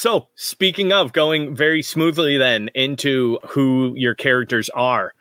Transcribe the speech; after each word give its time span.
So, 0.00 0.28
speaking 0.34 0.94
of 0.94 1.12
going 1.12 1.54
very 1.54 1.82
smoothly 1.82 2.38
then 2.38 2.70
into 2.74 3.38
who 3.46 3.92
your 3.98 4.14
characters 4.14 4.70
are. 4.70 5.12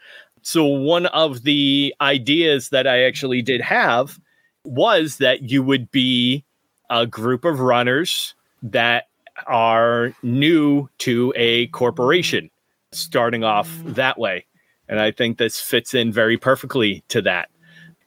So, 0.41 0.63
one 0.63 1.07
of 1.07 1.43
the 1.43 1.93
ideas 1.99 2.69
that 2.69 2.87
I 2.87 3.03
actually 3.03 3.41
did 3.41 3.59
have 3.59 4.17
was 4.63 5.17
that 5.17 5.41
you 5.51 5.63
would 5.63 5.91
be 5.91 6.45
a 6.89 7.05
group 7.05 7.43
of 7.43 7.59
runners 7.59 8.35
that 8.63 9.09
are 9.47 10.13
new 10.23 10.87
to 10.99 11.33
a 11.35 11.67
corporation, 11.67 12.49
starting 12.93 13.43
off 13.43 13.69
that 13.83 14.17
way. 14.17 14.45
And 14.87 14.97
I 14.97 15.11
think 15.11 15.39
this 15.39 15.59
fits 15.59 15.93
in 15.93 16.13
very 16.13 16.37
perfectly 16.37 17.03
to 17.09 17.21
that. 17.23 17.49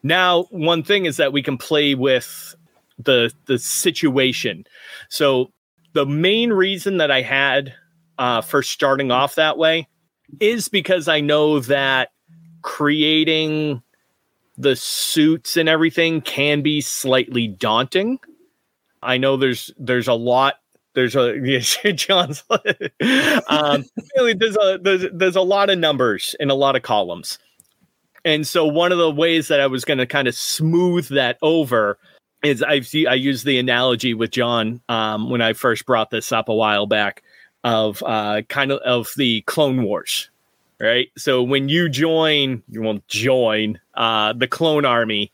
Now, 0.01 0.45
one 0.49 0.81
thing 0.81 1.05
is 1.05 1.17
that 1.17 1.33
we 1.33 1.43
can 1.43 1.59
play 1.59 1.93
with 1.93 2.55
the 2.97 3.31
the 3.45 3.59
situation. 3.59 4.65
So 5.09 5.51
the 5.93 6.05
main 6.05 6.51
reason 6.51 6.97
that 6.97 7.11
I 7.11 7.21
had 7.21 7.73
uh, 8.17 8.41
for 8.41 8.61
starting 8.61 9.11
off 9.11 9.35
that 9.35 9.57
way 9.57 9.87
is 10.39 10.67
because 10.67 11.07
I 11.07 11.21
know 11.21 11.59
that 11.59 12.09
creating 12.61 13.81
the 14.57 14.75
suits 14.75 15.57
and 15.57 15.67
everything 15.67 16.21
can 16.21 16.61
be 16.61 16.81
slightly 16.81 17.47
daunting. 17.47 18.19
I 19.01 19.17
know 19.17 19.37
there's 19.37 19.71
there's 19.77 20.07
a 20.07 20.13
lot 20.13 20.55
there's 20.93 21.15
a 21.15 21.93
John's 21.93 22.43
um, 22.49 23.83
there's 24.15 24.57
a 24.57 24.79
there's, 24.81 25.05
there's 25.13 25.35
a 25.35 25.41
lot 25.41 25.69
of 25.69 25.79
numbers 25.79 26.35
in 26.39 26.49
a 26.49 26.55
lot 26.55 26.75
of 26.75 26.81
columns. 26.81 27.37
And 28.25 28.47
so 28.47 28.65
one 28.65 28.93
of 28.93 28.97
the 28.97 29.11
ways 29.11 29.49
that 29.49 29.59
I 29.59 29.67
was 29.67 29.83
going 29.83 29.97
to 29.97 30.05
kind 30.05 30.29
of 30.29 30.35
smooth 30.35 31.09
that 31.09 31.37
over 31.41 31.97
is 32.43 32.61
I 32.61 32.81
see 32.81 33.07
I 33.07 33.13
use 33.13 33.43
the 33.43 33.57
analogy 33.57 34.13
with 34.13 34.31
John 34.31 34.81
um, 34.89 35.29
when 35.29 35.41
I 35.41 35.53
first 35.53 35.85
brought 35.85 36.11
this 36.11 36.31
up 36.31 36.49
a 36.49 36.53
while 36.53 36.85
back 36.85 37.23
of 37.63 38.03
uh, 38.05 38.41
kind 38.49 38.71
of 38.71 38.79
of 38.79 39.09
the 39.15 39.41
Clone 39.41 39.83
Wars, 39.83 40.29
right? 40.79 41.07
So 41.17 41.41
when 41.41 41.69
you 41.69 41.89
join, 41.89 42.61
you 42.69 42.81
won't 42.81 43.07
join 43.07 43.79
uh, 43.95 44.33
the 44.33 44.47
Clone 44.47 44.85
Army. 44.85 45.31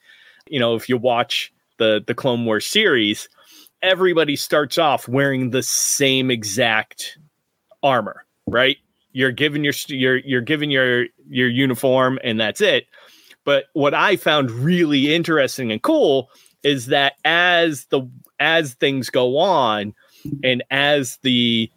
You 0.48 0.60
know, 0.60 0.76
if 0.76 0.88
you 0.88 0.98
watch 0.98 1.52
the 1.78 2.04
the 2.06 2.14
Clone 2.14 2.46
Wars 2.46 2.66
series, 2.66 3.28
everybody 3.82 4.36
starts 4.36 4.78
off 4.78 5.08
wearing 5.08 5.50
the 5.50 5.64
same 5.64 6.30
exact 6.30 7.18
armor, 7.82 8.26
right? 8.46 8.78
You're 9.14 9.32
given 9.32 9.64
your 9.64 9.74
you're 9.88 10.18
you're 10.18 10.42
given 10.42 10.70
your 10.70 11.06
your 11.28 11.50
uniform, 11.50 12.20
and 12.24 12.40
that's 12.40 12.62
it. 12.62 12.86
But 13.46 13.66
what 13.74 13.96
I 13.96 14.16
found 14.16 14.52
really 14.52 15.16
interesting 15.16 15.72
and 15.72 15.82
cool 15.82 16.30
is 16.64 16.88
that 16.88 17.14
as 17.26 17.86
the 17.86 18.02
as 18.40 18.74
things 18.76 19.10
go 19.10 19.38
on 19.38 19.94
and 20.44 20.64
as 20.72 21.18
the 21.24 21.70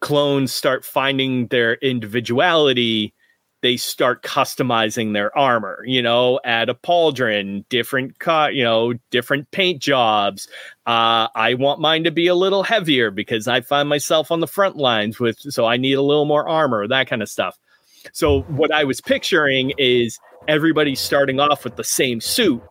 clones 0.00 0.52
start 0.52 0.84
finding 0.84 1.46
their 1.48 1.74
individuality 1.74 3.12
they 3.62 3.76
start 3.76 4.22
customizing 4.22 5.12
their 5.12 5.36
armor 5.36 5.82
you 5.86 6.02
know 6.02 6.38
add 6.44 6.68
a 6.68 6.74
pauldron 6.74 7.64
different 7.68 8.18
cut 8.18 8.54
you 8.54 8.62
know 8.62 8.92
different 9.10 9.50
paint 9.50 9.80
jobs. 9.80 10.46
Uh, 10.86 11.28
i 11.34 11.54
want 11.54 11.80
mine 11.80 12.04
to 12.04 12.10
be 12.10 12.26
a 12.26 12.34
little 12.34 12.62
heavier 12.62 13.10
because 13.10 13.48
i 13.48 13.60
find 13.60 13.88
myself 13.88 14.30
on 14.30 14.40
the 14.40 14.46
front 14.46 14.76
lines 14.76 15.18
with 15.18 15.38
so 15.38 15.64
i 15.64 15.76
need 15.76 15.94
a 15.94 16.02
little 16.02 16.26
more 16.26 16.48
armor 16.48 16.86
that 16.86 17.08
kind 17.08 17.22
of 17.22 17.28
stuff. 17.28 17.58
So 18.12 18.42
what 18.42 18.70
i 18.72 18.84
was 18.84 19.00
picturing 19.00 19.72
is 19.78 20.18
everybody 20.46 20.94
starting 20.94 21.40
off 21.40 21.64
with 21.64 21.76
the 21.76 21.84
same 21.84 22.20
suit 22.20 22.62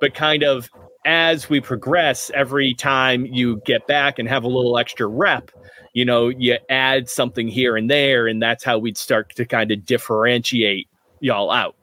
but 0.00 0.14
kind 0.14 0.42
of 0.42 0.70
as 1.04 1.48
we 1.48 1.60
progress, 1.60 2.30
every 2.34 2.74
time 2.74 3.26
you 3.26 3.60
get 3.64 3.86
back 3.86 4.18
and 4.18 4.28
have 4.28 4.44
a 4.44 4.48
little 4.48 4.78
extra 4.78 5.06
rep, 5.06 5.50
you 5.92 6.04
know, 6.04 6.28
you 6.28 6.58
add 6.68 7.08
something 7.08 7.48
here 7.48 7.76
and 7.76 7.90
there, 7.90 8.26
and 8.26 8.42
that's 8.42 8.62
how 8.62 8.78
we'd 8.78 8.98
start 8.98 9.34
to 9.36 9.44
kind 9.44 9.70
of 9.70 9.84
differentiate 9.84 10.88
y'all 11.20 11.50
out. 11.50 11.74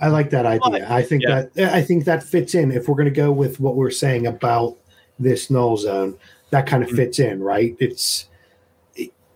I 0.00 0.08
like 0.08 0.30
that 0.30 0.44
idea. 0.44 0.86
I 0.90 1.02
think 1.02 1.22
yeah. 1.22 1.46
that 1.54 1.72
I 1.72 1.82
think 1.82 2.04
that 2.04 2.22
fits 2.22 2.54
in. 2.54 2.70
If 2.70 2.88
we're 2.88 2.96
going 2.96 3.06
to 3.08 3.10
go 3.10 3.32
with 3.32 3.60
what 3.60 3.76
we're 3.76 3.90
saying 3.90 4.26
about 4.26 4.76
this 5.18 5.48
null 5.48 5.78
zone, 5.78 6.18
that 6.50 6.66
kind 6.66 6.82
of 6.82 6.90
mm-hmm. 6.90 6.96
fits 6.96 7.18
in, 7.18 7.42
right? 7.42 7.74
It's 7.80 8.28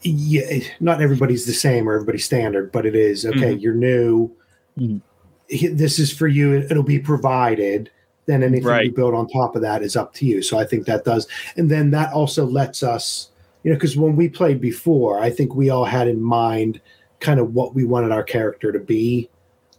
yeah, 0.03 0.61
not 0.81 1.01
everybody's 1.01 1.47
the 1.47 1.53
same 1.53 1.89
or 1.89 1.95
everybody's 1.95 2.25
standard, 2.25 2.73
but 2.73 2.85
it 2.85 2.95
is 2.95 3.25
okay. 3.25 3.55
Mm-hmm. 3.55 3.61
You're 3.61 3.75
new. 3.75 4.31
Mm-hmm. 4.79 5.77
This 5.77 5.99
is 5.99 6.13
for 6.13 6.29
you. 6.29 6.59
It'll 6.59 6.83
be 6.83 6.99
provided 6.99 7.91
then 8.31 8.43
anything 8.43 8.67
right. 8.67 8.87
you 8.87 8.93
build 8.93 9.15
on 9.15 9.29
top 9.29 9.57
of 9.57 9.63
that 9.63 9.83
is 9.83 9.97
up 9.97 10.15
to 10.15 10.27
you. 10.27 10.43
So 10.43 10.59
I 10.59 10.65
think 10.65 10.87
that 10.87 11.05
does, 11.05 11.27
and 11.57 11.71
then 11.71 11.91
that 11.91 12.13
also 12.13 12.47
lets 12.47 12.83
us, 12.83 13.31
you 13.63 13.71
know, 13.71 13.77
because 13.77 13.97
when 13.97 14.17
we 14.17 14.29
played 14.29 14.61
before, 14.61 15.21
I 15.21 15.31
think 15.31 15.55
we 15.55 15.69
all 15.69 15.85
had 15.85 16.09
in 16.09 16.23
mind 16.23 16.81
kind 17.19 17.41
of 17.41 17.55
what 17.55 17.75
we 17.75 17.85
wanted 17.85 18.13
our 18.13 18.23
character 18.23 18.73
to 18.73 18.79
be 18.79 19.29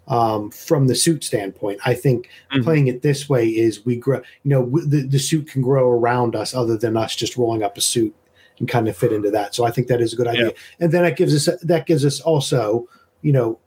um, 0.07 0.51
from 0.51 0.87
the 0.87 0.95
suit 0.95 1.23
standpoint. 1.23 1.79
I 1.85 1.93
think 1.93 2.27
mm-hmm. 2.51 2.63
playing 2.63 2.87
it 2.87 3.01
this 3.01 3.29
way 3.29 3.47
is 3.47 3.85
we 3.85 3.95
grow, 3.95 4.17
you 4.43 4.49
know, 4.51 4.63
w- 4.63 4.85
the, 4.85 5.07
the 5.07 5.17
suit 5.17 5.47
can 5.47 5.61
grow 5.61 5.89
around 5.89 6.35
us 6.35 6.53
other 6.53 6.77
than 6.77 6.97
us 6.97 7.15
just 7.15 7.37
rolling 7.37 7.63
up 7.63 7.77
a 7.77 7.81
suit 7.81 8.13
and 8.59 8.67
kind 8.67 8.87
of 8.87 8.95
fit 8.95 9.13
into 9.13 9.31
that. 9.31 9.55
So 9.55 9.63
I 9.63 9.71
think 9.71 9.87
that 9.87 10.01
is 10.01 10.13
a 10.13 10.15
good 10.15 10.27
idea. 10.27 10.47
Yeah. 10.47 10.51
And 10.79 10.91
then 10.91 11.03
that 11.03 11.17
gives 11.17 11.33
us, 11.33 11.55
that 11.63 11.85
gives 11.87 12.05
us 12.05 12.19
also, 12.19 12.87
you 13.21 13.31
know, 13.31 13.59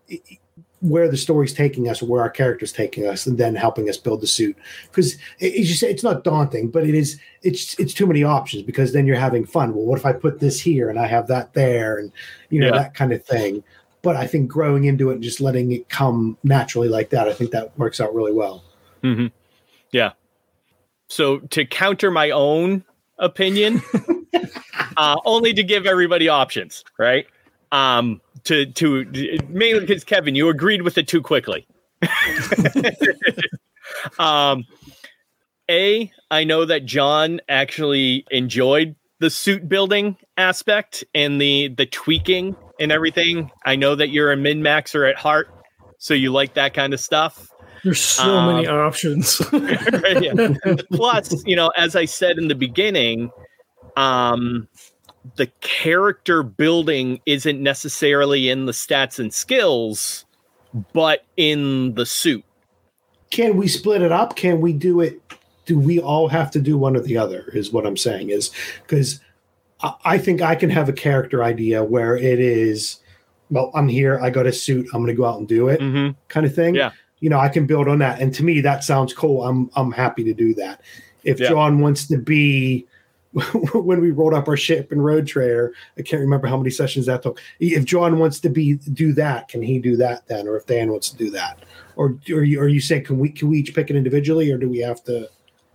where 0.85 1.09
the 1.09 1.17
story's 1.17 1.55
taking 1.55 1.89
us, 1.89 2.03
where 2.03 2.21
our 2.21 2.29
character's 2.29 2.71
taking 2.71 3.07
us, 3.07 3.27
and 3.27 3.39
then 3.39 3.55
helping 3.55 3.89
us 3.89 3.97
build 3.97 4.21
the 4.21 4.27
suit. 4.27 4.55
Because 4.91 5.17
as 5.41 5.69
you 5.69 5.75
say, 5.75 5.91
it's 5.91 6.03
not 6.03 6.25
daunting, 6.25 6.69
but 6.69 6.85
it 6.87 6.95
is. 6.95 7.19
It's 7.43 7.79
it's 7.79 7.95
too 7.95 8.07
many 8.07 8.23
options 8.23 8.65
because 8.65 8.93
then 8.93 9.07
you're 9.07 9.17
having 9.17 9.47
fun. 9.47 9.75
Well, 9.75 9.87
what 9.87 9.99
if 9.99 10.05
I 10.05 10.13
put 10.13 10.41
this 10.41 10.61
here 10.61 10.91
and 10.91 10.99
I 10.99 11.07
have 11.07 11.27
that 11.29 11.55
there, 11.55 11.97
and 11.97 12.13
you 12.51 12.61
know 12.61 12.67
yeah. 12.67 12.83
that 12.83 12.95
kind 12.95 13.13
of 13.13 13.25
thing. 13.25 13.65
But 14.03 14.17
I 14.17 14.27
think 14.27 14.49
growing 14.49 14.85
into 14.85 15.11
it 15.11 15.15
and 15.15 15.23
just 15.23 15.41
letting 15.41 15.73
it 15.73 15.89
come 15.89 16.37
naturally 16.45 16.89
like 16.89 17.09
that, 17.11 17.27
I 17.27 17.33
think 17.33 17.53
that 17.53 17.77
works 17.79 17.99
out 17.99 18.15
really 18.15 18.35
well. 18.35 18.63
Mm-hmm. 19.03 19.29
Yeah. 19.91 20.13
So 21.09 21.39
to 21.39 21.65
counter 21.65 22.11
my 22.11 22.31
own 22.31 22.85
opinion, 23.19 23.81
uh, 24.99 25.17
only 25.25 25.55
to 25.55 25.63
give 25.63 25.87
everybody 25.87 26.29
options, 26.29 26.85
right? 26.99 27.27
Um, 27.75 28.21
to 28.45 28.67
to 28.67 29.05
mainly 29.49 29.81
because 29.81 30.05
Kevin, 30.05 30.37
you 30.37 30.49
agreed 30.49 30.83
with 30.83 30.97
it 30.97 31.09
too 31.09 31.21
quickly. 31.21 31.67
um, 34.19 34.65
a, 35.69 36.13
I 36.31 36.45
know 36.45 36.65
that 36.67 36.85
John 36.85 37.41
actually 37.49 38.25
enjoyed 38.31 38.95
the 39.19 39.29
suit 39.29 39.69
building 39.69 40.17
aspect 40.37 41.03
and 41.15 41.41
the 41.41 41.69
the 41.69 41.87
tweaking 41.87 42.55
and 42.79 42.93
everything. 42.93 43.51
I 43.65 43.75
know 43.75 43.97
that 43.97 44.11
you're 44.11 44.31
a 44.31 44.37
min 44.37 44.61
maxer 44.61 45.11
at 45.11 45.17
heart, 45.17 45.49
so 45.99 46.15
you 46.15 46.31
like 46.33 46.55
that 46.55 46.75
kind 46.75 46.95
of 46.95 47.01
stuff. 47.01 47.49
There's 47.83 48.01
so 48.01 48.23
um, 48.23 48.55
many 48.55 48.69
options. 48.69 49.37
Plus, 50.93 51.45
you 51.45 51.57
know, 51.57 51.73
as 51.77 51.97
I 51.97 52.05
said 52.05 52.39
in 52.39 52.47
the 52.47 52.55
beginning, 52.55 53.31
um, 53.97 54.69
the 55.37 55.47
character 55.61 56.43
building 56.43 57.21
isn't 57.27 57.63
necessarily 57.63 58.49
in 58.49 58.67
the 58.67 58.73
stats 58.73 59.19
and 59.19 59.33
skills, 59.33 60.25
but 60.93 61.25
in 61.37 61.95
the 61.95 62.07
suit. 62.07 62.45
Can 63.31 63.57
we 63.57 63.69
split 63.69 64.03
it 64.03 64.13
up? 64.13 64.37
Can 64.37 64.61
we 64.61 64.73
do 64.73 65.01
it? 65.01 65.21
Do 65.67 65.79
we 65.79 65.99
all 65.99 66.29
have 66.29 66.51
to 66.53 66.61
do 66.61 66.77
one 66.77 66.95
or 66.97 67.01
the 67.01 67.17
other? 67.17 67.51
Is 67.55 67.73
what 67.73 67.87
I'm 67.87 67.97
saying. 67.97 68.31
Is 68.31 68.51
because 68.83 69.21
I 70.05 70.19
think 70.19 70.41
I 70.41 70.55
can 70.55 70.71
have 70.71 70.89
a 70.89 70.93
character 70.93 71.43
idea 71.43 71.83
where 71.83 72.17
it 72.17 72.39
is, 72.39 73.01
well, 73.51 73.71
I'm 73.75 73.89
here, 73.89 74.21
I 74.21 74.31
got 74.31 74.47
a 74.47 74.53
suit, 74.53 74.87
I'm 74.93 75.03
going 75.03 75.09
to 75.09 75.15
go 75.15 75.25
out 75.25 75.39
and 75.39 75.49
do 75.49 75.69
it, 75.69 75.81
mm-hmm. 75.81 76.13
kind 76.29 76.47
of 76.47 76.55
thing. 76.55 76.75
Yeah. 76.75 76.93
You 77.21 77.31
know, 77.31 77.39
I 77.39 77.49
can 77.49 77.67
build 77.67 77.89
on 77.89 77.99
that, 78.01 78.21
and 78.21 78.35
to 78.35 78.45
me, 78.45 78.61
that 78.61 78.85
sounds 78.85 79.15
cool. 79.15 79.43
I'm 79.45 79.71
I'm 79.75 79.91
happy 79.91 80.25
to 80.25 80.35
do 80.35 80.55
that. 80.55 80.83
If 81.23 81.41
yeah. 81.41 81.49
John 81.49 81.81
wants 81.81 82.07
to 82.09 82.19
be 82.19 82.87
when 83.75 84.01
we 84.01 84.13
rolled 84.13 84.33
up 84.33 84.47
our 84.47 84.57
ship 84.57 84.93
in 84.93 85.01
Road 85.01 85.27
Trader. 85.27 85.75
I 85.99 86.03
can't 86.03 86.21
remember 86.21 86.47
how 86.47 86.57
many 86.57 86.71
sessions 86.71 87.07
that 87.07 87.23
took. 87.23 87.41
If 87.59 87.85
John 87.85 88.19
wants 88.19 88.39
to 88.41 88.49
be 88.49 88.75
do 88.75 89.13
that, 89.15 89.49
can 89.49 89.61
he 89.61 89.81
do 89.81 89.97
that 89.97 90.27
then? 90.29 90.47
Or 90.47 90.57
if 90.57 90.67
Dan 90.67 90.91
wants 90.91 91.11
to 91.11 91.17
do 91.17 91.31
that, 91.31 91.65
or 91.97 92.17
or 92.31 92.45
you, 92.45 92.61
or 92.61 92.69
you 92.69 92.81
say 92.81 93.01
can 93.01 93.19
we 93.19 93.31
can 93.31 93.49
we 93.49 93.59
each 93.59 93.75
pick 93.75 93.91
it 93.91 93.97
individually, 93.97 94.53
or 94.53 94.59
do 94.59 94.69
we 94.69 94.79
have 94.79 95.03
to? 95.05 95.29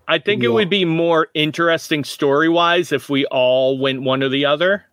I 0.08 0.20
think 0.20 0.42
it 0.42 0.48
all... 0.48 0.56
would 0.56 0.70
be 0.70 0.86
more 0.86 1.28
interesting 1.34 2.04
story 2.06 2.48
wise 2.48 2.92
if 2.92 3.10
we 3.10 3.26
all 3.26 3.78
went 3.78 4.04
one 4.04 4.24
or 4.24 4.30
the 4.30 4.46
other. 4.46 4.86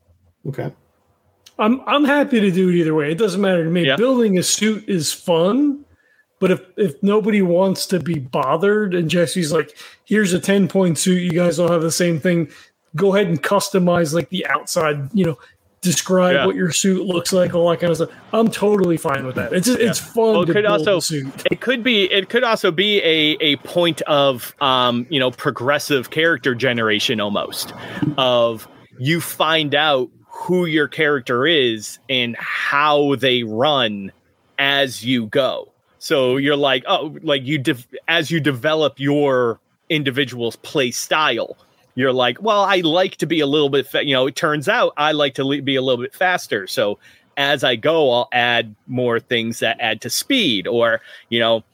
Okay. 0.49 0.73
I'm 1.59 1.81
I'm 1.87 2.05
happy 2.05 2.41
to 2.41 2.51
do 2.51 2.69
it 2.69 2.75
either 2.75 2.95
way. 2.95 3.13
It 3.13 3.19
doesn't 3.19 3.41
matter 3.41 3.63
to 3.63 3.71
me. 3.71 3.87
Yeah. 3.87 3.97
Building 3.97 4.39
a 4.39 4.43
suit 4.43 4.89
is 4.89 5.13
fun. 5.13 5.85
But 6.39 6.51
if 6.51 6.61
if 6.77 7.03
nobody 7.03 7.43
wants 7.43 7.87
to 7.87 8.01
be 8.01 8.19
bothered, 8.19 8.95
and 8.95 9.09
Jesse's 9.09 9.53
like, 9.53 9.77
"Here's 10.05 10.33
a 10.33 10.41
ten 10.41 10.69
point 10.69 10.99
suit. 10.99 11.23
You 11.23 11.33
guys 11.33 11.59
all 11.59 11.71
have 11.71 11.83
the 11.83 11.91
same 11.91 12.21
thing. 12.21 12.51
Go 12.95 13.15
ahead 13.15 13.27
and 13.27 13.43
customize 13.43 14.13
like 14.13 14.29
the 14.29 14.47
outside. 14.47 15.09
You 15.15 15.25
know, 15.25 15.39
describe 15.87 16.35
yeah. 16.35 16.47
what 16.47 16.57
your 16.57 16.73
suit 16.73 17.07
looks 17.07 17.33
like, 17.33 17.55
all 17.55 17.71
that 17.71 17.81
kind 17.81 17.91
of 17.91 17.97
stuff. 17.97 18.11
I'm 18.33 18.51
totally 18.51 18.97
fine 18.97 19.25
with 19.25 19.37
that. 19.37 19.53
It's 19.53 19.69
it's 19.69 19.99
fun. 19.99 20.33
Well, 20.33 20.43
it 20.43 20.53
could 20.53 20.67
also 20.67 21.01
it 21.51 21.61
could 21.61 21.83
be 21.83 22.05
it 22.05 22.29
could 22.29 22.45
also 22.45 22.71
be 22.71 22.99
a 22.99 23.37
a 23.41 23.57
point 23.57 24.03
of 24.03 24.55
um 24.61 25.07
you 25.09 25.21
know 25.21 25.31
progressive 25.31 26.11
character 26.11 26.55
generation 26.55 27.21
almost 27.21 27.73
of 28.19 28.69
you 28.99 29.21
find 29.21 29.75
out 29.75 30.11
who 30.29 30.67
your 30.67 30.89
character 30.89 31.47
is 31.47 31.99
and 32.11 32.37
how 32.37 33.15
they 33.15 33.43
run 33.43 34.13
as 34.59 35.05
you 35.05 35.27
go. 35.27 35.73
So 36.07 36.37
you're 36.37 36.55
like, 36.55 36.85
oh, 36.87 37.17
like 37.25 37.45
you 37.45 37.59
de- 37.59 37.85
as 38.07 38.31
you 38.31 38.39
develop 38.39 39.01
your 39.01 39.59
individual's 39.89 40.55
play 40.55 40.93
style, 40.93 41.57
you're 41.97 42.13
like, 42.13 42.41
well, 42.41 42.63
I 42.63 42.77
like 42.77 43.17
to 43.17 43.27
be 43.27 43.41
a 43.41 43.47
little 43.49 43.71
bit, 43.71 43.89
fa-, 43.89 44.07
you 44.07 44.15
know. 44.15 44.29
It 44.29 44.37
turns 44.37 44.69
out 44.69 44.93
I 44.97 45.11
like 45.11 45.35
to 45.35 45.45
le- 45.45 45.63
be 45.63 45.75
a 45.75 45.83
little 45.83 46.01
bit 46.01 46.15
faster. 46.15 46.69
So 46.69 47.01
as 47.37 47.65
I 47.65 47.75
go, 47.75 48.13
I'll 48.13 48.29
add 48.31 48.73
more 48.87 49.19
things 49.19 49.59
that 49.59 49.79
add 49.81 50.01
to 50.03 50.09
speed, 50.09 50.69
or 50.69 51.01
you 51.29 51.41
know, 51.41 51.65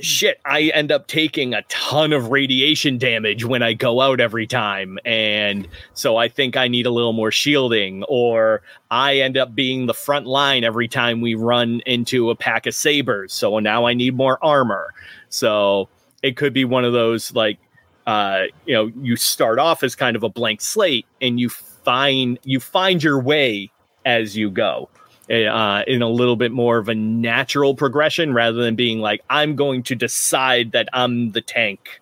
shit, 0.00 0.40
I 0.44 0.70
end 0.74 0.92
up 0.92 1.06
taking 1.06 1.54
a 1.54 1.62
ton 1.62 2.12
of 2.12 2.30
radiation 2.30 2.98
damage 2.98 3.44
when 3.44 3.62
I 3.62 3.72
go 3.72 4.00
out 4.00 4.20
every 4.20 4.46
time. 4.46 4.98
And 5.04 5.66
so 5.94 6.16
I 6.16 6.28
think 6.28 6.56
I 6.56 6.68
need 6.68 6.86
a 6.86 6.90
little 6.90 7.12
more 7.12 7.30
shielding, 7.30 8.02
or 8.04 8.62
I 8.90 9.18
end 9.18 9.36
up 9.36 9.54
being 9.54 9.86
the 9.86 9.94
front 9.94 10.26
line 10.26 10.64
every 10.64 10.88
time 10.88 11.20
we 11.20 11.34
run 11.34 11.80
into 11.86 12.30
a 12.30 12.36
pack 12.36 12.66
of 12.66 12.74
sabers. 12.74 13.32
So 13.32 13.58
now 13.58 13.86
I 13.86 13.94
need 13.94 14.14
more 14.14 14.42
armor. 14.44 14.92
So 15.28 15.88
it 16.22 16.36
could 16.36 16.52
be 16.52 16.64
one 16.64 16.84
of 16.84 16.92
those 16.92 17.34
like, 17.34 17.58
uh, 18.06 18.44
you 18.66 18.74
know, 18.74 18.92
you 19.00 19.16
start 19.16 19.58
off 19.58 19.82
as 19.82 19.94
kind 19.94 20.16
of 20.16 20.22
a 20.22 20.28
blank 20.28 20.60
slate 20.60 21.06
and 21.20 21.40
you 21.40 21.48
find 21.48 22.38
you 22.44 22.60
find 22.60 23.02
your 23.02 23.20
way 23.20 23.70
as 24.04 24.36
you 24.36 24.50
go 24.50 24.88
uh, 25.30 25.82
in 25.86 26.02
a 26.02 26.08
little 26.08 26.36
bit 26.36 26.52
more 26.52 26.78
of 26.78 26.88
a 26.88 26.94
natural 26.94 27.74
progression 27.74 28.32
rather 28.32 28.62
than 28.62 28.76
being 28.76 29.00
like 29.00 29.22
I'm 29.28 29.56
going 29.56 29.82
to 29.84 29.94
decide 29.94 30.72
that 30.72 30.88
I'm 30.92 31.32
the 31.32 31.40
tank 31.40 32.00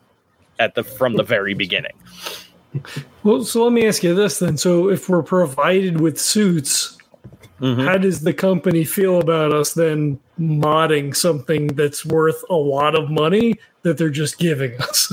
at 0.59 0.75
the 0.75 0.85
from 0.85 1.17
the 1.17 1.23
very 1.23 1.55
beginning. 1.55 1.93
Well, 3.23 3.45
so 3.45 3.65
let 3.65 3.73
me 3.73 3.87
ask 3.87 4.03
you 4.03 4.15
this 4.15 4.41
then. 4.41 4.57
So 4.57 4.91
if 4.91 5.09
we're 5.09 5.23
provided 5.23 6.01
with 6.01 6.21
suits, 6.21 6.99
mm-hmm. 7.61 7.81
how 7.81 7.99
does 7.99 8.23
the 8.23 8.35
company 8.35 8.85
feel 8.85 9.21
about 9.21 9.53
us 9.53 9.75
then 9.75 10.19
modding 10.39 11.15
something 11.15 11.69
that's 11.69 12.05
worth 12.05 12.45
a 12.51 12.55
lot 12.55 12.97
of 12.99 13.11
money 13.11 13.55
that 13.83 13.97
they're 13.97 14.11
just 14.11 14.39
giving 14.39 14.79
us? 14.81 15.13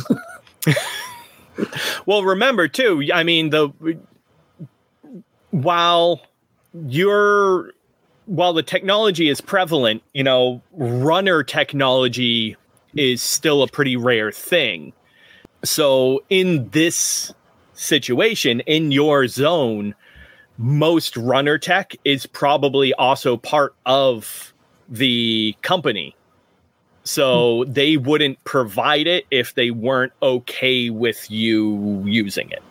well, 2.06 2.24
remember 2.24 2.68
too, 2.68 3.08
I 3.14 3.24
mean 3.24 3.52
the 3.52 3.70
while 5.52 6.22
you're 6.74 7.74
while 8.32 8.54
the 8.54 8.64
technology 8.64 9.28
is 9.28 9.42
prevalent, 9.42 10.02
you 10.14 10.24
know, 10.24 10.62
runner 10.72 11.44
technology 11.44 12.56
is 12.96 13.22
still 13.22 13.62
a 13.62 13.68
pretty 13.68 13.98
rare 13.98 14.32
thing. 14.32 14.94
So 15.66 16.24
in 16.30 16.70
this 16.70 17.34
situation, 17.74 18.62
in 18.62 18.94
your 18.94 19.28
zone, 19.28 19.96
most 20.58 21.18
runner 21.18 21.58
tech 21.58 21.94
is 22.06 22.26
probably 22.26 22.94
also 22.94 23.36
part 23.36 23.76
of 23.86 24.54
the 24.88 25.54
company. 25.62 26.16
So 27.04 27.66
hmm. 27.66 27.74
they 27.74 27.98
wouldn't 27.98 28.42
provide 28.46 29.08
it 29.08 29.26
if 29.30 29.56
they 29.56 29.72
weren't 29.72 30.14
okay 30.24 30.90
with 30.90 31.30
you 31.30 32.02
using 32.06 32.50
it. 32.50 32.64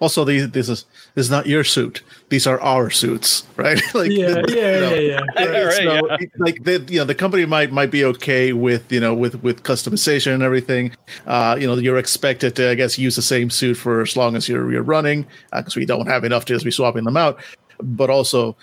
Also, 0.00 0.24
these, 0.24 0.50
this 0.50 0.68
is 0.68 0.84
this 1.14 1.26
is 1.26 1.30
not 1.30 1.46
your 1.46 1.64
suit. 1.64 2.02
These 2.28 2.46
are 2.46 2.60
our 2.60 2.90
suits, 2.90 3.46
right? 3.56 3.80
like, 3.94 4.10
yeah, 4.10 4.28
yeah, 4.48 4.80
know, 4.80 4.94
yeah, 4.94 5.20
yeah, 5.38 5.60
right, 5.62 5.74
so, 5.74 5.82
yeah. 5.94 6.16
Like 6.38 6.64
the 6.64 6.84
you 6.88 6.98
know 6.98 7.04
the 7.04 7.14
company 7.14 7.46
might 7.46 7.72
might 7.72 7.90
be 7.90 8.04
okay 8.04 8.52
with 8.52 8.90
you 8.90 9.00
know 9.00 9.14
with 9.14 9.42
with 9.42 9.62
customization 9.62 10.34
and 10.34 10.42
everything. 10.42 10.92
Uh, 11.26 11.56
you 11.58 11.66
know, 11.66 11.74
you're 11.74 11.98
expected 11.98 12.56
to 12.56 12.70
I 12.70 12.74
guess 12.74 12.98
use 12.98 13.16
the 13.16 13.22
same 13.22 13.50
suit 13.50 13.76
for 13.76 14.02
as 14.02 14.16
long 14.16 14.36
as 14.36 14.48
you're 14.48 14.70
you're 14.72 14.82
running 14.82 15.26
because 15.52 15.76
uh, 15.76 15.80
we 15.80 15.86
don't 15.86 16.06
have 16.06 16.24
enough 16.24 16.44
to 16.46 16.54
just 16.54 16.64
be 16.64 16.70
swapping 16.70 17.04
them 17.04 17.16
out. 17.16 17.40
But 17.82 18.08
also, 18.08 18.56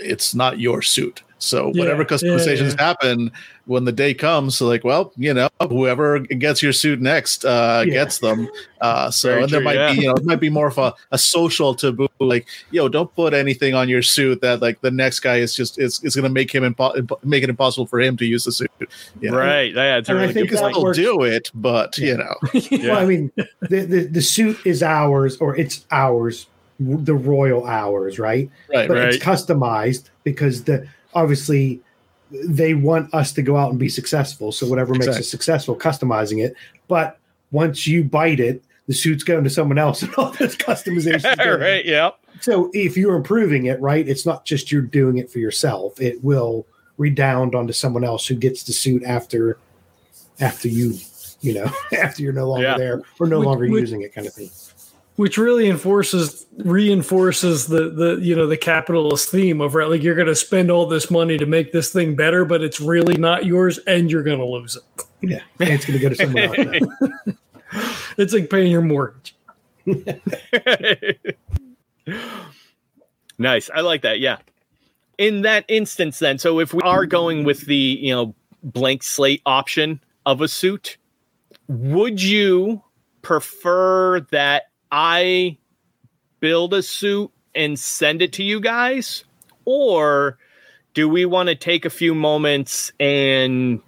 it's 0.00 0.34
not 0.34 0.58
your 0.58 0.82
suit. 0.82 1.22
So 1.38 1.70
yeah, 1.74 1.82
whatever 1.82 2.04
customizations 2.04 2.70
yeah, 2.70 2.76
yeah. 2.78 2.86
happen 2.86 3.32
when 3.66 3.84
the 3.84 3.92
day 3.92 4.14
comes, 4.14 4.56
so 4.56 4.66
like, 4.66 4.82
well, 4.82 5.12
you 5.16 5.32
know, 5.32 5.48
whoever 5.68 6.18
gets 6.20 6.62
your 6.62 6.72
suit 6.72 7.00
next 7.00 7.44
uh, 7.44 7.84
gets 7.84 8.18
them. 8.18 8.48
Uh, 8.80 9.10
so 9.10 9.28
Very 9.28 9.42
and 9.42 9.52
there 9.52 9.60
true, 9.60 9.64
might 9.64 9.92
be, 9.92 10.02
you 10.02 10.08
know, 10.08 10.14
it 10.14 10.24
might 10.24 10.40
be 10.40 10.50
more 10.50 10.68
of 10.68 10.78
a, 10.78 10.94
a 11.12 11.18
social 11.18 11.74
taboo, 11.74 12.08
like, 12.18 12.48
yo, 12.70 12.88
don't 12.88 13.14
put 13.14 13.34
anything 13.34 13.74
on 13.74 13.88
your 13.88 14.02
suit 14.02 14.40
that 14.40 14.60
like 14.62 14.80
the 14.80 14.90
next 14.90 15.20
guy 15.20 15.36
is 15.36 15.54
just 15.54 15.78
it's, 15.78 16.02
it's 16.02 16.16
going 16.16 16.24
to 16.24 16.30
make 16.30 16.52
him 16.52 16.64
impo- 16.64 17.24
make 17.24 17.44
it 17.44 17.50
impossible 17.50 17.86
for 17.86 18.00
him 18.00 18.16
to 18.16 18.24
use 18.24 18.44
the 18.44 18.52
suit. 18.52 18.70
You 19.20 19.30
know? 19.30 19.38
Right. 19.38 19.72
Yeah. 19.72 19.98
It's 19.98 20.08
really 20.08 20.28
I 20.28 20.32
think 20.32 20.50
people 20.50 20.92
do 20.92 21.22
it, 21.22 21.50
but 21.54 21.96
you 21.98 22.16
know, 22.16 22.34
well, 22.82 22.98
I 22.98 23.04
mean, 23.04 23.30
the, 23.60 23.84
the 23.84 24.08
the 24.10 24.22
suit 24.22 24.58
is 24.64 24.82
ours 24.82 25.36
or 25.36 25.56
it's 25.56 25.86
ours 25.90 26.46
the 26.78 27.14
royal 27.14 27.66
hours, 27.66 28.18
right? 28.18 28.50
Right. 28.72 28.88
But 28.88 28.96
right. 28.96 29.08
it's 29.08 29.24
customized 29.24 30.10
because 30.24 30.64
the 30.64 30.86
obviously 31.14 31.80
they 32.30 32.74
want 32.74 33.12
us 33.14 33.32
to 33.32 33.42
go 33.42 33.56
out 33.56 33.70
and 33.70 33.78
be 33.78 33.88
successful. 33.88 34.52
So 34.52 34.66
whatever 34.66 34.92
makes 34.92 35.06
exactly. 35.06 35.20
us 35.20 35.30
successful, 35.30 35.76
customizing 35.76 36.44
it. 36.44 36.54
But 36.86 37.18
once 37.50 37.86
you 37.86 38.04
bite 38.04 38.40
it, 38.40 38.62
the 38.86 38.94
suit's 38.94 39.24
going 39.24 39.44
to 39.44 39.50
someone 39.50 39.78
else 39.78 40.02
and 40.02 40.14
all 40.14 40.30
this 40.30 40.56
customization. 40.56 41.60
right. 41.60 41.84
Yeah. 41.84 42.10
So 42.40 42.70
if 42.72 42.96
you're 42.96 43.16
improving 43.16 43.66
it, 43.66 43.80
right, 43.80 44.06
it's 44.06 44.24
not 44.24 44.44
just 44.44 44.70
you're 44.70 44.82
doing 44.82 45.18
it 45.18 45.30
for 45.30 45.38
yourself. 45.38 46.00
It 46.00 46.22
will 46.22 46.66
redound 46.96 47.54
onto 47.54 47.72
someone 47.72 48.04
else 48.04 48.26
who 48.26 48.34
gets 48.34 48.64
the 48.64 48.72
suit 48.72 49.02
after 49.04 49.58
after 50.40 50.68
you, 50.68 50.94
you 51.40 51.54
know, 51.54 51.70
after 51.98 52.22
you're 52.22 52.32
no 52.32 52.48
longer 52.48 52.66
yeah. 52.66 52.78
there 52.78 53.02
or 53.18 53.26
no 53.26 53.40
longer 53.40 53.64
using 53.64 54.02
it 54.02 54.14
kind 54.14 54.26
of 54.26 54.34
thing 54.34 54.50
which 55.18 55.36
really 55.36 55.68
enforces 55.68 56.46
reinforces 56.58 57.66
the 57.66 57.90
the 57.90 58.18
you 58.22 58.36
know 58.36 58.46
the 58.46 58.56
capitalist 58.56 59.28
theme 59.28 59.60
of 59.60 59.74
right 59.74 59.88
like 59.88 60.00
you're 60.00 60.14
going 60.14 60.28
to 60.28 60.34
spend 60.34 60.70
all 60.70 60.86
this 60.86 61.10
money 61.10 61.36
to 61.36 61.44
make 61.44 61.72
this 61.72 61.92
thing 61.92 62.14
better 62.14 62.44
but 62.44 62.62
it's 62.62 62.80
really 62.80 63.16
not 63.16 63.44
yours 63.44 63.78
and 63.88 64.12
you're 64.12 64.22
going 64.22 64.38
to 64.38 64.46
lose 64.46 64.76
it. 64.76 64.82
Yeah 65.20 65.40
it's 65.58 65.84
going 65.84 65.98
to 65.98 66.08
go 66.08 66.08
to 66.08 66.14
someone 66.14 66.72
else 66.72 67.36
it's 68.16 68.32
like 68.32 68.48
paying 68.48 68.70
your 68.72 68.80
mortgage. 68.80 69.34
Nice 73.40 73.70
i 73.74 73.80
like 73.80 74.02
that 74.02 74.18
yeah. 74.20 74.38
In 75.18 75.42
that 75.42 75.64
instance 75.66 76.20
then 76.20 76.38
so 76.38 76.60
if 76.60 76.72
we 76.72 76.80
are 76.82 77.06
going 77.06 77.42
with 77.42 77.62
the 77.62 77.74
you 77.74 78.14
know 78.14 78.34
blank 78.62 79.02
slate 79.02 79.42
option 79.46 80.00
of 80.26 80.40
a 80.40 80.48
suit 80.48 80.96
would 81.66 82.22
you 82.22 82.82
prefer 83.22 84.20
that 84.30 84.68
I 84.90 85.58
build 86.40 86.74
a 86.74 86.82
suit 86.82 87.30
and 87.54 87.78
send 87.78 88.22
it 88.22 88.32
to 88.34 88.42
you 88.42 88.60
guys? 88.60 89.24
Or 89.64 90.38
do 90.94 91.08
we 91.08 91.24
want 91.24 91.48
to 91.48 91.54
take 91.54 91.84
a 91.84 91.90
few 91.90 92.14
moments 92.14 92.92
and 92.98 93.80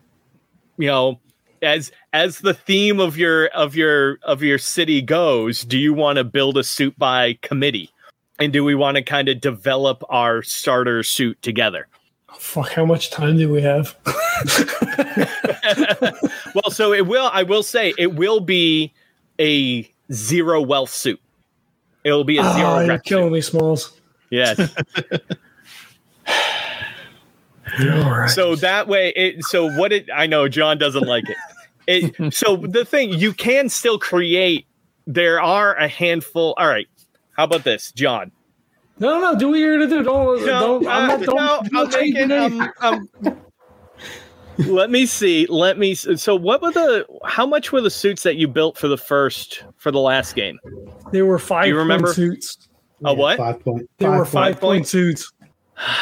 you 0.76 0.87
know 0.87 1.19
as 1.62 1.90
as 2.12 2.38
the 2.38 2.54
theme 2.54 3.00
of 3.00 3.16
your 3.16 3.47
of 3.49 3.76
your 3.76 4.19
of 4.23 4.42
your 4.42 4.59
city 4.59 5.02
goes 5.02 5.64
do 5.64 5.78
you 5.78 5.92
want 5.92 6.16
to 6.16 6.25
build 6.25 6.57
a 6.59 6.64
suit 6.64 6.99
by 6.99 7.38
committee? 7.42 7.90
And 8.38 8.52
do 8.52 8.64
we 8.64 8.75
want 8.75 8.97
to 8.97 9.02
kind 9.02 9.28
of 9.28 9.40
develop 9.40 10.02
our 10.09 10.42
starter 10.42 11.02
suit 11.02 11.40
together? 11.42 11.88
Oh, 12.30 12.37
fuck 12.38 12.73
how 12.73 12.87
much 12.87 13.11
time 13.11 13.37
do 13.37 13.50
we 13.50 13.62
have? 13.62 13.97
Well 16.54 16.71
so 16.71 16.92
it 16.92 17.07
will 17.07 17.30
i 17.33 17.42
will 17.42 17.62
say 17.62 17.95
it 17.97 18.14
will 18.14 18.40
be 18.40 18.92
a 19.38 19.90
zero 20.12 20.61
wealth 20.61 20.90
suit. 20.90 21.21
It'll 22.05 22.25
be 22.25 22.38
a 22.38 22.43
oh, 22.43 22.55
zero. 22.55 22.81
You're 22.81 22.99
killing 22.99 23.33
me, 23.33 23.40
Smalls. 23.40 24.00
Yes. 24.31 24.59
right. 27.79 28.31
So 28.31 28.57
that 28.57 28.88
way, 28.88 29.11
it. 29.11 29.45
So 29.45 29.71
what 29.76 29.93
it? 29.93 30.09
I 30.14 30.26
know 30.26 30.49
John 30.49 30.79
doesn't 30.79 31.07
like 31.07 31.25
it. 31.29 31.37
It. 31.87 32.35
so 32.35 32.57
the 32.57 32.85
thing 32.85 33.12
you 33.12 33.33
can 33.33 33.69
still 33.69 33.99
create. 33.99 34.67
There 35.07 35.40
are 35.40 35.75
a 35.75 35.88
handful. 35.88 36.55
All 36.57 36.69
right. 36.69 36.87
How 37.33 37.45
about 37.45 37.64
this, 37.64 37.90
John? 37.93 38.31
No, 39.00 39.19
no, 39.19 39.35
do 39.37 39.49
what 39.49 39.59
you're 39.59 39.79
gonna 39.79 39.90
do. 39.90 40.02
Don't. 40.05 40.40
No, 40.47 40.81
don't, 40.81 40.87
I'm 40.87 41.09
not, 41.09 41.23
uh, 41.23 41.25
don't, 41.25 41.73
no, 41.73 41.87
don't 41.87 41.95
I'm 41.95 42.00
making. 42.00 42.33
I'm, 42.33 42.61
um, 42.61 42.71
I'm, 42.81 43.26
um, 43.26 43.40
let 44.67 44.90
me 44.90 45.07
see. 45.07 45.47
Let 45.47 45.79
me. 45.79 45.95
So, 45.95 46.35
what 46.35 46.62
were 46.62 46.73
the? 46.73 47.07
How 47.25 47.47
much 47.47 47.73
were 47.73 47.81
the 47.81 47.90
suits 47.90 48.23
that 48.23 48.37
you 48.37 48.49
built 48.49 48.79
for 48.79 48.88
the 48.88 48.99
first 48.99 49.64
for 49.76 49.90
the 49.90 50.00
last 50.00 50.35
game? 50.35 50.59
They 51.12 51.23
were 51.23 51.38
five. 51.38 51.64
Do 51.64 51.71
you 51.71 51.79
remember 51.79 52.12
suits? 52.12 52.69
A 53.05 53.14
what? 53.14 53.38
Five 53.38 53.64
point. 53.64 53.90
They 53.99 54.07
five 54.07 54.19
were 54.19 54.25
five 54.25 54.55
point, 54.55 54.61
point 54.61 54.88
suits. 54.88 55.33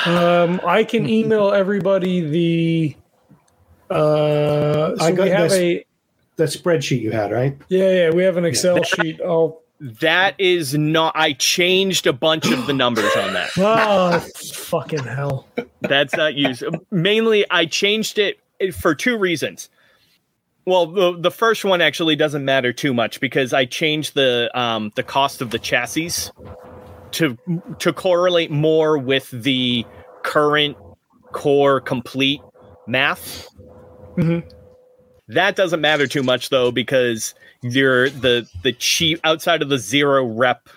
Um, 0.07 0.61
I 0.67 0.85
can 0.85 1.09
email 1.09 1.53
everybody 1.53 2.21
the. 2.21 2.97
Uh, 3.91 4.97
so 4.97 5.05
I 5.05 5.13
got 5.13 5.25
we 5.25 5.31
have 5.31 5.51
this, 5.51 5.59
a 5.59 5.85
the 6.37 6.45
spreadsheet 6.45 7.01
you 7.01 7.11
had, 7.11 7.33
right? 7.33 7.57
Yeah, 7.69 7.91
yeah, 7.91 8.11
we 8.11 8.23
have 8.23 8.37
an 8.37 8.45
Excel 8.45 8.79
yeah. 8.79 8.85
sheet. 8.85 9.21
Oh, 9.21 9.61
that 9.81 10.35
is 10.39 10.77
not. 10.77 11.15
I 11.17 11.35
changed 11.35 12.07
a 12.07 12.13
bunch 12.13 12.51
of 12.51 12.67
the 12.67 12.73
numbers 12.73 13.15
on 13.17 13.33
that. 13.35 13.51
oh, 13.57 14.21
fucking 14.37 15.05
hell! 15.05 15.47
That's 15.83 16.17
not 16.17 16.35
used. 16.35 16.65
Mainly, 16.91 17.47
I 17.51 17.67
changed 17.67 18.19
it 18.19 18.39
for 18.75 18.95
two 18.95 19.17
reasons. 19.17 19.69
Well, 20.67 20.87
the, 20.87 21.19
the 21.19 21.31
first 21.31 21.65
one 21.65 21.81
actually 21.81 22.15
doesn't 22.17 22.45
matter 22.45 22.73
too 22.73 22.93
much 22.93 23.21
because 23.21 23.55
I 23.55 23.65
changed 23.65 24.15
the 24.15 24.51
um, 24.59 24.93
the 24.97 25.03
cost 25.03 25.41
of 25.41 25.51
the 25.51 25.59
chassis 25.59 26.31
to 27.13 27.39
to 27.79 27.93
correlate 27.93 28.51
more 28.51 28.99
with 28.99 29.31
the 29.31 29.87
current 30.25 30.77
core 31.33 31.81
complete 31.81 32.41
math. 32.87 33.49
Mhm. 34.17 34.51
That 35.29 35.57
doesn't 35.57 35.81
matter 35.81 36.07
too 36.07 36.23
much 36.23 36.51
though 36.51 36.71
because 36.71 37.35
you're 37.63 38.11
the 38.11 38.47
the 38.63 38.73
cheap 38.73 39.21
outside 39.25 39.63
of 39.63 39.69
the 39.71 39.79
zero 39.79 40.25
rep 40.25 40.69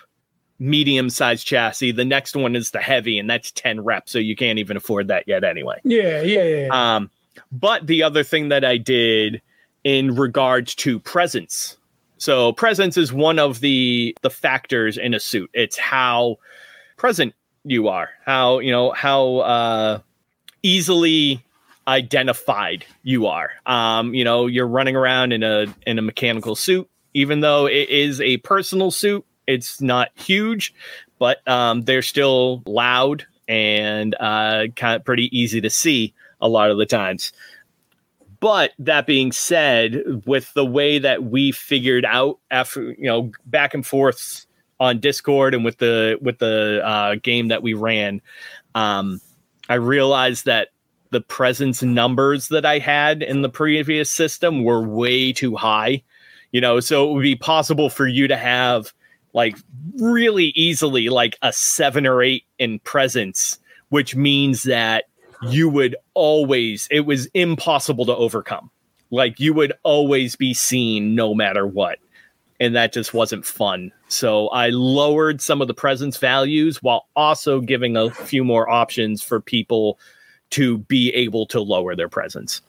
medium 0.58 1.10
sized 1.10 1.46
chassis. 1.46 1.92
The 1.92 2.04
next 2.04 2.36
one 2.36 2.56
is 2.56 2.70
the 2.70 2.80
heavy, 2.80 3.18
and 3.18 3.28
that's 3.28 3.50
ten 3.52 3.82
reps, 3.82 4.12
so 4.12 4.18
you 4.18 4.36
can't 4.36 4.58
even 4.58 4.76
afford 4.76 5.08
that 5.08 5.24
yet 5.26 5.44
anyway. 5.44 5.80
Yeah, 5.84 6.22
yeah, 6.22 6.44
yeah. 6.44 6.66
yeah. 6.66 6.96
Um, 6.96 7.10
but 7.50 7.86
the 7.86 8.02
other 8.02 8.22
thing 8.22 8.48
that 8.48 8.64
I 8.64 8.76
did 8.76 9.42
in 9.84 10.14
regards 10.14 10.74
to 10.76 10.98
presence. 11.00 11.76
So 12.18 12.52
presence 12.52 12.96
is 12.96 13.12
one 13.12 13.38
of 13.38 13.60
the 13.60 14.16
the 14.22 14.30
factors 14.30 14.96
in 14.96 15.14
a 15.14 15.20
suit. 15.20 15.50
It's 15.52 15.76
how 15.76 16.38
present 16.96 17.34
you 17.64 17.88
are, 17.88 18.10
how 18.24 18.60
you 18.60 18.70
know 18.70 18.92
how 18.92 19.38
uh, 19.38 19.98
easily 20.62 21.44
identified 21.86 22.84
you 23.02 23.26
are. 23.26 23.50
Um, 23.66 24.14
you 24.14 24.24
know, 24.24 24.46
you're 24.46 24.68
running 24.68 24.96
around 24.96 25.32
in 25.32 25.42
a 25.42 25.66
in 25.86 25.98
a 25.98 26.02
mechanical 26.02 26.54
suit, 26.54 26.88
even 27.14 27.40
though 27.40 27.66
it 27.66 27.88
is 27.88 28.20
a 28.20 28.36
personal 28.38 28.90
suit. 28.90 29.24
It's 29.48 29.80
not 29.80 30.10
huge, 30.14 30.72
but 31.18 31.46
um, 31.48 31.82
they're 31.82 32.02
still 32.02 32.62
loud 32.64 33.26
and 33.48 34.14
uh, 34.14 34.68
kind 34.76 34.96
of 34.96 35.04
pretty 35.04 35.36
easy 35.36 35.60
to 35.60 35.70
see 35.70 36.14
a 36.42 36.48
lot 36.48 36.70
of 36.70 36.76
the 36.76 36.84
times. 36.84 37.32
But 38.40 38.72
that 38.80 39.06
being 39.06 39.30
said, 39.30 40.02
with 40.26 40.52
the 40.54 40.66
way 40.66 40.98
that 40.98 41.22
we 41.22 41.52
figured 41.52 42.04
out 42.04 42.40
after 42.50 42.90
you 42.92 43.04
know 43.04 43.30
back 43.46 43.72
and 43.72 43.86
forth 43.86 44.46
on 44.80 44.98
Discord 44.98 45.54
and 45.54 45.64
with 45.64 45.78
the 45.78 46.18
with 46.20 46.38
the 46.38 46.82
uh, 46.84 47.14
game 47.22 47.48
that 47.48 47.62
we 47.62 47.72
ran, 47.72 48.20
um, 48.74 49.20
I 49.68 49.74
realized 49.74 50.44
that 50.46 50.70
the 51.10 51.20
presence 51.20 51.84
numbers 51.84 52.48
that 52.48 52.66
I 52.66 52.78
had 52.78 53.22
in 53.22 53.42
the 53.42 53.48
previous 53.48 54.10
system 54.10 54.64
were 54.64 54.82
way 54.82 55.32
too 55.32 55.54
high. 55.54 56.02
You 56.50 56.60
know, 56.60 56.80
so 56.80 57.08
it 57.08 57.14
would 57.14 57.22
be 57.22 57.36
possible 57.36 57.90
for 57.90 58.08
you 58.08 58.26
to 58.26 58.36
have 58.36 58.92
like 59.34 59.56
really 59.98 60.46
easily 60.46 61.10
like 61.10 61.38
a 61.42 61.52
seven 61.52 62.06
or 62.06 62.22
eight 62.22 62.44
in 62.58 62.80
presence, 62.80 63.58
which 63.90 64.16
means 64.16 64.64
that 64.64 65.04
you 65.42 65.68
would 65.68 65.96
always 66.14 66.88
it 66.90 67.00
was 67.00 67.26
impossible 67.34 68.06
to 68.06 68.16
overcome. 68.16 68.70
Like 69.10 69.38
you 69.38 69.52
would 69.54 69.72
always 69.82 70.36
be 70.36 70.54
seen 70.54 71.14
no 71.14 71.34
matter 71.34 71.66
what. 71.66 71.98
And 72.60 72.76
that 72.76 72.92
just 72.92 73.12
wasn't 73.12 73.44
fun. 73.44 73.92
So 74.08 74.48
i 74.48 74.68
lowered 74.68 75.40
some 75.40 75.60
of 75.60 75.68
the 75.68 75.74
presence 75.74 76.16
values 76.16 76.82
while 76.82 77.08
also 77.16 77.60
giving 77.60 77.96
a 77.96 78.10
few 78.10 78.44
more 78.44 78.68
options 78.70 79.22
for 79.22 79.40
people 79.40 79.98
to 80.50 80.78
be 80.78 81.10
able 81.14 81.46
to 81.46 81.60
lower 81.60 81.96
their 81.96 82.08
presence 82.10 82.60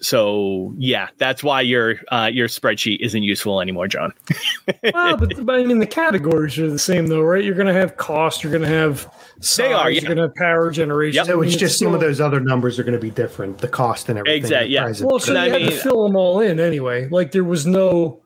so 0.00 0.74
yeah 0.78 1.08
that's 1.18 1.42
why 1.42 1.60
your 1.60 1.96
uh, 2.10 2.30
your 2.32 2.48
spreadsheet 2.48 2.98
isn't 3.00 3.22
useful 3.22 3.60
anymore 3.60 3.86
john 3.86 4.12
well, 4.94 5.16
but, 5.16 5.44
but 5.44 5.60
I 5.60 5.64
mean, 5.64 5.78
the 5.78 5.86
categories 5.86 6.58
are 6.58 6.70
the 6.70 6.78
same, 6.78 7.08
though, 7.08 7.20
right? 7.22 7.44
You're 7.44 7.54
going 7.54 7.66
to 7.66 7.72
have 7.72 7.96
cost. 7.96 8.42
You're 8.42 8.52
going 8.52 8.62
to 8.62 8.68
have 8.68 9.12
size, 9.40 9.56
They 9.56 9.72
are, 9.72 9.90
yeah. 9.90 10.00
You're 10.00 10.14
going 10.14 10.16
to 10.16 10.22
have 10.22 10.34
power 10.36 10.70
generation. 10.70 11.16
Yep. 11.16 11.26
So 11.26 11.42
it's 11.42 11.56
just 11.56 11.78
some 11.78 11.94
of 11.94 12.00
those 12.00 12.20
other 12.20 12.40
numbers 12.40 12.78
are 12.78 12.82
going 12.82 12.94
to 12.94 13.00
be 13.00 13.10
different. 13.10 13.58
The 13.58 13.68
cost 13.68 14.08
and 14.08 14.18
everything. 14.18 14.38
Exact- 14.38 14.64
the 14.66 14.70
yeah. 14.70 14.92
Well, 15.02 15.18
so 15.18 15.34
I 15.34 15.46
you 15.46 15.52
had 15.52 15.62
mean- 15.62 15.70
to 15.72 15.76
fill 15.76 16.04
them 16.06 16.16
all 16.16 16.40
in 16.40 16.60
anyway. 16.60 17.08
Like 17.08 17.32
there 17.32 17.44
was 17.44 17.66
no, 17.66 18.22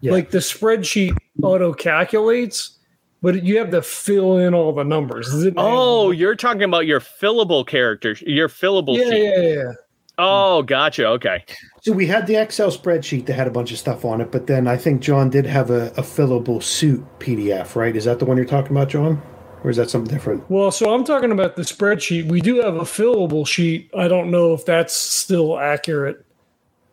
Yeah. 0.00 0.12
like 0.12 0.30
the 0.30 0.38
spreadsheet 0.38 1.16
auto 1.42 1.72
calculates, 1.72 2.78
but 3.22 3.42
you 3.42 3.58
have 3.58 3.70
to 3.70 3.82
fill 3.82 4.38
in 4.38 4.54
all 4.54 4.72
the 4.72 4.84
numbers. 4.84 5.28
Is 5.28 5.44
it- 5.44 5.54
oh 5.56 6.10
you're 6.10 6.36
talking 6.36 6.62
about 6.62 6.86
your 6.86 7.00
fillable 7.00 7.66
characters 7.66 8.22
your 8.22 8.48
fillable 8.48 8.96
yeah, 8.96 9.10
sheet 9.10 9.22
yeah, 9.24 9.40
yeah, 9.40 9.54
yeah. 9.54 9.72
Oh 10.18 10.62
gotcha 10.62 11.06
okay 11.06 11.44
So 11.82 11.92
we 11.92 12.06
had 12.06 12.26
the 12.26 12.36
Excel 12.36 12.70
spreadsheet 12.70 13.26
that 13.26 13.34
had 13.34 13.46
a 13.46 13.50
bunch 13.50 13.70
of 13.70 13.78
stuff 13.78 14.04
on 14.04 14.20
it, 14.20 14.30
but 14.32 14.46
then 14.46 14.66
I 14.66 14.76
think 14.76 15.00
John 15.00 15.30
did 15.30 15.46
have 15.46 15.70
a, 15.70 15.86
a 15.96 16.02
fillable 16.02 16.62
suit 16.62 17.04
PDF, 17.20 17.76
right? 17.76 17.94
Is 17.94 18.04
that 18.06 18.18
the 18.18 18.24
one 18.24 18.36
you're 18.36 18.46
talking 18.46 18.72
about, 18.72 18.88
John? 18.88 19.22
Or 19.62 19.70
is 19.70 19.76
that 19.76 19.88
something 19.90 20.12
different? 20.12 20.48
Well, 20.50 20.70
so 20.70 20.92
I'm 20.92 21.04
talking 21.04 21.30
about 21.32 21.54
the 21.56 21.62
spreadsheet. 21.62 22.28
We 22.28 22.40
do 22.40 22.56
have 22.56 22.74
a 22.76 22.80
fillable 22.80 23.46
sheet. 23.46 23.90
I 23.96 24.08
don't 24.08 24.30
know 24.30 24.52
if 24.52 24.64
that's 24.64 24.92
still 24.94 25.58
accurate. 25.58 26.24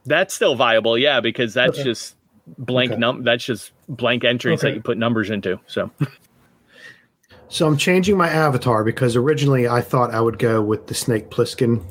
That's 0.06 0.34
still 0.34 0.56
viable, 0.56 0.98
yeah, 0.98 1.20
because 1.20 1.54
that's 1.54 1.78
Okay. 1.80 1.84
just 1.84 2.16
blank 2.58 2.92
Okay. 2.92 3.00
num 3.00 3.24
that's 3.24 3.46
just 3.46 3.72
blank 3.88 4.24
entries 4.26 4.60
that 4.62 4.74
you 4.76 4.82
put 4.82 4.98
numbers 4.98 5.30
into. 5.30 5.60
So 5.68 5.90
So 7.48 7.68
I'm 7.68 7.78
changing 7.78 8.18
my 8.18 8.28
avatar 8.30 8.84
because 8.84 9.16
originally 9.16 9.68
I 9.68 9.82
thought 9.82 10.14
I 10.14 10.20
would 10.22 10.40
go 10.40 10.62
with 10.62 10.88
the 10.88 10.94
Snake 10.94 11.30
Plissken 11.30 11.82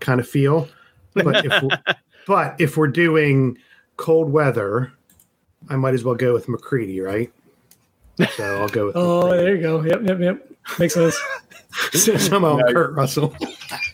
kind 0.00 0.20
of 0.20 0.28
feel. 0.28 0.68
But 1.14 1.44
if 1.44 1.62
we're, 1.62 1.78
but 2.26 2.60
if 2.60 2.76
we're 2.76 2.88
doing 2.88 3.58
cold 3.96 4.30
weather, 4.32 4.92
I 5.68 5.76
might 5.76 5.94
as 5.94 6.04
well 6.04 6.14
go 6.14 6.32
with 6.32 6.46
MacReady, 6.46 7.00
right? 7.04 7.30
So 8.36 8.60
I'll 8.60 8.68
go 8.68 8.86
with 8.86 8.96
Oh, 8.98 9.22
MacReady. 9.24 9.36
there 9.44 9.56
you 9.56 9.62
go. 9.62 9.82
Yep, 9.84 10.00
yep, 10.04 10.20
yep. 10.20 10.52
Makes 10.78 10.94
sense. 10.94 11.18
somehow 12.28 12.58
I'm 12.58 12.72
Kurt 12.74 12.94
Russell. 12.94 13.34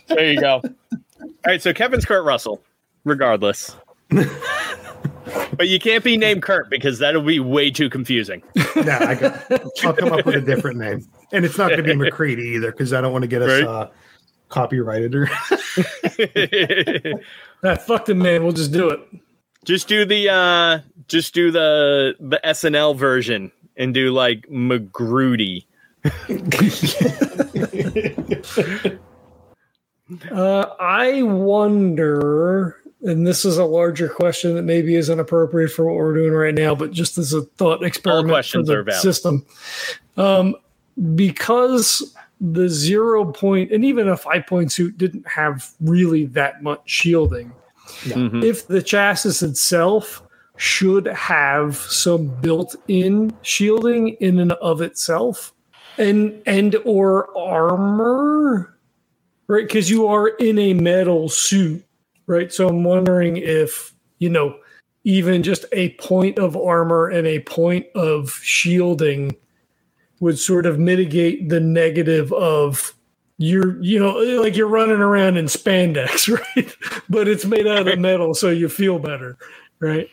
there 0.07 0.31
you 0.33 0.39
go. 0.39 0.61
All 0.63 1.29
right, 1.45 1.61
so 1.61 1.73
Kevin's 1.73 2.05
Kurt 2.05 2.25
Russell, 2.25 2.61
regardless. 3.05 3.75
but 4.09 5.67
you 5.67 5.79
can't 5.79 6.03
be 6.03 6.17
named 6.17 6.41
Kurt 6.43 6.69
because 6.69 6.99
that'll 6.99 7.21
be 7.21 7.39
way 7.39 7.69
too 7.71 7.89
confusing. 7.89 8.41
no, 8.75 8.97
I 8.99 9.15
got, 9.15 9.51
I'll 9.85 9.93
come 9.93 10.11
up 10.13 10.25
with 10.25 10.35
a 10.35 10.41
different 10.41 10.79
name, 10.79 11.05
and 11.31 11.45
it's 11.45 11.57
not 11.57 11.69
going 11.69 11.83
to 11.83 11.83
be 11.83 11.93
MacReady 11.95 12.55
either 12.55 12.71
because 12.71 12.93
I 12.93 13.01
don't 13.01 13.11
want 13.11 13.23
to 13.23 13.27
get 13.27 13.41
us 13.41 13.61
Right. 13.61 13.67
uh, 13.67 13.89
copyrighted 14.49 15.15
or. 15.15 15.29
Ah, 17.63 17.75
fuck 17.75 18.05
them, 18.05 18.19
man. 18.19 18.43
We'll 18.43 18.51
just 18.53 18.71
do 18.71 18.89
it. 18.89 18.99
just 19.65 19.87
do 19.87 20.05
the 20.05 20.29
uh 20.29 20.79
just 21.07 21.33
do 21.33 21.51
the 21.51 22.15
the 22.19 22.39
SNL 22.43 22.95
version 22.95 23.51
and 23.75 23.93
do 23.93 24.11
like 24.11 24.47
McGrudy. 24.47 25.65
Uh, 30.31 30.65
I 30.79 31.21
wonder, 31.23 32.77
and 33.01 33.27
this 33.27 33.43
is 33.43 33.57
a 33.57 33.65
larger 33.65 34.07
question 34.07 34.55
that 34.55 34.63
maybe 34.63 34.95
isn't 34.95 35.19
appropriate 35.19 35.69
for 35.69 35.85
what 35.85 35.95
we're 35.95 36.13
doing 36.13 36.31
right 36.31 36.53
now, 36.53 36.75
but 36.75 36.91
just 36.91 37.17
as 37.17 37.33
a 37.33 37.41
thought 37.41 37.83
experiment 37.83 38.29
questions 38.29 38.69
for 38.69 38.73
the 38.73 38.79
are 38.79 38.83
valid. 38.83 39.01
system, 39.01 39.45
um, 40.15 40.55
because 41.15 42.15
the 42.39 42.69
zero 42.69 43.31
point 43.31 43.71
and 43.71 43.83
even 43.83 44.09
a 44.09 44.17
five 44.17 44.45
point 44.45 44.71
suit 44.71 44.97
didn't 44.97 45.27
have 45.27 45.69
really 45.81 46.25
that 46.25 46.61
much 46.61 46.81
shielding. 46.85 47.51
Mhm. 48.03 48.43
If 48.43 48.67
the 48.67 48.81
chassis 48.81 49.45
itself 49.45 50.21
should 50.57 51.05
have 51.05 51.75
some 51.75 52.27
built-in 52.41 53.31
shielding 53.43 54.09
in 54.19 54.39
and 54.39 54.51
of 54.53 54.81
itself, 54.81 55.53
and 55.97 56.41
and 56.45 56.75
or 56.85 57.35
armor 57.37 58.77
right? 59.47 59.65
Because 59.67 59.89
you 59.89 60.07
are 60.07 60.29
in 60.29 60.59
a 60.59 60.73
metal 60.73 61.29
suit, 61.29 61.83
right? 62.27 62.53
So 62.53 62.67
I'm 62.67 62.83
wondering 62.83 63.37
if, 63.37 63.93
you 64.19 64.29
know, 64.29 64.59
even 65.03 65.41
just 65.41 65.65
a 65.71 65.93
point 65.93 66.37
of 66.37 66.55
armor 66.57 67.07
and 67.09 67.25
a 67.25 67.39
point 67.39 67.87
of 67.95 68.31
shielding 68.43 69.35
would 70.19 70.39
sort 70.39 70.65
of 70.65 70.79
mitigate 70.79 71.49
the 71.49 71.59
negative 71.59 72.31
of 72.33 72.93
you're, 73.37 73.79
you 73.83 73.99
know, 73.99 74.13
like 74.41 74.55
you're 74.55 74.67
running 74.67 74.99
around 74.99 75.37
in 75.37 75.45
spandex, 75.45 76.27
right? 76.55 76.75
but 77.09 77.27
it's 77.27 77.45
made 77.45 77.67
out 77.67 77.87
of 77.87 77.99
metal, 77.99 78.33
so 78.33 78.49
you 78.49 78.67
feel 78.69 78.97
better, 78.99 79.37
right? 79.79 80.09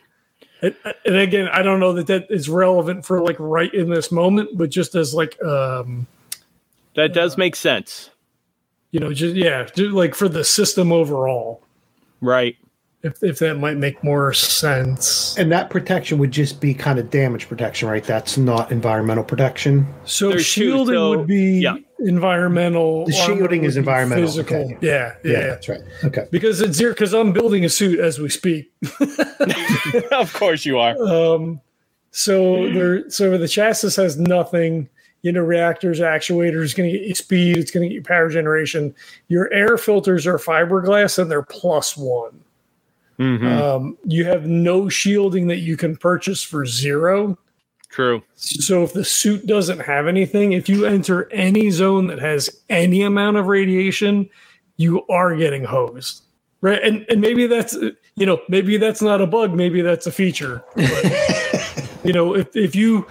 And, 0.62 0.75
and 1.04 1.16
again, 1.16 1.49
I 1.49 1.62
don't 1.62 1.80
know 1.80 1.92
that 1.94 2.06
that 2.08 2.26
is 2.30 2.49
relevant 2.49 3.04
for 3.04 3.20
like 3.20 3.37
right 3.38 3.73
in 3.73 3.88
this 3.90 4.11
moment, 4.12 4.50
but 4.56 4.70
just 4.70 4.94
as 4.94 5.14
like, 5.14 5.42
um, 5.42 6.06
That 6.96 7.12
does 7.14 7.37
make 7.38 7.56
sense. 7.56 8.11
you 8.90 9.00
know, 9.00 9.12
just 9.12 9.34
yeah, 9.34 9.64
just 9.64 9.92
like 9.92 10.14
for 10.14 10.28
the 10.28 10.44
system 10.44 10.92
overall, 10.92 11.61
Right. 12.20 12.56
If 13.04 13.23
if 13.23 13.38
that 13.38 13.58
might 13.58 13.76
make 13.76 14.02
more 14.02 14.32
sense. 14.32 15.37
And 15.38 15.52
that 15.52 15.70
protection 15.70 16.18
would 16.18 16.30
just 16.32 16.61
be 16.61 16.75
kind 16.75 16.99
of 16.99 17.11
damage 17.11 17.49
protection, 17.49 17.88
right? 17.88 18.02
That's 18.02 18.37
not 18.38 18.73
environmental 18.73 19.23
protection. 19.23 19.87
So 20.04 20.30
There's 20.30 20.52
two, 20.52 20.70
shielding 20.70 20.94
so- 20.94 21.11
would 21.11 21.26
be 21.26 21.61
yeah. 21.61 21.76
environmental. 22.00 23.04
The 23.04 23.12
shielding 23.12 23.64
is 23.64 23.76
environmental, 23.76 24.26
Physical. 24.26 24.56
okay. 24.56 24.78
Yeah, 24.80 25.14
yeah, 25.23 25.30
yeah. 25.32 25.40
that's 25.46 25.68
right. 25.68 25.82
Okay. 26.02 26.26
Because 26.32 26.61
it's 26.62 26.78
here 26.78 26.90
because 26.90 27.12
I'm 27.12 27.32
building 27.32 27.64
a 27.64 27.68
suit 27.68 28.00
as 28.00 28.18
we 28.18 28.30
speak. 28.30 28.73
of 30.11 30.32
course 30.32 30.64
you 30.64 30.78
are. 30.78 30.96
Um, 31.02 31.61
so 32.11 32.73
there, 32.73 33.11
so 33.11 33.37
the 33.37 33.49
chassis 33.49 34.00
has 34.00 34.18
nothing. 34.18 34.88
You 35.23 35.32
know, 35.32 35.40
reactors, 35.40 36.00
actuators, 36.00 36.76
going 36.76 36.92
to 36.92 36.99
get 36.99 37.08
you 37.08 37.14
speed. 37.14 37.56
It's 37.56 37.70
going 37.70 37.82
to 37.82 37.88
get 37.88 37.94
you 37.94 38.02
power 38.02 38.28
generation. 38.28 38.94
Your 39.28 39.50
air 39.54 39.78
filters 39.78 40.26
are 40.26 40.37
fiberglass, 40.38 41.18
and 41.18 41.30
they're 41.30 41.42
plus 41.42 41.96
one. 41.96 42.40
Mm-hmm. 43.18 43.47
Um, 43.47 43.99
you 44.04 44.25
have 44.25 44.47
no 44.47 44.88
shielding 44.88 45.47
that 45.49 45.59
you 45.59 45.76
can 45.76 45.97
purchase 45.97 46.42
for 46.42 46.66
zero. 46.66 47.38
True. 47.88 48.23
So 48.35 48.83
if 48.83 48.92
the 48.92 49.04
suit 49.04 49.47
doesn't 49.47 49.78
have 49.78 50.09
anything, 50.09 50.52
if 50.52 50.68
you 50.68 50.85
enter 50.85 51.30
any 51.33 51.71
zone 51.71 52.09
that 52.09 52.18
has 52.18 52.50
any 52.68 53.02
amount 53.02 53.37
of 53.37 53.47
radiation, 53.47 54.28
you 54.76 55.06
are 55.06 55.37
getting 55.37 55.64
hosed. 55.64 56.23
Right. 56.61 56.83
And 56.83 57.06
and 57.09 57.21
maybe 57.21 57.47
that's 57.47 57.75
you 58.16 58.26
know, 58.26 58.40
maybe 58.49 58.78
that's 58.78 59.02
not 59.02 59.21
a 59.21 59.26
bug, 59.26 59.54
maybe 59.54 59.80
that's 59.80 60.06
a 60.06 60.12
feature. 60.12 60.64
But, 60.75 61.90
you 62.04 62.12
know, 62.12 62.35
if 62.35 62.56
if 62.56 62.75
you 62.75 63.06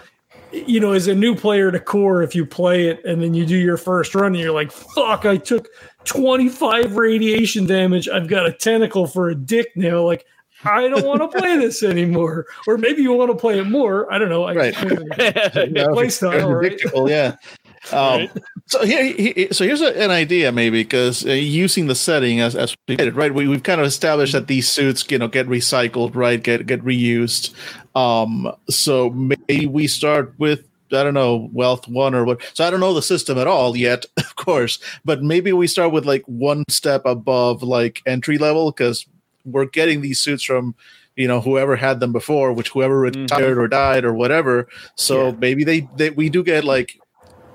you 0.54 0.80
know, 0.80 0.92
as 0.92 1.08
a 1.08 1.16
new 1.16 1.36
player 1.36 1.72
to 1.72 1.80
core, 1.80 2.22
if 2.22 2.36
you 2.36 2.46
play 2.46 2.88
it 2.88 3.04
and 3.06 3.22
then 3.22 3.34
you 3.34 3.46
do 3.46 3.58
your 3.58 3.78
first 3.78 4.14
run 4.14 4.28
and 4.28 4.38
you're 4.38 4.54
like, 4.54 4.72
fuck, 4.72 5.26
I 5.26 5.38
took 5.38 5.68
25 6.06 6.96
radiation 6.96 7.66
damage. 7.66 8.08
I've 8.10 8.28
got 8.28 8.46
a 8.46 8.52
tentacle 8.52 9.08
for 9.08 9.30
a 9.30 9.36
dick 9.36 9.72
now. 9.76 10.02
Like, 10.02 10.26
I 10.66 10.88
don't 10.88 11.06
want 11.06 11.22
to 11.22 11.28
play 11.40 11.58
this 11.58 11.84
anymore. 11.84 12.46
Or 12.68 12.78
maybe 12.78 13.02
you 13.02 13.14
want 13.14 13.32
to 13.32 13.38
play 13.38 13.60
it 13.60 13.66
more. 13.66 14.12
I 14.12 14.18
don't 14.18 14.30
know. 14.30 14.44
I 14.44 14.54
right. 14.54 14.74
play 15.94 16.10
style, 16.10 16.54
right? 16.54 16.80
Yeah. 17.08 17.36
Um, 17.92 18.22
right. 18.22 18.32
So 18.68 18.86
here, 18.86 19.52
so 19.52 19.66
here's 19.66 19.82
a, 19.82 20.02
an 20.02 20.10
idea, 20.10 20.54
maybe 20.54 20.84
because 20.84 21.26
uh, 21.26 21.32
using 21.32 21.88
the 21.88 21.96
setting 21.96 22.40
as 22.40 22.56
as 22.56 22.74
we 22.88 22.96
did, 22.96 23.14
right? 23.14 23.34
We, 23.34 23.46
we've 23.46 23.62
kind 23.62 23.82
of 23.82 23.86
established 23.86 24.32
that 24.32 24.48
these 24.48 24.72
suits, 24.72 25.06
you 25.12 25.20
know, 25.20 25.28
get 25.28 25.50
recycled, 25.50 26.16
right? 26.16 26.42
Get 26.42 26.66
get 26.66 26.82
reused. 26.82 27.54
Um, 27.94 28.50
so 28.70 29.10
maybe 29.10 29.68
we 29.68 29.88
start 29.88 30.34
with 30.38 30.64
I 30.94 31.04
don't 31.04 31.14
know, 31.14 31.50
wealth 31.52 31.88
one 31.88 32.14
or 32.14 32.26
what. 32.26 32.42
So 32.54 32.66
I 32.66 32.70
don't 32.70 32.80
know 32.80 32.94
the 32.94 33.02
system 33.02 33.38
at 33.38 33.48
all 33.48 33.76
yet, 33.76 34.06
of 34.18 34.36
course, 34.36 34.80
but 35.06 35.24
maybe 35.24 35.54
we 35.54 35.68
start 35.68 35.92
with 35.92 36.06
like 36.06 36.24
one 36.26 36.64
step 36.70 37.06
above 37.06 37.64
like 37.64 38.02
entry 38.06 38.38
level 38.38 38.72
because 38.72 39.06
we're 39.46 39.66
getting 39.66 40.02
these 40.02 40.20
suits 40.20 40.44
from 40.44 40.76
you 41.16 41.28
know 41.28 41.42
whoever 41.42 41.76
had 41.76 42.00
them 42.00 42.12
before, 42.12 42.54
which 42.54 42.70
whoever 42.70 43.02
mm-hmm. 43.02 43.22
retired 43.22 43.52
mm-hmm. 43.52 43.62
or 43.62 43.68
died 43.68 44.06
or 44.06 44.14
whatever. 44.14 44.68
So 44.96 45.28
yeah. 45.28 45.36
maybe 45.40 45.64
they, 45.64 45.88
they 45.96 46.10
we 46.12 46.30
do 46.30 46.44
get 46.44 46.64
like 46.64 47.00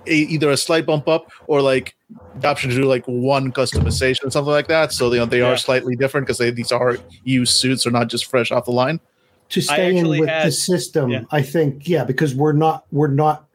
a, 0.07 0.14
either 0.14 0.50
a 0.50 0.57
slight 0.57 0.87
bump 0.87 1.09
up 1.09 1.30
or 1.47 1.61
like 1.61 1.95
the 2.37 2.49
option 2.49 2.71
to 2.71 2.76
do 2.76 2.85
like 2.85 3.04
one 3.07 3.52
customization, 3.52 4.25
or 4.25 4.30
something 4.30 4.52
like 4.52 4.68
that. 4.68 4.92
So 4.92 5.12
you 5.12 5.18
know 5.18 5.26
they 5.26 5.40
yeah. 5.40 5.52
are 5.52 5.57
slightly 5.57 5.97
different 5.97 6.26
because 6.26 6.38
these 6.54 6.73
are 6.73 6.99
used 7.25 7.54
suits, 7.54 7.87
are 7.87 7.90
not 7.90 8.09
just 8.09 8.26
fresh 8.26 8.50
off 8.50 8.64
the 8.64 8.73
line 8.73 9.00
to 9.49 9.61
stay 9.61 9.97
in 9.97 10.09
with 10.09 10.28
had, 10.28 10.47
the 10.47 10.52
system 10.52 11.11
yeah. 11.11 11.23
i 11.31 11.43
think 11.43 11.88
yeah 11.88 12.05
because 12.05 12.35
we're 12.35 12.52
not 12.52 12.85
we're 12.93 13.09
not 13.09 13.47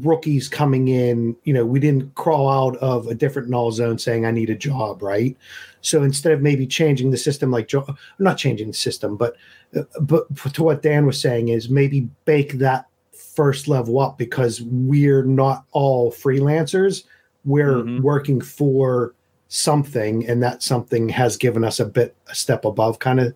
rookies 0.00 0.48
coming 0.48 0.88
in 0.88 1.36
you 1.44 1.52
know 1.52 1.66
we 1.66 1.78
didn't 1.78 2.14
crawl 2.14 2.48
out 2.48 2.76
of 2.78 3.06
a 3.08 3.14
different 3.14 3.48
null 3.48 3.70
zone 3.70 3.98
saying 3.98 4.24
i 4.24 4.30
need 4.30 4.48
a 4.48 4.54
job 4.54 5.02
right 5.02 5.36
so 5.82 6.02
instead 6.02 6.32
of 6.32 6.40
maybe 6.40 6.66
changing 6.66 7.10
the 7.10 7.16
system 7.16 7.50
like 7.50 7.68
jo- 7.68 7.86
not 8.18 8.38
changing 8.38 8.68
the 8.68 8.72
system 8.72 9.16
but 9.16 9.36
uh, 9.76 9.82
but 10.00 10.24
to 10.54 10.62
what 10.62 10.80
dan 10.80 11.04
was 11.04 11.20
saying 11.20 11.48
is 11.48 11.68
maybe 11.68 12.08
bake 12.24 12.54
that 12.54 12.86
first 13.12 13.68
level 13.68 13.98
up 13.98 14.16
because 14.16 14.62
we're 14.62 15.24
not 15.24 15.64
all 15.72 16.10
freelancers 16.10 17.04
we're 17.44 17.82
mm-hmm. 17.82 18.02
working 18.02 18.40
for 18.40 19.14
something 19.48 20.26
and 20.26 20.42
that 20.42 20.62
something 20.62 21.10
has 21.10 21.36
given 21.36 21.64
us 21.64 21.78
a 21.78 21.84
bit 21.84 22.16
a 22.28 22.34
step 22.34 22.64
above 22.64 22.98
kind 22.98 23.20
of 23.20 23.34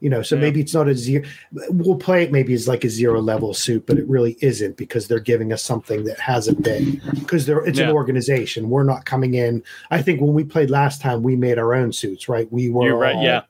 you 0.00 0.10
know 0.10 0.22
so 0.22 0.34
yeah. 0.34 0.42
maybe 0.42 0.60
it's 0.60 0.74
not 0.74 0.88
a 0.88 0.94
zero 0.94 1.24
we'll 1.70 1.96
play 1.96 2.22
it 2.22 2.32
maybe 2.32 2.52
as 2.52 2.68
like 2.68 2.84
a 2.84 2.90
zero 2.90 3.20
level 3.20 3.54
suit 3.54 3.86
but 3.86 3.98
it 3.98 4.06
really 4.08 4.36
isn't 4.40 4.76
because 4.76 5.08
they're 5.08 5.18
giving 5.18 5.52
us 5.52 5.62
something 5.62 6.04
that 6.04 6.18
hasn't 6.18 6.62
been 6.62 7.00
because 7.14 7.46
they're 7.46 7.64
it's 7.64 7.78
yeah. 7.78 7.88
an 7.88 7.94
organization. 7.94 8.70
We're 8.70 8.84
not 8.84 9.04
coming 9.04 9.34
in. 9.34 9.62
I 9.90 10.02
think 10.02 10.20
when 10.20 10.34
we 10.34 10.44
played 10.44 10.70
last 10.70 11.00
time 11.00 11.22
we 11.22 11.36
made 11.36 11.58
our 11.58 11.74
own 11.74 11.92
suits 11.92 12.28
right? 12.28 12.50
We 12.52 12.68
were 12.68 12.86
You're 12.86 12.96
right 12.96 13.16
all, 13.16 13.22
yeah. 13.22 13.42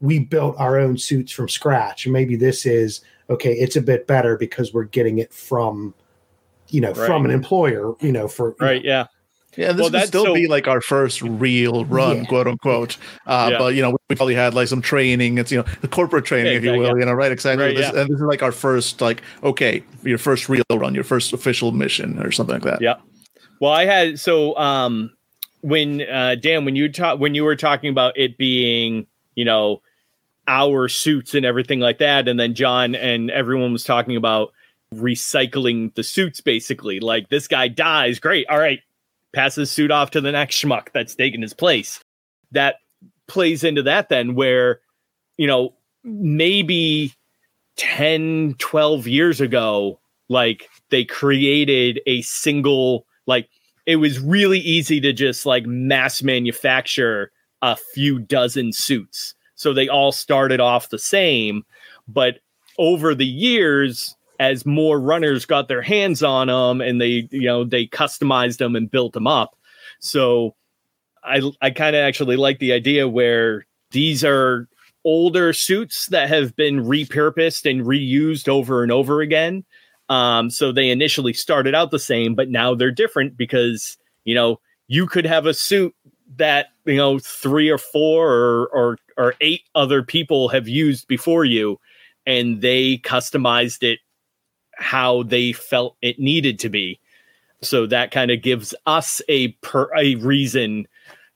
we 0.00 0.18
built 0.18 0.56
our 0.58 0.78
own 0.78 0.98
suits 0.98 1.32
from 1.32 1.48
scratch. 1.48 2.06
Maybe 2.06 2.36
this 2.36 2.66
is 2.66 3.00
okay 3.28 3.52
it's 3.54 3.76
a 3.76 3.82
bit 3.82 4.06
better 4.06 4.36
because 4.36 4.72
we're 4.72 4.84
getting 4.84 5.18
it 5.18 5.32
from 5.32 5.94
you 6.68 6.80
know 6.80 6.92
right. 6.92 7.06
from 7.06 7.24
an 7.24 7.30
employer 7.30 7.94
you 8.00 8.12
know 8.12 8.28
for 8.28 8.54
right 8.60 8.84
know, 8.84 8.90
yeah 8.90 9.06
yeah, 9.56 9.72
this 9.72 9.90
well, 9.90 9.90
would 9.90 10.06
still 10.06 10.24
so, 10.26 10.34
be 10.34 10.46
like 10.46 10.68
our 10.68 10.80
first 10.80 11.22
real 11.22 11.84
run, 11.86 12.18
yeah. 12.18 12.24
quote 12.24 12.46
unquote. 12.46 12.98
Uh, 13.26 13.48
yeah. 13.52 13.58
But 13.58 13.74
you 13.74 13.82
know, 13.82 13.96
we 14.08 14.16
probably 14.16 14.34
had 14.34 14.54
like 14.54 14.68
some 14.68 14.82
training. 14.82 15.38
It's 15.38 15.50
you 15.50 15.58
know 15.58 15.64
the 15.80 15.88
corporate 15.88 16.24
training, 16.24 16.52
yeah, 16.52 16.58
if 16.58 16.64
you 16.64 16.72
will. 16.72 16.98
You 16.98 17.06
know, 17.06 17.12
right? 17.12 17.32
Exactly. 17.32 17.64
Right, 17.64 17.76
this, 17.76 17.88
and 17.88 18.08
this 18.08 18.16
is 18.16 18.22
like 18.22 18.42
our 18.42 18.52
first, 18.52 19.00
like, 19.00 19.22
okay, 19.42 19.82
your 20.02 20.18
first 20.18 20.48
real 20.48 20.64
run, 20.70 20.94
your 20.94 21.04
first 21.04 21.32
official 21.32 21.72
mission, 21.72 22.20
or 22.22 22.30
something 22.30 22.54
like 22.54 22.64
that. 22.64 22.80
Yeah. 22.82 22.96
Well, 23.60 23.72
I 23.72 23.86
had 23.86 24.20
so 24.20 24.56
um 24.58 25.10
when 25.62 26.02
uh 26.02 26.34
Dan, 26.34 26.64
when 26.64 26.76
you 26.76 26.92
talk 26.92 27.18
when 27.18 27.34
you 27.34 27.44
were 27.44 27.56
talking 27.56 27.90
about 27.90 28.16
it 28.18 28.36
being, 28.36 29.06
you 29.34 29.44
know, 29.44 29.80
our 30.46 30.88
suits 30.88 31.34
and 31.34 31.46
everything 31.46 31.80
like 31.80 31.98
that, 31.98 32.28
and 32.28 32.38
then 32.38 32.54
John 32.54 32.94
and 32.94 33.30
everyone 33.30 33.72
was 33.72 33.84
talking 33.84 34.16
about 34.16 34.52
recycling 34.94 35.92
the 35.94 36.02
suits 36.04 36.40
basically 36.40 37.00
like 37.00 37.28
this 37.28 37.48
guy 37.48 37.66
dies 37.66 38.20
great 38.20 38.46
all 38.48 38.58
right 38.58 38.80
pass 39.36 39.54
his 39.54 39.70
suit 39.70 39.90
off 39.90 40.10
to 40.10 40.20
the 40.20 40.32
next 40.32 40.56
schmuck 40.56 40.88
that's 40.94 41.14
taking 41.14 41.42
his 41.42 41.52
place. 41.52 42.00
That 42.52 42.76
plays 43.28 43.62
into 43.62 43.82
that 43.82 44.08
then 44.08 44.34
where, 44.34 44.80
you 45.36 45.46
know, 45.46 45.74
maybe 46.02 47.12
10, 47.76 48.54
12 48.58 49.06
years 49.06 49.40
ago, 49.42 50.00
like 50.30 50.70
they 50.88 51.04
created 51.04 52.00
a 52.06 52.22
single, 52.22 53.06
like 53.26 53.50
it 53.84 53.96
was 53.96 54.18
really 54.20 54.60
easy 54.60 55.00
to 55.02 55.12
just 55.12 55.44
like 55.44 55.66
mass 55.66 56.22
manufacture 56.22 57.30
a 57.60 57.76
few 57.76 58.18
dozen 58.18 58.72
suits. 58.72 59.34
So 59.54 59.74
they 59.74 59.86
all 59.86 60.12
started 60.12 60.60
off 60.60 60.88
the 60.88 60.98
same. 60.98 61.62
But 62.08 62.38
over 62.78 63.14
the 63.14 63.26
years, 63.26 64.15
as 64.38 64.66
more 64.66 65.00
runners 65.00 65.44
got 65.44 65.68
their 65.68 65.82
hands 65.82 66.22
on 66.22 66.48
them 66.48 66.80
and 66.80 67.00
they 67.00 67.28
you 67.30 67.42
know 67.42 67.64
they 67.64 67.86
customized 67.86 68.58
them 68.58 68.76
and 68.76 68.90
built 68.90 69.12
them 69.12 69.26
up. 69.26 69.56
So 70.00 70.54
i 71.24 71.40
i 71.60 71.70
kind 71.70 71.96
of 71.96 72.00
actually 72.00 72.36
like 72.36 72.58
the 72.58 72.72
idea 72.72 73.08
where 73.08 73.66
these 73.90 74.24
are 74.24 74.68
older 75.04 75.52
suits 75.52 76.08
that 76.08 76.28
have 76.28 76.54
been 76.56 76.84
repurposed 76.84 77.70
and 77.70 77.86
reused 77.86 78.48
over 78.48 78.82
and 78.82 78.92
over 78.92 79.20
again. 79.20 79.64
Um 80.08 80.50
so 80.50 80.72
they 80.72 80.90
initially 80.90 81.32
started 81.32 81.74
out 81.74 81.90
the 81.90 81.98
same 81.98 82.34
but 82.34 82.48
now 82.48 82.74
they're 82.74 82.90
different 82.90 83.36
because 83.36 83.96
you 84.24 84.34
know 84.34 84.60
you 84.88 85.06
could 85.06 85.26
have 85.26 85.46
a 85.46 85.54
suit 85.54 85.94
that 86.36 86.66
you 86.84 86.96
know 86.96 87.18
three 87.18 87.68
or 87.68 87.78
four 87.78 88.30
or 88.30 88.66
or, 88.68 88.98
or 89.16 89.34
eight 89.40 89.62
other 89.74 90.02
people 90.02 90.48
have 90.48 90.68
used 90.68 91.06
before 91.08 91.44
you 91.44 91.78
and 92.26 92.60
they 92.60 92.98
customized 92.98 93.82
it 93.82 94.00
how 94.76 95.22
they 95.24 95.52
felt 95.52 95.96
it 96.02 96.18
needed 96.18 96.58
to 96.60 96.68
be. 96.68 97.00
So 97.62 97.86
that 97.86 98.10
kind 98.10 98.30
of 98.30 98.42
gives 98.42 98.74
us 98.86 99.22
a 99.28 99.48
per, 99.48 99.88
a 99.96 100.16
reason 100.16 100.86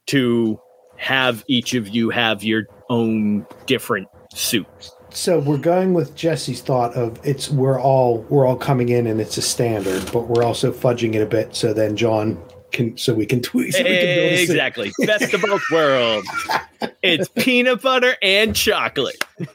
to 0.06 0.60
have 0.96 1.44
each 1.48 1.74
of 1.74 1.88
you 1.88 2.10
have 2.10 2.42
your 2.42 2.66
own 2.90 3.46
different 3.66 4.08
suits. 4.34 4.92
So 5.10 5.40
we're 5.40 5.58
going 5.58 5.94
with 5.94 6.14
Jesse's 6.14 6.60
thought 6.60 6.94
of 6.94 7.18
it's 7.24 7.50
we're 7.50 7.80
all 7.80 8.18
we're 8.28 8.46
all 8.46 8.56
coming 8.56 8.90
in 8.90 9.06
and 9.06 9.20
it's 9.20 9.36
a 9.38 9.42
standard, 9.42 10.08
but 10.12 10.28
we're 10.28 10.44
also 10.44 10.72
fudging 10.72 11.14
it 11.14 11.22
a 11.22 11.26
bit 11.26 11.56
so 11.56 11.72
then 11.72 11.96
John 11.96 12.40
can 12.70 12.96
so 12.96 13.14
we 13.14 13.26
can 13.26 13.40
tweak 13.42 13.72
so 13.72 13.82
exactly 13.84 14.92
best 15.00 15.32
of 15.34 15.42
both 15.42 15.62
worlds. 15.72 16.28
It's 17.02 17.28
peanut 17.28 17.82
butter 17.82 18.16
and 18.22 18.54
chocolate. 18.56 19.22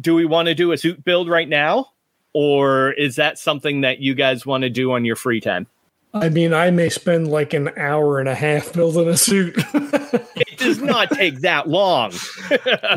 do 0.00 0.14
we 0.14 0.24
want 0.24 0.46
to 0.46 0.54
do 0.54 0.72
a 0.72 0.78
suit 0.78 1.04
build 1.04 1.28
right 1.28 1.48
now? 1.48 1.90
Or 2.34 2.92
is 2.92 3.16
that 3.16 3.38
something 3.38 3.80
that 3.80 4.00
you 4.00 4.14
guys 4.14 4.46
want 4.46 4.62
to 4.62 4.70
do 4.70 4.92
on 4.92 5.04
your 5.04 5.16
free 5.16 5.40
time? 5.40 5.66
I 6.14 6.28
mean, 6.28 6.54
I 6.54 6.70
may 6.70 6.88
spend 6.88 7.28
like 7.28 7.52
an 7.52 7.70
hour 7.76 8.18
and 8.18 8.28
a 8.28 8.34
half 8.34 8.72
building 8.72 9.08
a 9.08 9.16
suit. 9.16 9.54
it 9.74 10.58
does 10.58 10.80
not 10.80 11.10
take 11.10 11.40
that 11.40 11.68
long. 11.68 12.12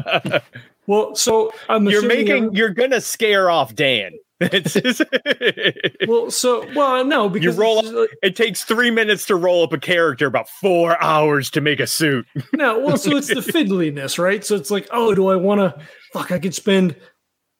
well, 0.88 1.16
so 1.16 1.54
I'm 1.68 1.90
you're 1.90 2.06
making 2.06 2.46
I'm, 2.48 2.54
you're 2.54 2.70
gonna 2.70 3.02
scare 3.02 3.50
off 3.50 3.76
Dan. 3.76 4.14
well, 6.08 6.32
so 6.32 6.66
well, 6.74 7.06
no, 7.06 7.30
because 7.30 7.56
you 7.56 7.62
roll 7.62 7.80
up, 7.80 7.94
like, 7.94 8.10
it 8.24 8.36
takes 8.36 8.64
three 8.64 8.90
minutes 8.90 9.26
to 9.26 9.36
roll 9.36 9.64
up 9.64 9.74
a 9.74 9.78
character, 9.78 10.26
about 10.26 10.50
four 10.50 11.00
hours 11.02 11.52
to 11.52 11.62
make 11.62 11.80
a 11.80 11.86
suit. 11.86 12.26
no, 12.54 12.80
well, 12.80 12.98
so 12.98 13.18
it's 13.18 13.28
the 13.28 13.36
fiddliness, 13.36 14.18
right? 14.18 14.44
So 14.44 14.56
it's 14.56 14.72
like, 14.72 14.88
oh, 14.92 15.14
do 15.14 15.28
I 15.28 15.36
want 15.36 15.60
to? 15.60 15.86
Fuck, 16.14 16.32
I 16.32 16.40
could 16.40 16.56
spend, 16.56 16.96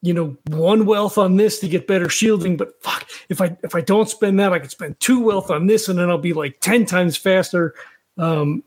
you 0.02 0.14
know, 0.14 0.38
one 0.48 0.86
wealth 0.86 1.18
on 1.18 1.38
this 1.38 1.60
to 1.60 1.70
get 1.70 1.88
better 1.88 2.10
shielding, 2.10 2.58
but 2.58 2.82
fuck, 2.82 3.10
if 3.30 3.42
I 3.42 3.56
if 3.64 3.76
I 3.76 3.82
don't 3.82 4.10
spend 4.10 4.40
that, 4.40 4.54
I 4.54 4.60
could 4.60 4.72
spend 4.72 5.00
two 5.00 5.22
wealth 5.22 5.50
on 5.50 5.68
this, 5.68 5.88
and 5.88 5.98
then 5.98 6.10
I'll 6.10 6.18
be 6.18 6.34
like 6.34 6.60
ten 6.60 6.86
times 6.86 7.18
faster. 7.18 7.76
Um, 8.18 8.64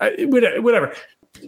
I, 0.00 0.26
whatever. 0.26 0.94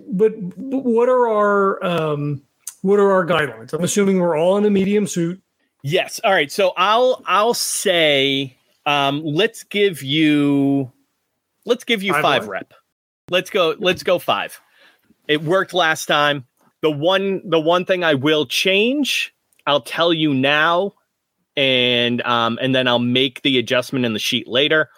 But, 0.08 0.32
but 0.56 0.78
what 0.78 1.08
are 1.08 1.28
our 1.28 1.84
um, 1.84 2.42
what 2.82 2.98
are 2.98 3.12
our 3.12 3.24
guidelines? 3.24 3.72
I'm 3.72 3.84
assuming 3.84 4.18
we're 4.18 4.36
all 4.36 4.56
in 4.56 4.64
a 4.64 4.70
medium 4.70 5.06
suit 5.06 5.40
Yes. 5.86 6.20
All 6.24 6.32
right. 6.32 6.50
So 6.50 6.72
I'll 6.76 7.22
I'll 7.26 7.54
say 7.54 8.56
um, 8.86 9.22
let's 9.24 9.62
give 9.62 10.02
you 10.02 10.90
let's 11.64 11.84
give 11.84 12.02
you 12.02 12.12
five, 12.12 12.22
five 12.22 12.48
rep. 12.48 12.74
Let's 13.30 13.50
go. 13.50 13.76
Let's 13.78 14.02
go 14.02 14.18
five. 14.18 14.60
It 15.28 15.44
worked 15.44 15.72
last 15.72 16.06
time. 16.06 16.44
The 16.82 16.90
one 16.90 17.42
the 17.48 17.60
one 17.60 17.84
thing 17.84 18.04
I 18.04 18.14
will 18.14 18.46
change, 18.46 19.34
I'll 19.66 19.80
tell 19.80 20.12
you 20.12 20.34
now, 20.34 20.94
and 21.56 22.22
um, 22.22 22.58
and 22.60 22.74
then 22.74 22.86
I'll 22.86 22.98
make 22.98 23.42
the 23.42 23.58
adjustment 23.58 24.04
in 24.04 24.12
the 24.12 24.18
sheet 24.18 24.46
later. 24.46 24.90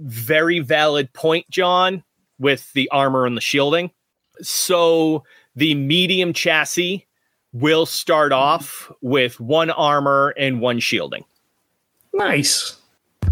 Very 0.00 0.58
valid 0.58 1.12
point, 1.12 1.48
John, 1.50 2.02
with 2.38 2.72
the 2.72 2.88
armor 2.90 3.24
and 3.24 3.36
the 3.36 3.40
shielding. 3.40 3.90
So 4.40 5.24
the 5.54 5.74
medium 5.74 6.32
chassis 6.32 7.06
will 7.52 7.86
start 7.86 8.32
off 8.32 8.90
with 9.02 9.38
one 9.38 9.70
armor 9.70 10.34
and 10.38 10.60
one 10.60 10.80
shielding. 10.80 11.24
Nice. 12.14 12.76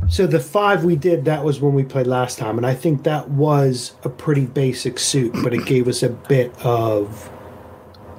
So 0.09 0.27
the 0.27 0.41
five 0.41 0.85
we 0.85 0.97
did 0.97 1.25
that 1.25 1.45
was 1.45 1.61
when 1.61 1.75
we 1.75 1.85
played 1.85 2.07
last 2.07 2.39
time, 2.39 2.57
and 2.57 2.67
I 2.67 2.75
think 2.75 3.05
that 3.05 3.31
was 3.31 3.93
a 4.05 4.09
pretty 4.09 4.47
basic 4.47 4.99
suit, 4.99 5.33
but 5.43 5.55
it 5.55 5.67
gave 5.67 5.89
us 5.89 6.03
a 6.03 6.09
bit 6.09 6.53
of, 6.65 7.31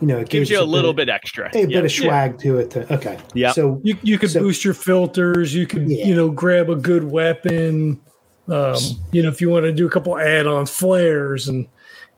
you 0.02 0.08
know, 0.08 0.18
it 0.18 0.30
gives 0.30 0.50
you 0.50 0.60
a, 0.60 0.64
a 0.64 0.66
little 0.66 0.94
bit, 0.94 1.06
bit 1.06 1.14
extra, 1.14 1.50
a 1.54 1.66
bit 1.66 1.86
of 1.86 1.92
swag 1.92 2.32
yeah. 2.32 2.38
to 2.38 2.58
it. 2.58 2.72
To, 2.72 2.94
okay, 2.96 3.20
yeah. 3.34 3.52
So 3.52 3.80
you 3.84 3.96
you 4.02 4.18
could 4.18 4.32
so, 4.32 4.40
boost 4.40 4.66
your 4.66 4.74
filters. 4.74 5.54
You 5.54 5.68
could 5.68 5.90
yeah. 5.90 6.06
you 6.06 6.16
know 6.16 6.30
grab 6.30 6.70
a 6.70 6.76
good 6.76 7.04
weapon. 7.04 8.02
Um, 8.48 8.76
you 9.12 9.22
know, 9.22 9.30
if 9.30 9.40
you 9.40 9.50
want 9.50 9.66
to 9.66 9.72
do 9.72 9.86
a 9.86 9.90
couple 9.90 10.18
add-on 10.18 10.66
flares 10.66 11.48
and 11.48 11.68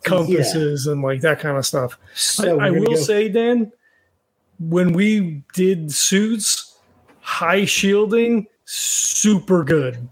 compasses 0.03 0.85
yeah. 0.85 0.93
and 0.93 1.01
like 1.01 1.21
that 1.21 1.39
kind 1.39 1.57
of 1.57 1.65
stuff. 1.65 1.97
So 2.15 2.59
I, 2.59 2.67
I 2.67 2.69
will 2.71 2.85
go. 2.85 2.95
say, 2.95 3.29
Dan, 3.29 3.71
when 4.59 4.93
we 4.93 5.43
did 5.53 5.91
suits, 5.91 6.79
high 7.19 7.65
shielding 7.65 8.47
super 8.65 9.63
good 9.63 10.07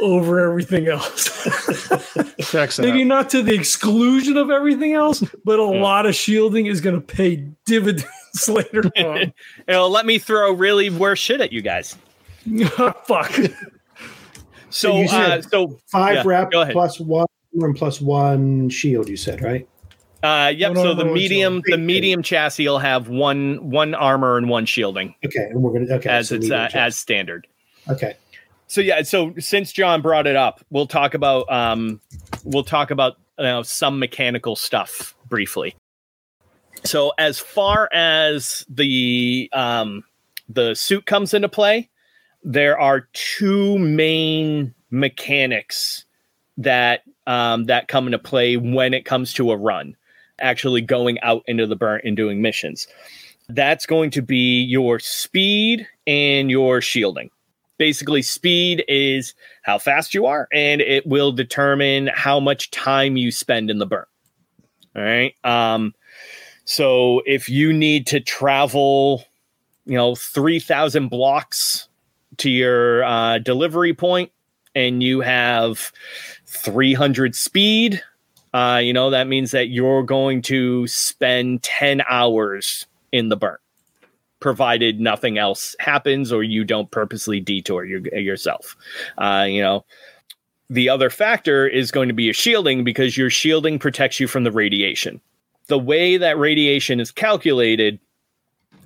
over 0.00 0.40
everything 0.40 0.88
else. 0.88 1.30
Maybe 2.78 3.04
not 3.04 3.30
to 3.30 3.42
the 3.42 3.54
exclusion 3.54 4.36
of 4.36 4.50
everything 4.50 4.92
else, 4.92 5.22
but 5.44 5.58
a 5.58 5.62
yeah. 5.62 5.82
lot 5.82 6.06
of 6.06 6.14
shielding 6.14 6.66
is 6.66 6.80
going 6.80 6.94
to 6.94 7.00
pay 7.00 7.36
dividends 7.64 8.06
later 8.48 8.84
on. 8.98 9.32
It'll 9.66 9.90
let 9.90 10.06
me 10.06 10.18
throw 10.18 10.52
really 10.52 10.90
worse 10.90 11.18
shit 11.18 11.40
at 11.40 11.52
you 11.52 11.62
guys. 11.62 11.96
Fuck. 13.04 13.32
So, 14.70 15.02
uh, 15.04 15.42
so 15.42 15.78
five 15.86 16.16
yeah, 16.16 16.22
rep 16.24 16.50
plus 16.50 17.00
one 17.00 17.26
and 17.54 17.74
plus 17.74 18.00
one 18.00 18.68
shield. 18.68 19.08
You 19.08 19.16
said 19.16 19.42
right? 19.42 19.66
Uh, 20.22 20.48
yep. 20.48 20.74
so 20.76 20.94
the 20.94 21.04
medium, 21.04 21.62
the 21.66 21.78
medium 21.78 22.22
chassis 22.22 22.66
will 22.66 22.78
have 22.78 23.08
one 23.08 23.70
one 23.70 23.94
armor 23.94 24.36
and 24.36 24.48
one 24.48 24.66
shielding. 24.66 25.14
Okay, 25.24 25.44
and 25.50 25.62
we're 25.62 25.72
gonna 25.72 25.92
okay 25.94 26.10
as 26.10 26.28
so 26.28 26.36
it's 26.36 26.50
uh, 26.50 26.68
as 26.74 26.96
standard. 26.96 27.46
Okay. 27.88 28.16
So 28.66 28.80
yeah, 28.80 29.02
so 29.02 29.32
since 29.38 29.72
John 29.72 30.02
brought 30.02 30.26
it 30.26 30.36
up, 30.36 30.64
we'll 30.70 30.86
talk 30.86 31.14
about 31.14 31.50
um, 31.50 32.00
we'll 32.44 32.64
talk 32.64 32.90
about 32.90 33.16
you 33.38 33.44
know, 33.44 33.62
some 33.62 33.98
mechanical 33.98 34.56
stuff 34.56 35.14
briefly. 35.28 35.74
So 36.84 37.12
as 37.18 37.38
far 37.38 37.88
as 37.92 38.64
the 38.68 39.50
um, 39.52 40.04
the 40.48 40.74
suit 40.74 41.06
comes 41.06 41.34
into 41.34 41.48
play, 41.48 41.88
there 42.42 42.78
are 42.78 43.08
two 43.12 43.78
main 43.78 44.74
mechanics 44.90 46.04
that 46.58 47.02
um, 47.26 47.64
that 47.64 47.88
come 47.88 48.06
into 48.06 48.18
play 48.18 48.56
when 48.56 48.94
it 48.94 49.04
comes 49.04 49.32
to 49.34 49.52
a 49.52 49.56
run, 49.56 49.96
actually 50.40 50.80
going 50.80 51.20
out 51.20 51.42
into 51.46 51.66
the 51.66 51.76
burn 51.76 52.00
and 52.04 52.16
doing 52.16 52.42
missions. 52.42 52.86
That's 53.48 53.86
going 53.86 54.10
to 54.10 54.22
be 54.22 54.62
your 54.62 54.98
speed 54.98 55.86
and 56.06 56.50
your 56.50 56.80
shielding 56.80 57.30
basically 57.78 58.22
speed 58.22 58.84
is 58.88 59.34
how 59.62 59.78
fast 59.78 60.14
you 60.14 60.26
are 60.26 60.48
and 60.52 60.80
it 60.80 61.06
will 61.06 61.32
determine 61.32 62.08
how 62.14 62.40
much 62.40 62.70
time 62.70 63.16
you 63.16 63.30
spend 63.30 63.70
in 63.70 63.78
the 63.78 63.86
burn. 63.86 64.04
All 64.94 65.02
right 65.02 65.34
um 65.44 65.94
so 66.64 67.22
if 67.26 67.48
you 67.48 67.72
need 67.72 68.06
to 68.08 68.20
travel 68.20 69.24
you 69.86 69.96
know 69.96 70.14
3000 70.14 71.08
blocks 71.08 71.88
to 72.38 72.50
your 72.50 73.04
uh, 73.04 73.38
delivery 73.38 73.94
point 73.94 74.30
and 74.74 75.02
you 75.02 75.20
have 75.20 75.92
300 76.46 77.34
speed 77.34 78.02
uh, 78.52 78.80
you 78.82 78.92
know 78.92 79.10
that 79.10 79.26
means 79.26 79.52
that 79.52 79.68
you're 79.68 80.02
going 80.02 80.42
to 80.42 80.86
spend 80.86 81.62
10 81.62 82.02
hours 82.08 82.86
in 83.12 83.28
the 83.28 83.36
burn 83.36 83.58
provided 84.40 85.00
nothing 85.00 85.38
else 85.38 85.74
happens 85.78 86.32
or 86.32 86.42
you 86.42 86.64
don't 86.64 86.90
purposely 86.90 87.40
detour 87.40 87.84
your, 87.84 88.00
yourself. 88.18 88.76
Uh, 89.18 89.46
you 89.48 89.62
know, 89.62 89.84
the 90.68 90.88
other 90.88 91.10
factor 91.10 91.66
is 91.66 91.90
going 91.90 92.08
to 92.08 92.14
be 92.14 92.24
your 92.24 92.34
shielding 92.34 92.84
because 92.84 93.16
your 93.16 93.30
shielding 93.30 93.78
protects 93.78 94.20
you 94.20 94.26
from 94.26 94.44
the 94.44 94.52
radiation. 94.52 95.20
The 95.68 95.78
way 95.78 96.16
that 96.16 96.38
radiation 96.38 97.00
is 97.00 97.10
calculated 97.10 97.98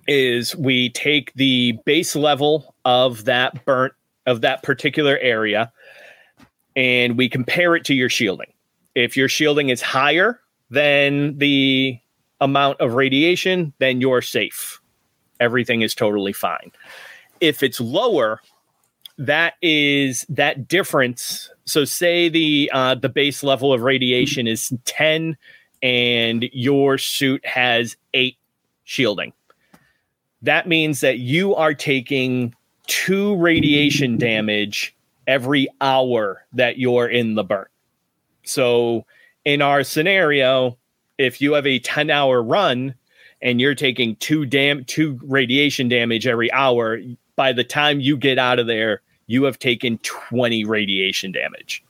is 0.07 0.57
we 0.57 0.91
take 0.91 1.33
the 1.35 1.73
base 1.85 2.17
level 2.17 2.75
of 2.85 3.25
that 3.25 3.65
burnt 3.65 3.93
of 4.27 4.43
that 4.43 4.63
particular 4.63 5.19
area 5.19 5.73
and 6.77 7.17
we 7.17 7.29
compare 7.29 7.75
it 7.75 7.85
to 7.87 7.95
your 7.95 8.09
shielding. 8.09 8.53
If 8.95 9.17
your 9.17 9.29
shielding 9.29 9.71
is 9.71 9.83
higher 9.83 10.41
than 10.71 11.39
the 11.39 11.99
amount 12.41 12.81
of 12.81 12.95
radiation, 12.95 13.73
then 13.79 14.01
you're 14.01 14.23
safe 14.23 14.80
everything 15.41 15.83
is 15.83 15.95
totally 15.95 16.33
fine. 16.33 16.71
If 17.41 17.63
it's 17.63 17.81
lower, 17.81 18.41
that 19.19 19.55
is 19.61 20.25
that 20.29 20.69
difference. 20.69 21.51
So 21.65 21.85
say 21.85 22.29
the 22.29 22.71
uh, 22.73 22.95
the 22.95 23.09
base 23.09 23.43
level 23.43 23.73
of 23.73 23.83
radiation 23.83 24.47
is 24.47 24.73
10 24.85 25.37
and 25.83 26.45
your 26.53 26.99
suit 26.99 27.45
has 27.45 27.97
8 28.15 28.37
shielding. 28.85 29.33
That 30.43 30.69
means 30.69 31.01
that 31.01 31.19
you 31.19 31.55
are 31.55 31.75
taking 31.75 32.55
2 32.87 33.37
radiation 33.37 34.17
damage 34.17 34.95
every 35.27 35.69
hour 35.81 36.45
that 36.55 36.79
you're 36.79 37.09
in 37.09 37.35
the 37.35 37.45
burn. 37.45 37.67
So 38.43 39.05
in 39.45 39.63
our 39.63 39.85
scenario, 39.85 40.79
if 41.19 41.41
you 41.43 41.53
have 41.53 41.67
a 41.67 41.79
10 41.79 42.11
hour 42.11 42.43
run, 42.43 42.95
and 43.43 43.61
you're 43.61 43.75
taking 43.75 44.17
two 44.17 44.45
dam 44.47 44.85
two 44.85 45.19
radiation 45.23 45.89
damage 45.89 46.27
every 46.27 46.53
hour, 46.53 46.99
by 47.37 47.53
the 47.53 47.65
time 47.65 48.01
you 48.01 48.17
get 48.17 48.39
out 48.39 48.59
of 48.59 48.67
there, 48.67 49.03
you 49.27 49.45
have 49.45 49.59
taken 49.59 49.99
20 49.99 50.65
radiation 50.65 51.33
damage. 51.33 51.85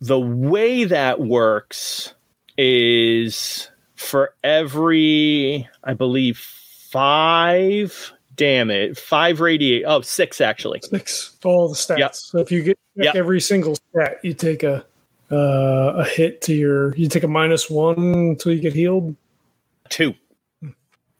The 0.00 0.20
way 0.20 0.84
that 0.84 1.20
works 1.20 2.14
is 2.56 3.68
for 3.96 4.34
every, 4.44 5.68
I 5.82 5.94
believe, 5.94 6.38
five 6.38 8.12
damage, 8.36 8.98
five 8.98 9.40
radiate, 9.40 9.84
oh, 9.86 10.00
six 10.00 10.40
actually. 10.40 10.80
Six, 10.82 11.36
all 11.44 11.68
the 11.68 11.74
stats. 11.74 11.98
Yep. 11.98 12.14
So 12.14 12.38
if 12.38 12.52
you 12.52 12.62
get 12.62 12.78
yep. 12.94 13.16
every 13.16 13.40
single 13.40 13.74
stat, 13.74 14.20
you 14.22 14.32
take 14.32 14.62
a 14.62 14.86
uh, 15.30 15.92
a 15.96 16.04
hit 16.04 16.40
to 16.42 16.54
your, 16.54 16.94
you 16.96 17.08
take 17.08 17.22
a 17.22 17.28
minus 17.28 17.68
one 17.68 17.98
until 17.98 18.52
you 18.52 18.60
get 18.60 18.72
healed. 18.72 19.14
Two. 19.90 20.14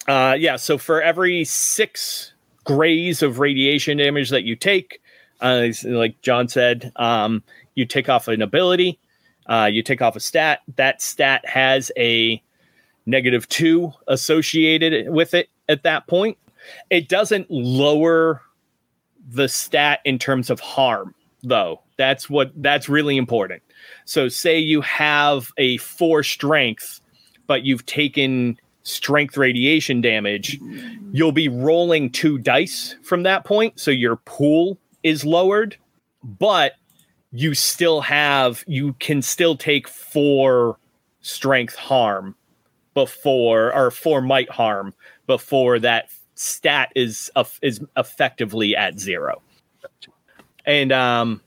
Uh, 0.08 0.34
yeah, 0.38 0.56
so 0.56 0.78
for 0.78 1.02
every 1.02 1.44
six 1.44 2.32
grays 2.64 3.22
of 3.22 3.38
radiation 3.38 3.98
damage 3.98 4.30
that 4.30 4.42
you 4.42 4.56
take, 4.56 5.02
uh, 5.42 5.68
like 5.84 6.20
John 6.22 6.48
said, 6.48 6.90
um, 6.96 7.42
you 7.74 7.84
take 7.84 8.08
off 8.08 8.26
an 8.26 8.40
ability, 8.40 8.98
uh, 9.46 9.68
you 9.70 9.82
take 9.82 10.00
off 10.00 10.16
a 10.16 10.20
stat. 10.20 10.60
That 10.76 11.02
stat 11.02 11.46
has 11.46 11.92
a 11.98 12.42
negative 13.04 13.46
two 13.48 13.92
associated 14.08 15.10
with 15.10 15.34
it 15.34 15.50
at 15.68 15.82
that 15.82 16.06
point. 16.06 16.38
It 16.88 17.08
doesn't 17.08 17.50
lower 17.50 18.42
the 19.30 19.48
stat 19.48 20.00
in 20.06 20.18
terms 20.18 20.48
of 20.48 20.58
harm, 20.58 21.14
though. 21.42 21.82
That's 21.98 22.30
what 22.30 22.50
that's 22.56 22.88
really 22.88 23.18
important. 23.18 23.62
So, 24.06 24.28
say 24.28 24.58
you 24.58 24.80
have 24.82 25.50
a 25.58 25.76
four 25.78 26.22
strength, 26.22 27.00
but 27.46 27.64
you've 27.64 27.86
taken 27.86 28.58
strength 28.88 29.36
radiation 29.36 30.00
damage, 30.00 30.58
you'll 31.12 31.32
be 31.32 31.48
rolling 31.48 32.10
two 32.10 32.38
dice 32.38 32.96
from 33.02 33.22
that 33.24 33.44
point. 33.44 33.78
So 33.78 33.90
your 33.90 34.16
pool 34.16 34.78
is 35.02 35.24
lowered, 35.24 35.76
but 36.22 36.72
you 37.30 37.54
still 37.54 38.00
have, 38.00 38.64
you 38.66 38.94
can 38.94 39.20
still 39.20 39.56
take 39.56 39.86
four 39.86 40.78
strength 41.20 41.76
harm 41.76 42.34
before, 42.94 43.74
or 43.74 43.90
four 43.90 44.22
might 44.22 44.50
harm 44.50 44.94
before 45.26 45.78
that 45.78 46.10
stat 46.34 46.90
is, 46.96 47.30
is 47.62 47.80
effectively 47.96 48.74
at 48.74 48.98
zero. 48.98 49.42
And 50.64 50.90
um, 50.92 51.42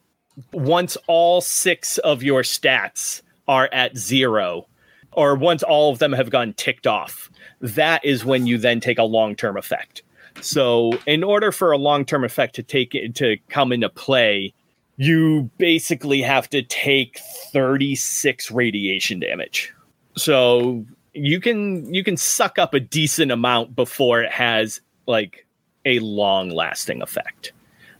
once 0.53 0.97
all 1.07 1.41
six 1.41 1.97
of 1.99 2.23
your 2.23 2.43
stats 2.43 3.21
are 3.47 3.69
at 3.73 3.97
zero, 3.97 4.67
or 5.13 5.35
once 5.35 5.63
all 5.63 5.91
of 5.91 5.99
them 5.99 6.13
have 6.13 6.29
gone 6.29 6.53
ticked 6.53 6.87
off, 6.87 7.29
that 7.59 8.03
is 8.03 8.25
when 8.25 8.47
you 8.47 8.57
then 8.57 8.79
take 8.79 8.97
a 8.97 9.03
long 9.03 9.35
term 9.35 9.57
effect. 9.57 10.03
So, 10.39 10.97
in 11.05 11.23
order 11.23 11.51
for 11.51 11.71
a 11.71 11.77
long 11.77 12.05
term 12.05 12.23
effect 12.23 12.55
to 12.55 12.63
take 12.63 12.95
it 12.95 13.15
to 13.15 13.37
come 13.49 13.71
into 13.71 13.89
play, 13.89 14.53
you 14.97 15.49
basically 15.57 16.21
have 16.21 16.49
to 16.51 16.61
take 16.61 17.19
36 17.51 18.51
radiation 18.51 19.19
damage. 19.19 19.73
So 20.15 20.85
you 21.13 21.39
can 21.39 21.91
you 21.93 22.03
can 22.03 22.17
suck 22.17 22.59
up 22.59 22.73
a 22.73 22.79
decent 22.79 23.31
amount 23.31 23.75
before 23.75 24.21
it 24.21 24.31
has 24.31 24.81
like 25.07 25.45
a 25.85 25.99
long 25.99 26.49
lasting 26.49 27.01
effect. 27.01 27.51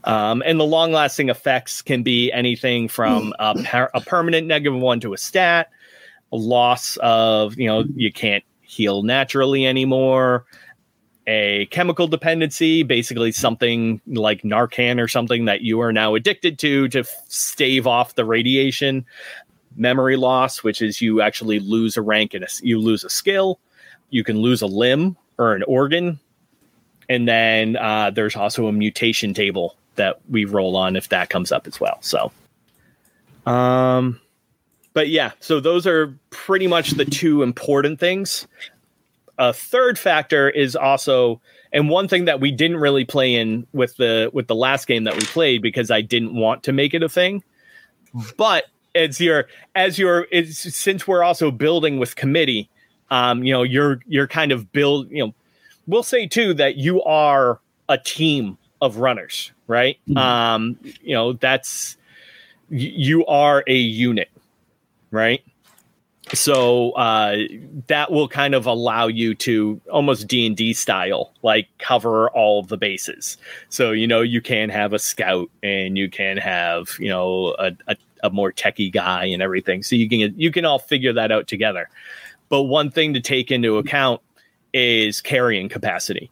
Um, 0.04 0.42
and 0.44 0.58
the 0.58 0.64
long 0.64 0.92
lasting 0.92 1.28
effects 1.28 1.82
can 1.82 2.02
be 2.02 2.32
anything 2.32 2.88
from 2.88 3.32
a, 3.38 3.60
per- 3.62 3.90
a 3.94 4.00
permanent 4.00 4.46
negative 4.46 4.80
one 4.80 4.98
to 5.00 5.12
a 5.12 5.18
stat, 5.18 5.70
loss 6.32 6.96
of, 7.02 7.58
you 7.58 7.66
know, 7.66 7.84
you 7.94 8.12
can't 8.12 8.44
heal 8.60 9.02
naturally 9.02 9.66
anymore, 9.66 10.44
a 11.26 11.66
chemical 11.66 12.08
dependency, 12.08 12.82
basically 12.82 13.32
something 13.32 14.00
like 14.06 14.42
Narcan 14.42 15.00
or 15.00 15.08
something 15.08 15.44
that 15.44 15.60
you 15.60 15.80
are 15.80 15.92
now 15.92 16.14
addicted 16.14 16.58
to 16.60 16.88
to 16.88 17.04
stave 17.28 17.86
off 17.86 18.14
the 18.14 18.24
radiation, 18.24 19.04
memory 19.76 20.16
loss, 20.16 20.64
which 20.64 20.82
is 20.82 21.00
you 21.00 21.20
actually 21.20 21.60
lose 21.60 21.96
a 21.96 22.02
rank 22.02 22.34
and 22.34 22.44
you 22.62 22.80
lose 22.80 23.04
a 23.04 23.10
skill. 23.10 23.60
You 24.10 24.24
can 24.24 24.38
lose 24.38 24.62
a 24.62 24.66
limb 24.66 25.16
or 25.38 25.54
an 25.54 25.62
organ. 25.64 26.18
And 27.08 27.28
then 27.28 27.76
uh, 27.76 28.10
there's 28.10 28.36
also 28.36 28.66
a 28.66 28.72
mutation 28.72 29.34
table 29.34 29.76
that 29.96 30.20
we 30.30 30.44
roll 30.44 30.76
on 30.76 30.96
if 30.96 31.08
that 31.10 31.30
comes 31.30 31.52
up 31.52 31.66
as 31.66 31.78
well. 31.78 31.98
So, 32.00 32.32
um, 33.46 34.20
but 34.92 35.08
yeah, 35.08 35.32
so 35.40 35.60
those 35.60 35.86
are 35.86 36.14
pretty 36.30 36.66
much 36.66 36.92
the 36.92 37.04
two 37.04 37.42
important 37.42 37.98
things. 37.98 38.46
A 39.38 39.52
third 39.52 39.98
factor 39.98 40.50
is 40.50 40.76
also, 40.76 41.40
and 41.72 41.88
one 41.88 42.06
thing 42.08 42.26
that 42.26 42.40
we 42.40 42.50
didn't 42.50 42.76
really 42.76 43.04
play 43.04 43.34
in 43.34 43.66
with 43.72 43.96
the 43.96 44.30
with 44.32 44.46
the 44.46 44.54
last 44.54 44.86
game 44.86 45.04
that 45.04 45.14
we 45.14 45.22
played 45.22 45.62
because 45.62 45.90
I 45.90 46.00
didn't 46.02 46.34
want 46.34 46.62
to 46.64 46.72
make 46.72 46.94
it 46.94 47.02
a 47.02 47.08
thing, 47.08 47.42
but 48.36 48.66
as 48.94 49.20
you're 49.20 49.46
as 49.74 49.98
you're 49.98 50.26
it's, 50.30 50.74
since 50.74 51.06
we're 51.06 51.22
also 51.22 51.50
building 51.50 51.98
with 51.98 52.14
committee, 52.16 52.68
um, 53.10 53.42
you 53.42 53.52
know, 53.52 53.62
you're 53.62 54.00
you're 54.06 54.28
kind 54.28 54.52
of 54.52 54.70
build, 54.72 55.10
you 55.10 55.26
know, 55.26 55.34
we'll 55.86 56.02
say 56.02 56.26
too 56.26 56.54
that 56.54 56.76
you 56.76 57.02
are 57.02 57.60
a 57.88 57.98
team 57.98 58.58
of 58.80 58.98
runners, 58.98 59.52
right? 59.66 59.98
Mm-hmm. 60.08 60.18
Um, 60.18 60.78
you 61.02 61.14
know, 61.14 61.32
that's 61.34 61.96
you 62.68 63.24
are 63.26 63.62
a 63.66 63.76
unit, 63.76 64.30
right? 65.12 65.44
So 66.34 66.92
uh, 66.92 67.36
that 67.88 68.10
will 68.10 68.28
kind 68.28 68.54
of 68.54 68.66
allow 68.66 69.06
you 69.06 69.34
to 69.36 69.80
almost 69.90 70.26
D 70.28 70.46
and 70.46 70.56
D 70.56 70.72
style, 70.72 71.32
like 71.42 71.68
cover 71.78 72.30
all 72.30 72.62
the 72.62 72.78
bases. 72.78 73.36
So 73.68 73.92
you 73.92 74.06
know 74.06 74.22
you 74.22 74.40
can 74.40 74.70
have 74.70 74.92
a 74.92 74.98
scout, 74.98 75.50
and 75.62 75.98
you 75.98 76.08
can 76.08 76.38
have 76.38 76.96
you 76.98 77.08
know 77.08 77.54
a, 77.58 77.72
a, 77.88 77.96
a 78.24 78.30
more 78.30 78.52
techie 78.52 78.92
guy 78.92 79.26
and 79.26 79.42
everything. 79.42 79.82
So 79.82 79.94
you 79.94 80.08
can 80.08 80.32
you 80.38 80.50
can 80.50 80.64
all 80.64 80.78
figure 80.78 81.12
that 81.12 81.30
out 81.30 81.48
together. 81.48 81.90
But 82.48 82.62
one 82.62 82.90
thing 82.90 83.14
to 83.14 83.20
take 83.20 83.50
into 83.50 83.78
account 83.78 84.20
is 84.72 85.20
carrying 85.20 85.68
capacity. 85.68 86.30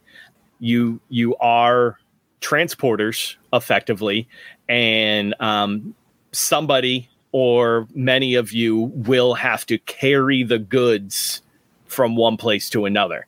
You 0.60 1.00
you 1.08 1.36
are 1.36 1.98
transporters 2.40 3.36
effectively, 3.52 4.28
and 4.68 5.34
um, 5.40 5.94
somebody 6.32 7.09
or 7.32 7.86
many 7.94 8.34
of 8.34 8.52
you 8.52 8.90
will 8.94 9.34
have 9.34 9.64
to 9.66 9.78
carry 9.78 10.42
the 10.42 10.58
goods 10.58 11.42
from 11.86 12.16
one 12.16 12.36
place 12.36 12.70
to 12.70 12.84
another. 12.84 13.26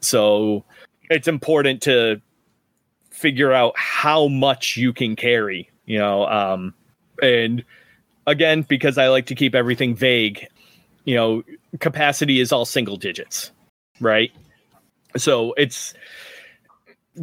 So 0.00 0.64
it's 1.10 1.28
important 1.28 1.82
to 1.82 2.20
figure 3.10 3.52
out 3.52 3.72
how 3.76 4.28
much 4.28 4.76
you 4.76 4.92
can 4.92 5.16
carry, 5.16 5.70
you 5.86 5.98
know. 5.98 6.26
Um, 6.26 6.74
and 7.20 7.64
again, 8.26 8.62
because 8.62 8.98
I 8.98 9.08
like 9.08 9.26
to 9.26 9.34
keep 9.34 9.54
everything 9.54 9.94
vague, 9.94 10.46
you 11.04 11.16
know, 11.16 11.42
capacity 11.80 12.40
is 12.40 12.52
all 12.52 12.64
single 12.64 12.96
digits, 12.96 13.50
right? 14.00 14.30
So 15.16 15.54
it's 15.54 15.94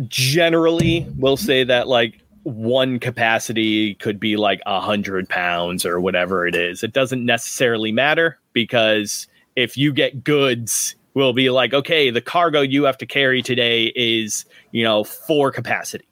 generally, 0.07 1.07
we'll 1.17 1.37
say 1.37 1.63
that 1.63 1.87
like 1.87 2.19
one 2.45 2.99
capacity 2.99 3.95
could 3.95 4.19
be 4.19 4.37
like 4.37 4.61
a 4.67 4.79
hundred 4.79 5.27
pounds 5.27 5.83
or 5.83 5.99
whatever 5.99 6.45
it 6.45 6.55
is. 6.55 6.83
It 6.83 6.93
doesn't 6.93 7.25
necessarily 7.25 7.91
matter 7.91 8.37
because 8.53 9.27
if 9.55 9.75
you 9.75 9.91
get 9.91 10.23
goods, 10.23 10.95
we'll 11.15 11.33
be 11.33 11.49
like, 11.49 11.73
okay, 11.73 12.11
the 12.11 12.21
cargo 12.21 12.61
you 12.61 12.83
have 12.83 12.99
to 12.99 13.05
carry 13.07 13.41
today 13.41 13.85
is, 13.95 14.45
you 14.71 14.83
know, 14.83 15.03
four 15.03 15.51
capacity, 15.51 16.07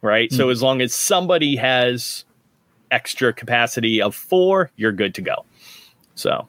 right? 0.00 0.30
Mm-hmm. 0.30 0.36
So 0.38 0.44
hmm. 0.46 0.50
as 0.52 0.62
long 0.62 0.80
as 0.80 0.94
somebody 0.94 1.54
has 1.56 2.24
extra 2.90 3.34
capacity 3.34 4.00
of 4.00 4.14
four, 4.14 4.70
you're 4.76 4.92
good 4.92 5.14
to 5.16 5.20
go. 5.20 5.44
So, 6.14 6.48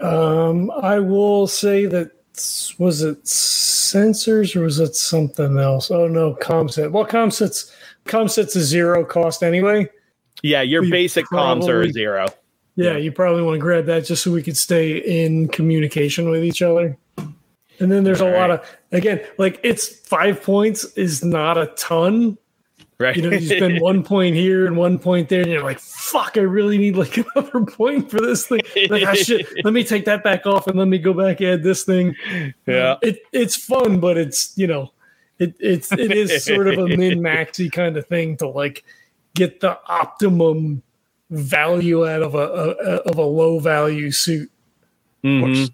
um, 0.00 0.70
I 0.70 0.98
will 0.98 1.46
say 1.46 1.84
that 1.86 2.12
was 2.78 3.02
it 3.02 3.22
sensors 3.24 4.56
or 4.56 4.62
was 4.62 4.80
it 4.80 4.94
something 4.96 5.58
else? 5.58 5.90
Oh 5.90 6.08
no, 6.08 6.34
comset. 6.34 6.90
Well, 6.90 7.06
comsets 7.06 7.72
comset's 8.06 8.56
a 8.56 8.62
zero 8.62 9.04
cost 9.04 9.42
anyway. 9.42 9.88
Yeah, 10.42 10.62
your 10.62 10.84
you 10.84 10.90
basic 10.90 11.26
probably, 11.26 11.66
comms 11.66 11.68
are 11.68 11.82
a 11.82 11.92
zero. 11.92 12.26
Yeah, 12.76 12.92
yeah, 12.92 12.96
you 12.98 13.12
probably 13.12 13.42
want 13.42 13.56
to 13.56 13.60
grab 13.60 13.86
that 13.86 14.06
just 14.06 14.22
so 14.22 14.30
we 14.30 14.42
could 14.42 14.56
stay 14.56 14.98
in 14.98 15.48
communication 15.48 16.30
with 16.30 16.44
each 16.44 16.62
other. 16.62 16.96
And 17.80 17.90
then 17.90 18.04
there's 18.04 18.20
All 18.20 18.28
a 18.28 18.32
right. 18.32 18.40
lot 18.40 18.50
of 18.50 18.78
again, 18.92 19.20
like 19.38 19.60
it's 19.62 19.88
five 19.88 20.42
points 20.42 20.84
is 20.96 21.24
not 21.24 21.58
a 21.58 21.66
ton. 21.76 22.38
Right. 23.00 23.16
You 23.16 23.22
know, 23.22 23.30
you 23.34 23.46
spend 23.46 23.80
one 23.80 24.02
point 24.04 24.36
here 24.36 24.66
and 24.66 24.76
one 24.76 24.98
point 24.98 25.30
there, 25.30 25.40
and 25.40 25.50
you're 25.50 25.64
like, 25.64 25.78
fuck, 25.78 26.36
I 26.36 26.42
really 26.42 26.76
need 26.76 26.96
like 26.96 27.16
another 27.34 27.64
point 27.64 28.10
for 28.10 28.20
this 28.20 28.46
thing. 28.46 28.60
Like, 28.90 29.04
I 29.04 29.14
should 29.14 29.46
let 29.64 29.72
me 29.72 29.84
take 29.84 30.04
that 30.04 30.22
back 30.22 30.44
off 30.44 30.66
and 30.66 30.78
let 30.78 30.86
me 30.86 30.98
go 30.98 31.14
back 31.14 31.40
add 31.40 31.62
this 31.62 31.82
thing. 31.82 32.14
Yeah. 32.66 32.96
It 33.00 33.20
it's 33.32 33.56
fun, 33.56 34.00
but 34.00 34.18
it's 34.18 34.52
you 34.58 34.66
know, 34.66 34.92
it 35.38 35.54
it's 35.58 35.90
it 35.92 36.12
is 36.12 36.44
sort 36.44 36.68
of 36.68 36.78
a 36.78 36.94
min 36.94 37.22
maxy 37.22 37.70
kind 37.70 37.96
of 37.96 38.06
thing 38.06 38.36
to 38.36 38.48
like 38.48 38.84
get 39.34 39.60
the 39.60 39.78
optimum 39.86 40.82
value 41.30 42.06
out 42.06 42.20
of 42.20 42.34
a, 42.34 42.38
a 42.38 42.96
of 43.08 43.16
a 43.16 43.24
low 43.24 43.60
value 43.60 44.10
suit. 44.10 44.50
Mm-hmm. 45.24 45.72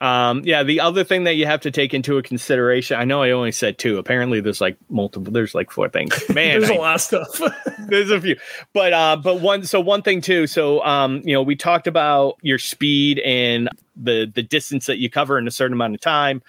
Um, 0.00 0.42
yeah, 0.44 0.62
the 0.64 0.80
other 0.80 1.04
thing 1.04 1.24
that 1.24 1.34
you 1.34 1.46
have 1.46 1.60
to 1.62 1.70
take 1.70 1.94
into 1.94 2.18
a 2.18 2.22
consideration, 2.22 2.98
I 2.98 3.04
know 3.04 3.22
I 3.22 3.30
only 3.30 3.52
said 3.52 3.78
two. 3.78 3.98
Apparently, 3.98 4.40
there's 4.40 4.60
like 4.60 4.76
multiple. 4.88 5.32
There's 5.32 5.54
like 5.54 5.70
four 5.70 5.88
things. 5.88 6.20
Man, 6.34 6.60
there's 6.60 6.70
I, 6.70 6.74
a 6.74 6.80
lot 6.80 6.94
of 6.96 7.00
stuff. 7.00 7.40
there's 7.88 8.10
a 8.10 8.20
few, 8.20 8.36
but 8.72 8.92
uh, 8.92 9.16
but 9.22 9.40
one. 9.40 9.64
So 9.64 9.80
one 9.80 10.02
thing 10.02 10.20
too. 10.20 10.46
So 10.46 10.84
um, 10.84 11.22
you 11.24 11.32
know, 11.32 11.42
we 11.42 11.56
talked 11.56 11.86
about 11.86 12.36
your 12.42 12.58
speed 12.58 13.20
and 13.20 13.68
the 13.96 14.30
the 14.34 14.42
distance 14.42 14.86
that 14.86 14.98
you 14.98 15.08
cover 15.08 15.38
in 15.38 15.46
a 15.46 15.52
certain 15.52 15.74
amount 15.74 15.94
of 15.94 16.00
time 16.00 16.42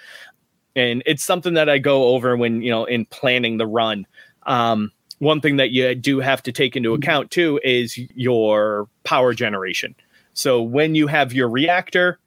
and 0.76 1.02
it's 1.06 1.24
something 1.24 1.54
that 1.54 1.70
I 1.70 1.78
go 1.78 2.06
over 2.16 2.36
when 2.36 2.62
you 2.62 2.70
know 2.70 2.86
in 2.86 3.06
planning 3.06 3.58
the 3.58 3.68
run. 3.68 4.06
Um, 4.44 4.92
one 5.20 5.42
thing 5.42 5.56
that 5.58 5.72
you 5.72 5.96
do 5.96 6.20
have 6.20 6.44
to 6.44 6.52
take 6.52 6.76
into 6.76 6.94
account 6.94 7.32
too 7.32 7.60
is 7.64 7.98
your 8.14 8.90
power 9.04 9.34
generation. 9.34 9.96
So 10.34 10.62
when 10.62 10.94
you 10.96 11.08
have 11.08 11.32
your 11.32 11.48
reactor, 11.48 12.20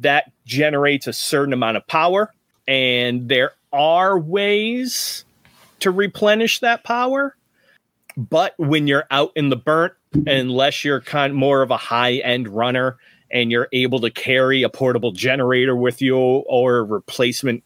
that 0.00 0.32
generates 0.44 1.06
a 1.06 1.12
certain 1.12 1.52
amount 1.52 1.76
of 1.76 1.86
power, 1.86 2.32
and 2.66 3.28
there 3.28 3.52
are 3.72 4.18
ways 4.18 5.24
to 5.80 5.90
replenish 5.90 6.60
that 6.60 6.84
power. 6.84 7.36
But 8.16 8.54
when 8.56 8.86
you're 8.86 9.06
out 9.10 9.32
in 9.36 9.50
the 9.50 9.56
burnt, 9.56 9.92
unless 10.26 10.84
you're 10.84 11.00
kind 11.00 11.32
of 11.32 11.36
more 11.36 11.62
of 11.62 11.70
a 11.70 11.76
high 11.76 12.14
end 12.14 12.48
runner 12.48 12.96
and 13.30 13.50
you're 13.50 13.68
able 13.72 14.00
to 14.00 14.10
carry 14.10 14.62
a 14.62 14.68
portable 14.68 15.12
generator 15.12 15.76
with 15.76 16.00
you 16.00 16.16
or 16.16 16.78
a 16.78 16.82
replacement 16.82 17.62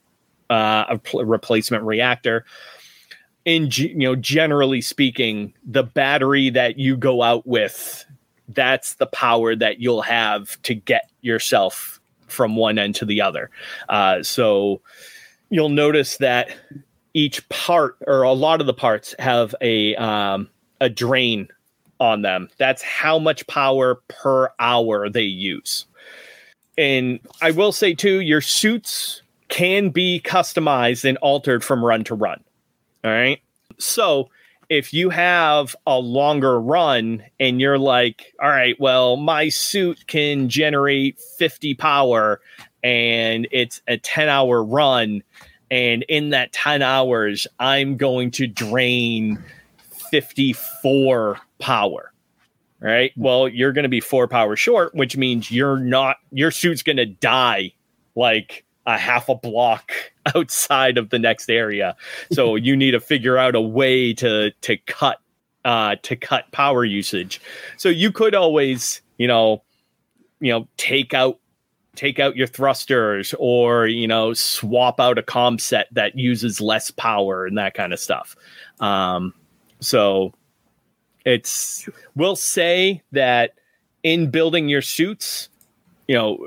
uh, 0.49 0.85
a 0.89 0.99
pl- 0.99 1.25
replacement 1.25 1.85
reactor. 1.85 2.45
In 3.45 3.69
you 3.73 3.95
know, 3.95 4.17
generally 4.17 4.81
speaking, 4.81 5.55
the 5.65 5.83
battery 5.83 6.51
that 6.51 6.79
you 6.79 6.97
go 6.97 7.23
out 7.23 7.47
with, 7.47 8.05
that's 8.49 8.95
the 8.95 9.07
power 9.07 9.55
that 9.57 9.81
you'll 9.81 10.03
have 10.03 10.61
to 10.63 10.75
get 10.75 11.09
yourself 11.21 12.00
from 12.31 12.57
one 12.57 12.79
end 12.79 12.95
to 12.97 13.05
the 13.05 13.21
other. 13.21 13.51
Uh, 13.89 14.23
so 14.23 14.81
you'll 15.51 15.69
notice 15.69 16.17
that 16.19 16.55
each 17.15 17.47
part 17.49 17.97
or 18.07 18.23
a 18.23 18.33
lot 18.33 18.61
of 18.61 18.67
the 18.67 18.75
parts 18.75 19.15
have 19.19 19.55
a 19.61 19.97
um, 19.97 20.49
a 20.81 20.89
drain 20.89 21.49
on 21.99 22.23
them. 22.23 22.49
That's 22.59 22.83
how 22.83 23.19
much 23.19 23.47
power 23.47 23.97
per 24.09 24.51
hour 24.59 25.09
they 25.09 25.23
use. 25.23 25.87
And 26.79 27.21
I 27.43 27.51
will 27.51 27.73
say 27.73 27.95
too, 27.95 28.21
your 28.21 28.41
suits 28.41 29.23
can 29.49 29.91
be 29.91 30.21
customized 30.25 31.05
and 31.05 31.19
altered 31.19 31.63
from 31.63 31.85
run 31.85 32.05
to 32.05 32.15
run. 32.15 32.43
All 33.05 33.11
right. 33.11 33.41
So 33.79 34.31
if 34.71 34.95
you 34.95 35.11
have 35.11 35.75
a 35.85 35.99
longer 35.99 36.61
run 36.61 37.25
and 37.41 37.61
you're 37.61 37.79
like, 37.79 38.33
all 38.41 38.49
right, 38.49 38.79
well, 38.81 39.17
my 39.17 39.49
suit 39.49 40.07
can 40.07 40.49
generate 40.49 41.19
50 41.19 41.75
power 41.75 42.41
and 42.83 43.49
it's 43.51 43.83
a 43.89 43.99
10 43.99 44.29
hour 44.29 44.63
run. 44.65 45.23
And 45.73 46.05
in 46.09 46.31
that 46.31 46.53
10 46.53 46.83
hours, 46.83 47.49
I'm 47.59 47.97
going 47.97 48.31
to 48.33 48.47
drain 48.47 49.43
54 50.11 51.41
power. 51.59 52.13
right? 52.81 53.13
Well, 53.17 53.49
you're 53.49 53.73
going 53.73 53.83
to 53.85 53.89
be 53.89 54.01
four 54.01 54.27
power 54.29 54.57
short, 54.57 54.95
which 54.95 55.17
means 55.17 55.51
you're 55.51 55.79
not, 55.79 56.17
your 56.33 56.51
suit's 56.51 56.83
going 56.83 56.97
to 56.97 57.07
die 57.07 57.73
like 58.17 58.65
a 58.87 58.99
half 58.99 59.29
a 59.29 59.35
block 59.35 59.93
outside 60.35 60.99
of 60.99 61.11
the 61.11 61.19
next 61.19 61.51
area. 61.51 61.97
So 62.33 62.55
you 62.57 62.77
need 62.77 62.93
to 62.93 63.01
figure 63.01 63.39
out 63.39 63.55
a 63.55 63.61
way 63.61 64.13
to, 64.15 64.51
to 64.51 64.77
cut, 64.79 65.21
uh, 65.65 65.97
to 66.03 66.17
cut 66.17 66.51
power 66.53 66.85
usage. 66.85 67.41
So 67.77 67.89
you 67.89 68.13
could 68.13 68.35
always, 68.35 69.03
you 69.19 69.29
know, 69.29 69.63
you 70.41 70.53
know, 70.53 70.67
take 70.77 71.13
out 71.13 71.39
take 71.97 72.19
out 72.19 72.37
your 72.37 72.47
thrusters 72.47 73.35
or 73.39 73.87
you 73.87 74.07
know 74.09 74.33
swap 74.33 74.99
out 75.01 75.19
a 75.19 75.23
com 75.23 75.59
set 75.59 75.87
that 75.93 76.17
uses 76.17 76.61
less 76.61 76.91
power 76.91 77.45
and 77.45 77.59
that 77.59 77.75
kind 77.75 77.93
of 77.93 77.99
stuff 77.99 78.37
um, 78.81 79.35
so 79.81 80.33
it's 81.27 81.89
we'll 82.15 82.37
say 82.37 83.03
that 83.13 83.53
in 84.03 84.31
building 84.31 84.69
your 84.69 84.81
suits 84.81 85.51
you 86.09 86.15
know 86.15 86.39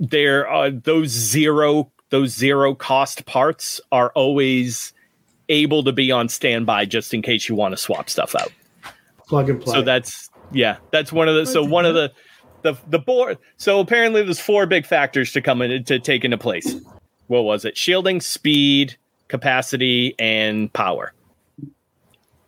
there 0.00 0.48
are 0.48 0.70
those 0.70 1.08
zero 1.08 1.91
those 2.12 2.30
zero 2.30 2.74
cost 2.74 3.24
parts 3.24 3.80
are 3.90 4.12
always 4.14 4.92
able 5.48 5.82
to 5.82 5.92
be 5.92 6.12
on 6.12 6.28
standby 6.28 6.84
just 6.84 7.14
in 7.14 7.22
case 7.22 7.48
you 7.48 7.54
want 7.54 7.72
to 7.72 7.76
swap 7.78 8.10
stuff 8.10 8.36
out. 8.38 8.52
Plug 9.26 9.48
and 9.48 9.60
play. 9.60 9.72
so 9.72 9.82
that's 9.82 10.28
yeah 10.52 10.76
that's 10.90 11.10
one 11.10 11.26
of 11.26 11.34
the 11.34 11.46
so 11.46 11.64
one 11.64 11.86
of 11.86 11.94
the 11.94 12.12
the 12.60 12.74
the 12.88 12.98
board 12.98 13.38
so 13.56 13.80
apparently 13.80 14.22
there's 14.22 14.38
four 14.38 14.66
big 14.66 14.84
factors 14.84 15.32
to 15.32 15.40
come 15.40 15.62
in 15.62 15.82
to 15.84 15.98
take 15.98 16.22
into 16.22 16.36
place. 16.36 16.76
What 17.28 17.44
was 17.44 17.64
it? 17.64 17.78
Shielding 17.78 18.20
speed 18.20 18.94
capacity 19.28 20.14
and 20.18 20.70
power. 20.74 21.14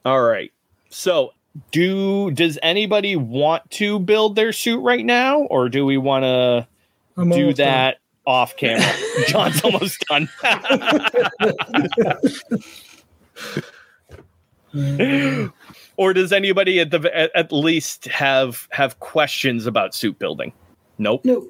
All 0.05 0.21
right 0.21 0.53
so 0.91 1.33
do 1.71 2.31
does 2.33 2.59
anybody 2.63 3.17
want 3.17 3.71
to 3.71 3.99
build 3.99 4.37
their 4.37 4.53
suit 4.53 4.81
right 4.81 5.07
now 5.07 5.41
or 5.45 5.71
do 5.71 5.87
we 5.87 5.97
want 5.97 6.25
to 6.25 6.69
do 7.17 7.55
that? 7.55 7.93
done. 7.93 8.01
Off 8.27 8.57
camera. 8.57 8.93
John's 9.29 9.63
almost 9.63 10.05
done. 10.09 10.29
Or 15.97 16.13
does 16.13 16.33
anybody 16.33 16.81
at 16.81 16.91
the 16.91 17.17
at, 17.17 17.31
at 17.37 17.53
least 17.53 18.07
have 18.07 18.67
have 18.73 18.99
questions 18.99 19.67
about 19.67 19.95
suit 19.95 20.19
building? 20.19 20.53
Nope. 20.99 21.25
Nope. 21.25 21.49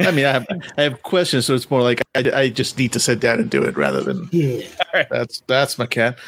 I 0.00 0.10
mean, 0.10 0.24
I 0.24 0.32
have 0.32 0.46
I 0.78 0.82
have 0.82 1.02
questions, 1.02 1.46
so 1.46 1.54
it's 1.54 1.70
more 1.70 1.82
like 1.82 2.02
I, 2.14 2.30
I 2.34 2.48
just 2.48 2.78
need 2.78 2.92
to 2.92 3.00
sit 3.00 3.20
down 3.20 3.40
and 3.40 3.50
do 3.50 3.62
it 3.62 3.76
rather 3.76 4.00
than 4.00 4.28
yeah. 4.32 4.62
That's 5.10 5.42
that's 5.46 5.78
my 5.78 5.86
cat. 5.86 6.18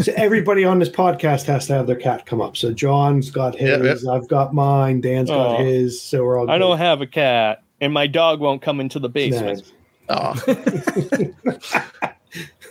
So 0.00 0.12
everybody 0.16 0.64
on 0.64 0.78
this 0.78 0.88
podcast 0.88 1.44
has 1.44 1.66
to 1.66 1.74
have 1.74 1.86
their 1.86 1.96
cat 1.96 2.26
come 2.26 2.40
up. 2.40 2.56
So 2.56 2.72
John's 2.72 3.30
got 3.30 3.54
his, 3.54 3.68
yep, 3.68 3.82
yep. 3.82 3.98
I've 4.10 4.28
got 4.28 4.54
mine, 4.54 5.00
Dan's 5.00 5.28
got 5.28 5.60
oh, 5.60 5.64
his. 5.64 6.00
So 6.00 6.24
we're 6.24 6.38
all. 6.38 6.50
I 6.50 6.54
good. 6.54 6.60
don't 6.60 6.78
have 6.78 7.00
a 7.00 7.06
cat, 7.06 7.62
and 7.80 7.92
my 7.92 8.06
dog 8.06 8.40
won't 8.40 8.62
come 8.62 8.80
into 8.80 8.98
the 8.98 9.08
basement. 9.08 9.72
No. 10.08 10.34
Oh. 10.34 10.34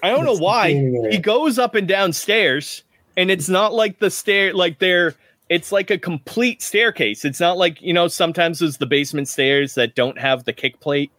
I 0.04 0.10
don't 0.10 0.26
know 0.26 0.38
why 0.38 0.74
he 1.10 1.18
goes 1.18 1.60
up 1.60 1.76
and 1.76 1.88
down 1.88 2.14
stairs, 2.14 2.84
and 3.16 3.30
it's 3.30 3.50
not 3.50 3.74
like 3.74 4.00
the 4.00 4.10
stair 4.10 4.54
like 4.54 4.80
they're. 4.80 5.16
It's 5.50 5.72
like 5.72 5.92
a 5.92 5.98
complete 5.98 6.62
staircase. 6.62 7.26
It's 7.26 7.40
not 7.40 7.58
like 7.58 7.82
you 7.82 7.94
know 7.94 8.08
sometimes 8.08 8.60
there's 8.60 8.78
the 8.78 8.86
basement 8.86 9.28
stairs 9.28 9.76
that 9.76 9.96
don't 9.96 10.18
have 10.18 10.46
the 10.46 10.54
kick 10.54 10.80
plate, 10.80 11.12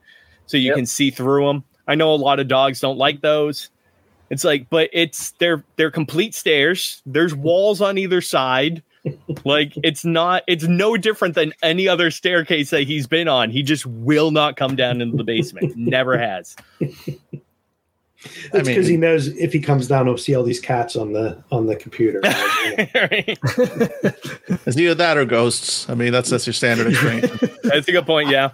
so 0.46 0.56
you 0.56 0.68
yep. 0.68 0.76
can 0.76 0.86
see 0.86 1.10
through 1.10 1.46
them. 1.46 1.64
I 1.86 1.94
know 1.94 2.12
a 2.12 2.16
lot 2.16 2.40
of 2.40 2.48
dogs 2.48 2.80
don't 2.80 2.98
like 2.98 3.20
those. 3.20 3.70
It's 4.32 4.42
like, 4.44 4.68
but 4.70 4.88
it's 4.94 5.32
they're 5.32 5.62
they're 5.76 5.90
complete 5.90 6.34
stairs. 6.34 7.02
There's 7.04 7.34
walls 7.34 7.82
on 7.82 7.98
either 7.98 8.22
side. 8.22 8.82
like 9.44 9.74
it's 9.82 10.06
not 10.06 10.42
it's 10.46 10.64
no 10.64 10.96
different 10.96 11.34
than 11.34 11.52
any 11.62 11.86
other 11.86 12.10
staircase 12.10 12.70
that 12.70 12.84
he's 12.84 13.06
been 13.06 13.28
on. 13.28 13.50
He 13.50 13.62
just 13.62 13.84
will 13.84 14.30
not 14.30 14.56
come 14.56 14.74
down 14.74 15.02
into 15.02 15.18
the 15.18 15.24
basement. 15.24 15.76
Never 15.76 16.16
has. 16.16 16.56
That's 16.80 18.68
because 18.68 18.86
he 18.86 18.96
knows 18.96 19.26
if 19.28 19.52
he 19.52 19.60
comes 19.60 19.86
down, 19.86 20.06
he'll 20.06 20.16
see 20.16 20.34
all 20.34 20.44
these 20.44 20.60
cats 20.60 20.96
on 20.96 21.12
the 21.12 21.44
on 21.52 21.66
the 21.66 21.76
computer. 21.76 22.20
it's 22.24 23.36
either 24.78 24.94
that 24.94 25.18
or 25.18 25.26
ghosts. 25.26 25.90
I 25.90 25.94
mean, 25.94 26.10
that's 26.10 26.30
that's 26.30 26.46
your 26.46 26.54
standard 26.54 26.86
experience. 26.90 27.30
that's 27.64 27.86
a 27.86 27.92
good 27.92 28.06
point. 28.06 28.30
Yeah. 28.30 28.52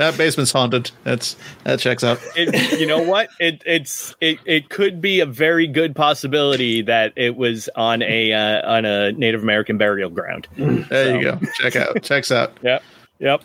That 0.00 0.16
basement's 0.16 0.50
haunted. 0.50 0.90
That's 1.04 1.36
that 1.64 1.78
checks 1.78 2.02
out. 2.02 2.18
It, 2.34 2.80
you 2.80 2.86
know 2.86 3.02
what? 3.02 3.28
It 3.38 3.62
it's 3.64 4.14
it, 4.20 4.38
it 4.44 4.68
could 4.68 5.00
be 5.00 5.20
a 5.20 5.26
very 5.26 5.66
good 5.66 5.94
possibility 5.94 6.82
that 6.82 7.12
it 7.16 7.36
was 7.36 7.68
on 7.76 8.02
a 8.02 8.32
uh, 8.32 8.68
on 8.70 8.84
a 8.84 9.12
Native 9.12 9.42
American 9.42 9.78
burial 9.78 10.10
ground. 10.10 10.48
There 10.56 10.84
so. 10.88 11.14
you 11.14 11.22
go. 11.22 11.40
Check 11.54 11.76
out. 11.76 12.02
Checks 12.02 12.32
out. 12.32 12.56
Yep. 12.62 12.82
Yep. 13.18 13.44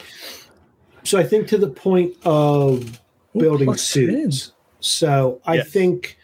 So 1.03 1.19
I 1.19 1.23
think 1.23 1.47
to 1.49 1.57
the 1.57 1.69
point 1.69 2.15
of 2.23 2.99
building 3.33 3.75
suits 3.75 4.53
so 4.85 5.41
I 5.45 5.55
yes. 5.55 5.69
think 5.71 6.17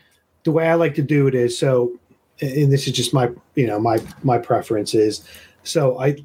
the 0.44 0.52
way 0.52 0.67
I 0.67 0.76
like 0.76 0.94
to 0.96 1.02
do 1.02 1.26
it 1.26 1.34
is 1.34 1.58
so, 1.58 2.00
and 2.41 2.72
this 2.72 2.86
is 2.86 2.94
just 2.94 3.12
my 3.12 3.32
you 3.56 3.65
know 3.65 3.80
my 3.80 4.00
my 4.22 4.38
preference 4.38 4.94
is 4.94 5.28
so 5.63 6.00
I 6.00 6.17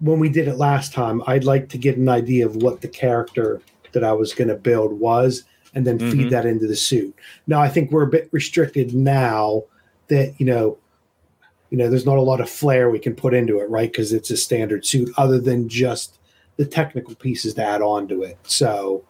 when 0.00 0.18
we 0.18 0.28
did 0.28 0.48
it 0.48 0.56
last 0.56 0.92
time 0.92 1.22
I'd 1.26 1.44
like 1.44 1.68
to 1.70 1.78
get 1.78 1.96
an 1.96 2.08
idea 2.08 2.46
of 2.46 2.56
what 2.56 2.80
the 2.80 2.88
character 2.88 3.60
that 3.92 4.04
I 4.04 4.12
was 4.12 4.34
going 4.34 4.48
to 4.48 4.56
build 4.56 4.92
was 4.92 5.44
and 5.74 5.86
then 5.86 5.98
mm-hmm. 5.98 6.10
feed 6.10 6.30
that 6.30 6.46
into 6.46 6.66
the 6.66 6.76
suit. 6.76 7.14
Now 7.46 7.60
I 7.60 7.68
think 7.68 7.90
we're 7.90 8.02
a 8.02 8.08
bit 8.08 8.28
restricted 8.32 8.94
now 8.94 9.64
that 10.08 10.34
you 10.38 10.46
know 10.46 10.78
you 11.70 11.78
know 11.78 11.90
there's 11.90 12.06
not 12.06 12.18
a 12.18 12.22
lot 12.22 12.40
of 12.40 12.48
flair 12.48 12.90
we 12.90 12.98
can 12.98 13.14
put 13.14 13.34
into 13.34 13.58
it 13.58 13.68
right 13.68 13.90
because 13.90 14.12
it's 14.12 14.30
a 14.30 14.36
standard 14.36 14.86
suit 14.86 15.10
other 15.16 15.40
than 15.40 15.68
just 15.68 16.18
the 16.56 16.64
technical 16.64 17.14
pieces 17.14 17.54
to 17.54 17.64
add 17.64 17.82
on 17.82 18.08
to 18.08 18.22
it. 18.22 18.38
So 18.44 19.04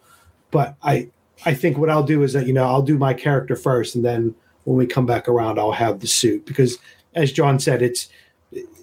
but 0.51 0.75
I 0.81 1.09
I 1.45 1.53
think 1.53 1.77
what 1.77 1.89
I'll 1.89 2.03
do 2.03 2.23
is 2.23 2.33
that 2.33 2.47
you 2.47 2.53
know 2.53 2.65
I'll 2.65 2.81
do 2.81 2.97
my 2.97 3.13
character 3.13 3.55
first, 3.55 3.95
and 3.95 4.03
then 4.03 4.35
when 4.63 4.77
we 4.77 4.85
come 4.85 5.05
back 5.05 5.27
around, 5.27 5.59
I'll 5.59 5.71
have 5.71 5.99
the 5.99 6.07
suit 6.07 6.45
because, 6.45 6.77
as 7.15 7.31
John 7.31 7.59
said, 7.59 7.81
it's 7.81 8.09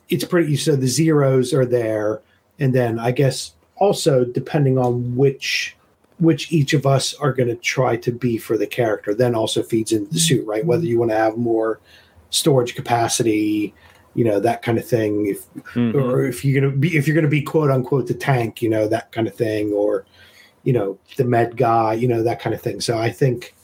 it's 0.08 0.24
pretty. 0.24 0.56
So 0.56 0.76
the 0.76 0.86
zeros 0.86 1.52
are 1.52 1.66
there, 1.66 2.20
and 2.58 2.74
then 2.74 2.98
I 2.98 3.10
guess 3.10 3.54
also 3.76 4.24
depending 4.24 4.78
on 4.78 5.16
which 5.16 5.76
which 6.18 6.52
each 6.52 6.74
of 6.74 6.86
us 6.86 7.12
are 7.14 7.32
going 7.32 7.48
to 7.48 7.56
try 7.56 7.96
to 7.96 8.12
be 8.12 8.38
for 8.38 8.56
the 8.56 8.66
character, 8.66 9.14
then 9.14 9.34
also 9.34 9.62
feeds 9.62 9.90
into 9.90 10.12
the 10.12 10.20
suit, 10.20 10.46
right? 10.46 10.64
Whether 10.64 10.84
you 10.84 10.98
want 10.98 11.10
to 11.10 11.16
have 11.16 11.36
more 11.36 11.80
storage 12.30 12.76
capacity, 12.76 13.74
you 14.14 14.24
know 14.24 14.38
that 14.40 14.62
kind 14.62 14.78
of 14.78 14.86
thing, 14.86 15.26
if 15.26 15.52
mm-hmm. 15.74 15.98
or 15.98 16.24
if 16.24 16.44
you're 16.44 16.60
gonna 16.60 16.76
be 16.76 16.96
if 16.96 17.06
you're 17.06 17.16
gonna 17.16 17.28
be 17.28 17.42
quote 17.42 17.70
unquote 17.70 18.06
the 18.06 18.14
tank, 18.14 18.62
you 18.62 18.68
know 18.68 18.88
that 18.88 19.12
kind 19.12 19.26
of 19.26 19.34
thing, 19.34 19.72
or 19.72 20.04
you 20.64 20.72
know 20.72 20.98
the 21.16 21.24
med 21.24 21.56
guy 21.56 21.92
you 21.92 22.08
know 22.08 22.22
that 22.22 22.40
kind 22.40 22.54
of 22.54 22.60
thing 22.60 22.80
so 22.80 22.98
i 22.98 23.10
think 23.10 23.54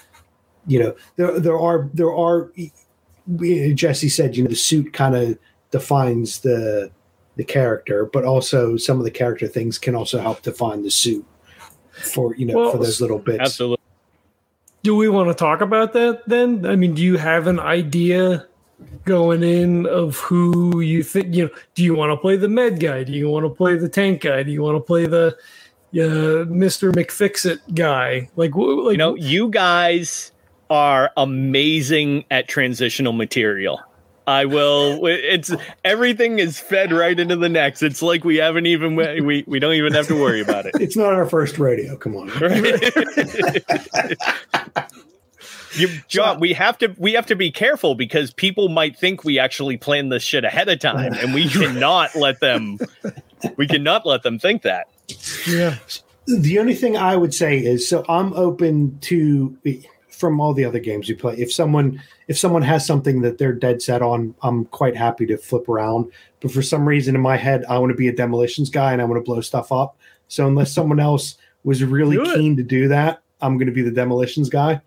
you 0.67 0.79
know 0.79 0.95
there 1.17 1.41
there 1.41 1.59
are 1.59 1.91
there 1.93 2.15
are 2.15 2.53
jesse 3.75 4.09
said 4.09 4.37
you 4.37 4.45
know 4.45 4.51
the 4.51 4.55
suit 4.55 4.93
kind 4.93 5.17
of 5.17 5.39
defines 5.71 6.41
the 6.41 6.91
the 7.37 7.45
character 7.45 8.05
but 8.05 8.25
also 8.25 8.77
some 8.77 8.99
of 8.99 9.05
the 9.05 9.11
character 9.11 9.47
things 9.47 9.79
can 9.79 9.95
also 9.95 10.19
help 10.19 10.43
define 10.43 10.83
the 10.83 10.91
suit 10.91 11.25
for 11.91 12.35
you 12.37 12.47
know 12.47 12.55
well, 12.55 12.73
for 12.73 12.79
those 12.79 13.01
little 13.01 13.19
bits 13.19 13.41
absolutely 13.41 13.83
do 14.83 14.97
we 14.97 15.09
want 15.09 15.29
to 15.29 15.35
talk 15.35 15.61
about 15.61 15.93
that 15.93 16.23
then 16.27 16.67
i 16.67 16.75
mean 16.75 16.95
do 16.95 17.03
you 17.03 17.17
have 17.17 17.47
an 17.47 17.61
idea 17.61 18.47
going 19.05 19.43
in 19.43 19.87
of 19.87 20.17
who 20.17 20.81
you 20.81 21.03
think 21.03 21.35
you 21.35 21.45
know 21.45 21.51
do 21.75 21.85
you 21.85 21.95
want 21.95 22.11
to 22.11 22.17
play 22.17 22.37
the 22.37 22.49
med 22.49 22.81
guy 22.81 23.05
do 23.05 23.13
you 23.13 23.29
want 23.29 23.45
to 23.45 23.51
play 23.51 23.77
the 23.77 23.89
tank 23.89 24.23
guy 24.23 24.43
do 24.43 24.51
you 24.51 24.63
want 24.63 24.77
to 24.77 24.81
play 24.81 25.07
the 25.07 25.37
uh, 25.95 26.47
Mr. 26.47 26.93
McFixit 26.93 27.59
guy. 27.75 28.29
Like, 28.37 28.55
like 28.55 28.93
you 28.93 28.97
know, 28.97 29.17
you 29.17 29.49
guys 29.49 30.31
are 30.69 31.11
amazing 31.17 32.25
at 32.31 32.49
transitional 32.49 33.13
material. 33.13 33.81
I 34.31 34.45
will. 34.45 35.07
It's 35.07 35.53
everything 35.85 36.39
is 36.39 36.61
fed 36.61 36.93
right 36.93 37.19
into 37.19 37.35
the 37.35 37.49
next. 37.49 37.83
It's 37.83 38.01
like 38.01 38.25
we 38.25 38.37
haven't 38.37 38.67
even 38.67 38.95
we 38.95 39.45
we 39.47 39.59
don't 39.59 39.75
even 39.75 39.93
have 39.93 40.07
to 40.07 40.15
worry 40.15 40.41
about 40.41 40.67
it. 40.67 40.77
It's 40.81 40.97
not 40.97 41.13
our 41.13 41.27
first 41.27 41.59
radio. 41.59 41.97
Come 41.97 42.15
on. 42.17 42.29
you, 45.77 45.89
John, 46.07 46.39
we 46.39 46.53
have 46.53 46.79
to 46.79 46.95
we 46.97 47.15
have 47.15 47.27
to 47.27 47.35
be 47.35 47.51
careful 47.51 47.97
because 47.97 48.33
people 48.33 48.69
might 48.69 48.97
think 48.97 49.25
we 49.25 49.41
actually 49.41 49.77
plan 49.77 50.11
this 50.11 50.23
shit 50.23 50.45
ahead 50.45 50.69
of 50.69 50.79
time, 50.79 51.13
and 51.15 51.35
we 51.35 51.49
cannot 51.51 52.15
let 52.15 52.39
them. 52.39 52.79
We 53.57 53.67
cannot 53.67 54.07
let 54.07 54.23
them 54.23 54.39
think 54.39 54.63
that. 54.63 54.89
Yeah. 55.47 55.79
The 56.27 56.61
only 56.61 56.77
thing 56.77 56.97
I 56.97 57.17
would 57.17 57.35
say 57.35 57.59
is 57.59 57.89
so 57.89 58.05
I'm 58.09 58.33
open 58.35 59.01
to 59.01 59.57
from 60.21 60.41
all 60.41 60.53
the 60.53 60.65
other 60.65 60.79
games 60.79 61.09
you 61.09 61.17
play. 61.17 61.35
If 61.37 61.53
someone 61.53 62.01
if 62.29 62.39
someone 62.39 62.63
has 62.63 62.87
something 62.87 63.23
that 63.23 63.39
they're 63.39 63.55
dead 63.55 63.81
set 63.83 64.03
on, 64.03 64.35
I'm 64.43 64.67
quite 64.67 64.95
happy 64.95 65.27
to 65.27 65.37
flip 65.37 65.69
around. 65.69 66.13
But 66.41 66.53
for 66.53 66.63
some 66.63 66.87
reason 66.87 67.15
in 67.15 67.21
my 67.21 67.37
head, 67.37 67.65
I 67.69 67.79
want 67.79 67.91
to 67.91 67.97
be 67.97 68.09
a 68.09 68.13
demolitions 68.13 68.71
guy 68.71 68.93
and 68.93 69.01
I 69.01 69.05
want 69.07 69.19
to 69.19 69.25
blow 69.25 69.41
stuff 69.41 69.73
up. 69.73 69.97
So 70.29 70.47
unless 70.47 70.73
someone 70.73 71.01
else 71.01 71.39
was 71.65 71.83
really 71.83 72.17
keen 72.35 72.57
to 72.57 72.63
do 72.63 72.87
that, 72.89 73.23
I'm 73.41 73.57
going 73.57 73.67
to 73.67 73.73
be 73.73 73.83
the 73.83 73.91
demolitions 73.91 74.49
guy. 74.49 74.81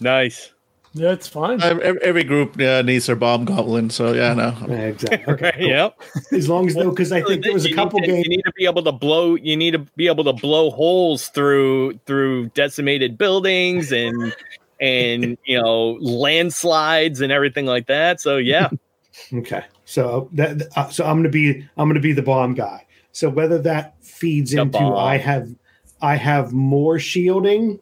Nice. 0.00 0.52
That's 0.98 1.26
fine. 1.26 1.62
Every, 1.62 2.02
every 2.02 2.24
group 2.24 2.60
uh, 2.60 2.82
needs 2.82 3.06
their 3.06 3.16
bomb 3.16 3.44
goblin, 3.44 3.90
so 3.90 4.12
yeah, 4.12 4.34
no. 4.34 4.56
Yeah, 4.68 4.74
exactly. 4.86 5.34
Okay, 5.34 5.52
cool. 5.56 5.66
Yep. 5.66 6.00
As 6.32 6.48
long 6.48 6.66
as 6.66 6.74
though, 6.74 6.90
because 6.90 7.12
I 7.12 7.22
think 7.22 7.44
there 7.44 7.52
was 7.52 7.66
a 7.66 7.72
couple 7.72 8.00
to, 8.00 8.06
games. 8.06 8.24
You 8.24 8.30
need 8.30 8.42
to 8.42 8.52
be 8.56 8.66
able 8.66 8.82
to 8.82 8.92
blow. 8.92 9.34
You 9.34 9.56
need 9.56 9.72
to 9.72 9.78
be 9.96 10.06
able 10.06 10.24
to 10.24 10.32
blow 10.32 10.70
holes 10.70 11.28
through 11.28 12.00
through 12.06 12.48
decimated 12.50 13.16
buildings 13.16 13.92
and 13.92 14.34
and 14.80 15.38
you 15.44 15.60
know 15.60 15.92
landslides 16.00 17.20
and 17.20 17.32
everything 17.32 17.66
like 17.66 17.86
that. 17.86 18.20
So 18.20 18.36
yeah, 18.36 18.68
Okay, 19.32 19.64
so 19.84 20.28
that 20.32 20.68
uh, 20.76 20.88
so 20.88 21.04
I'm 21.04 21.16
gonna 21.16 21.28
be 21.28 21.66
I'm 21.76 21.88
gonna 21.88 22.00
be 22.00 22.12
the 22.12 22.22
bomb 22.22 22.54
guy. 22.54 22.86
So 23.12 23.28
whether 23.28 23.58
that 23.62 24.02
feeds 24.02 24.52
The 24.52 24.62
into 24.62 24.78
bomb. 24.78 24.94
I 24.94 25.18
have 25.18 25.48
I 26.00 26.16
have 26.16 26.52
more 26.52 26.98
shielding, 26.98 27.80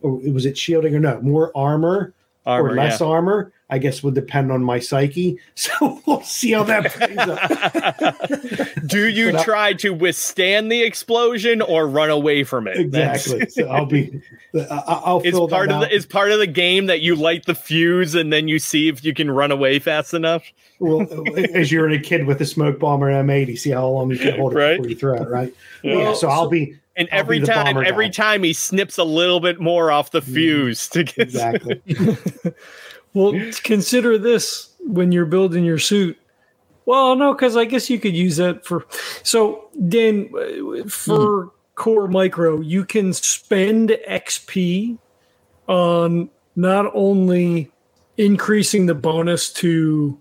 or 0.00 0.12
was 0.32 0.46
it 0.46 0.56
shielding 0.56 0.94
or 0.94 1.00
no 1.00 1.20
more 1.20 1.52
armor, 1.54 2.14
Armor, 2.44 2.68
or 2.70 2.74
less 2.74 3.00
yeah. 3.00 3.06
armor? 3.06 3.52
I 3.70 3.78
guess 3.78 4.02
would 4.02 4.14
depend 4.14 4.52
on 4.52 4.62
my 4.62 4.78
psyche. 4.80 5.38
So 5.54 6.00
we'll 6.06 6.22
see 6.22 6.52
how 6.52 6.64
that 6.64 6.90
plays 6.92 7.16
out. 7.18 8.86
Do 8.86 9.06
you 9.08 9.32
But 9.32 9.40
I- 9.40 9.44
try 9.44 9.72
to 9.74 9.90
withstand 9.90 10.70
the 10.70 10.82
explosion 10.82 11.62
or 11.62 11.86
run 11.88 12.10
away 12.10 12.44
from 12.44 12.66
it? 12.66 12.76
Exactly. 12.78 13.48
So 13.48 13.68
I'll 13.68 13.86
be. 13.86 14.20
I- 14.54 14.82
I'll 15.04 15.20
It's 15.20 15.30
fill 15.30 15.48
part 15.48 15.68
that 15.68 15.76
of 15.76 15.82
out. 15.84 15.88
the 15.90 15.94
it's 15.96 16.04
part 16.06 16.30
of 16.32 16.38
the 16.38 16.46
game 16.46 16.86
that 16.86 17.00
you 17.00 17.14
light 17.14 17.46
the 17.46 17.54
fuse 17.54 18.14
and 18.14 18.32
then 18.32 18.48
you 18.48 18.58
see 18.58 18.88
if 18.88 19.04
you 19.04 19.14
can 19.14 19.30
run 19.30 19.50
away 19.52 19.78
fast 19.78 20.12
enough. 20.14 20.42
well, 20.80 21.06
as 21.54 21.70
you're 21.72 21.88
a 21.90 21.98
kid 22.00 22.26
with 22.26 22.40
a 22.40 22.46
smoke 22.46 22.78
bomb 22.80 23.02
or 23.04 23.08
an 23.08 23.26
M80, 23.26 23.58
see 23.58 23.70
how 23.70 23.86
long 23.88 24.10
you 24.10 24.18
can 24.18 24.36
hold 24.36 24.52
it 24.52 24.56
Right. 24.56 24.76
before 24.76 24.90
you 24.90 24.96
throw 24.96 25.14
it, 25.22 25.28
right? 25.28 25.54
Yeah. 25.82 25.94
Yeah. 25.96 26.14
so 26.14 26.28
I'll 26.28 26.48
be 26.48 26.76
And 26.96 27.08
I'll 27.12 27.20
every 27.20 27.40
time 27.40 27.78
every 27.78 28.06
guy. 28.08 28.12
time 28.12 28.42
he 28.42 28.52
snips 28.52 28.98
a 28.98 29.04
little 29.04 29.40
bit 29.40 29.60
more 29.60 29.90
off 29.90 30.10
the 30.10 30.20
Mhm. 30.20 30.34
fuse 30.34 30.88
to 30.90 31.04
get 31.04 31.18
exactly. 31.18 31.80
Well, 33.14 33.34
consider 33.62 34.16
this 34.16 34.70
when 34.80 35.12
you're 35.12 35.26
building 35.26 35.64
your 35.66 35.78
suit. 35.78 36.16
Well, 36.86 37.14
no, 37.14 37.34
because 37.34 37.58
I 37.58 37.66
guess 37.66 37.90
you 37.90 37.98
could 38.00 38.16
use 38.16 38.38
that 38.38 38.64
for. 38.64 38.86
So, 39.22 39.68
Dan, 39.88 40.30
for 40.88 41.52
Core 41.74 42.08
Micro, 42.08 42.60
you 42.62 42.86
can 42.86 43.12
spend 43.12 43.90
XP 44.08 44.96
on 45.68 46.30
not 46.56 46.90
only 46.94 47.70
increasing 48.16 48.86
the 48.86 48.94
bonus 48.94 49.52
to 49.54 50.18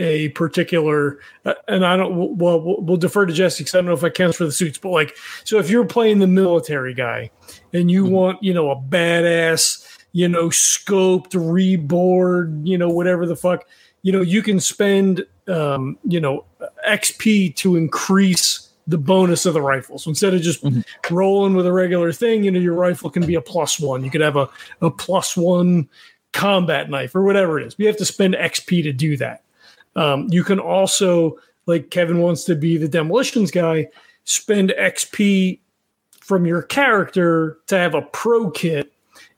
a 0.00 0.30
particular, 0.30 1.20
uh, 1.44 1.54
and 1.68 1.84
I 1.84 1.96
don't. 1.96 2.38
Well, 2.38 2.60
we'll, 2.60 2.80
we'll 2.80 2.96
defer 2.96 3.26
to 3.26 3.32
Jesse 3.32 3.62
because 3.62 3.74
I 3.74 3.78
don't 3.78 3.86
know 3.86 3.92
if 3.92 4.02
it 4.02 4.14
counts 4.14 4.38
for 4.38 4.44
the 4.46 4.52
suits, 4.52 4.78
but 4.78 4.88
like, 4.88 5.14
so 5.44 5.58
if 5.58 5.68
you're 5.68 5.84
playing 5.84 6.18
the 6.20 6.26
military 6.26 6.94
guy 6.94 7.30
and 7.72 7.90
you 7.90 8.06
want, 8.06 8.42
you 8.42 8.54
know, 8.54 8.70
a 8.70 8.76
badass, 8.76 9.86
you 10.12 10.26
know, 10.26 10.48
scoped, 10.48 11.32
reboard, 11.32 12.66
you 12.66 12.78
know, 12.78 12.88
whatever 12.88 13.26
the 13.26 13.36
fuck, 13.36 13.66
you 14.02 14.10
know, 14.12 14.22
you 14.22 14.42
can 14.42 14.58
spend, 14.58 15.24
um, 15.48 15.98
you 16.04 16.18
know, 16.20 16.44
XP 16.88 17.54
to 17.56 17.76
increase 17.76 18.68
the 18.86 18.98
bonus 18.98 19.44
of 19.46 19.54
the 19.54 19.62
rifle. 19.62 19.98
So 19.98 20.08
instead 20.08 20.34
of 20.34 20.40
just 20.40 20.64
Mhm. 20.64 20.82
rolling 21.10 21.54
with 21.54 21.66
a 21.66 21.72
regular 21.72 22.10
thing, 22.10 22.42
you 22.42 22.50
know, 22.50 22.58
your 22.58 22.74
rifle 22.74 23.10
can 23.10 23.24
be 23.24 23.34
a 23.34 23.40
plus 23.40 23.78
one. 23.78 24.02
You 24.02 24.10
could 24.10 24.22
have 24.22 24.36
a, 24.36 24.48
a 24.80 24.90
plus 24.90 25.36
one 25.36 25.88
combat 26.32 26.88
knife 26.90 27.14
or 27.14 27.22
whatever 27.22 27.60
it 27.60 27.66
is. 27.66 27.74
You 27.78 27.86
have 27.86 27.98
to 27.98 28.04
spend 28.04 28.34
XP 28.34 28.82
to 28.82 28.92
do 28.92 29.16
that. 29.18 29.42
Um, 30.00 30.28
you 30.30 30.42
can 30.42 30.58
also, 30.58 31.36
like 31.66 31.90
Kevin 31.90 32.20
wants 32.20 32.44
to 32.44 32.54
be 32.54 32.78
the 32.78 32.88
demolitions 32.88 33.50
guy, 33.50 33.88
spend 34.24 34.72
XP 34.78 35.60
from 36.20 36.46
your 36.46 36.62
character 36.62 37.58
to 37.66 37.76
have 37.76 37.94
a 37.94 38.00
pro 38.00 38.50
kit. 38.50 38.92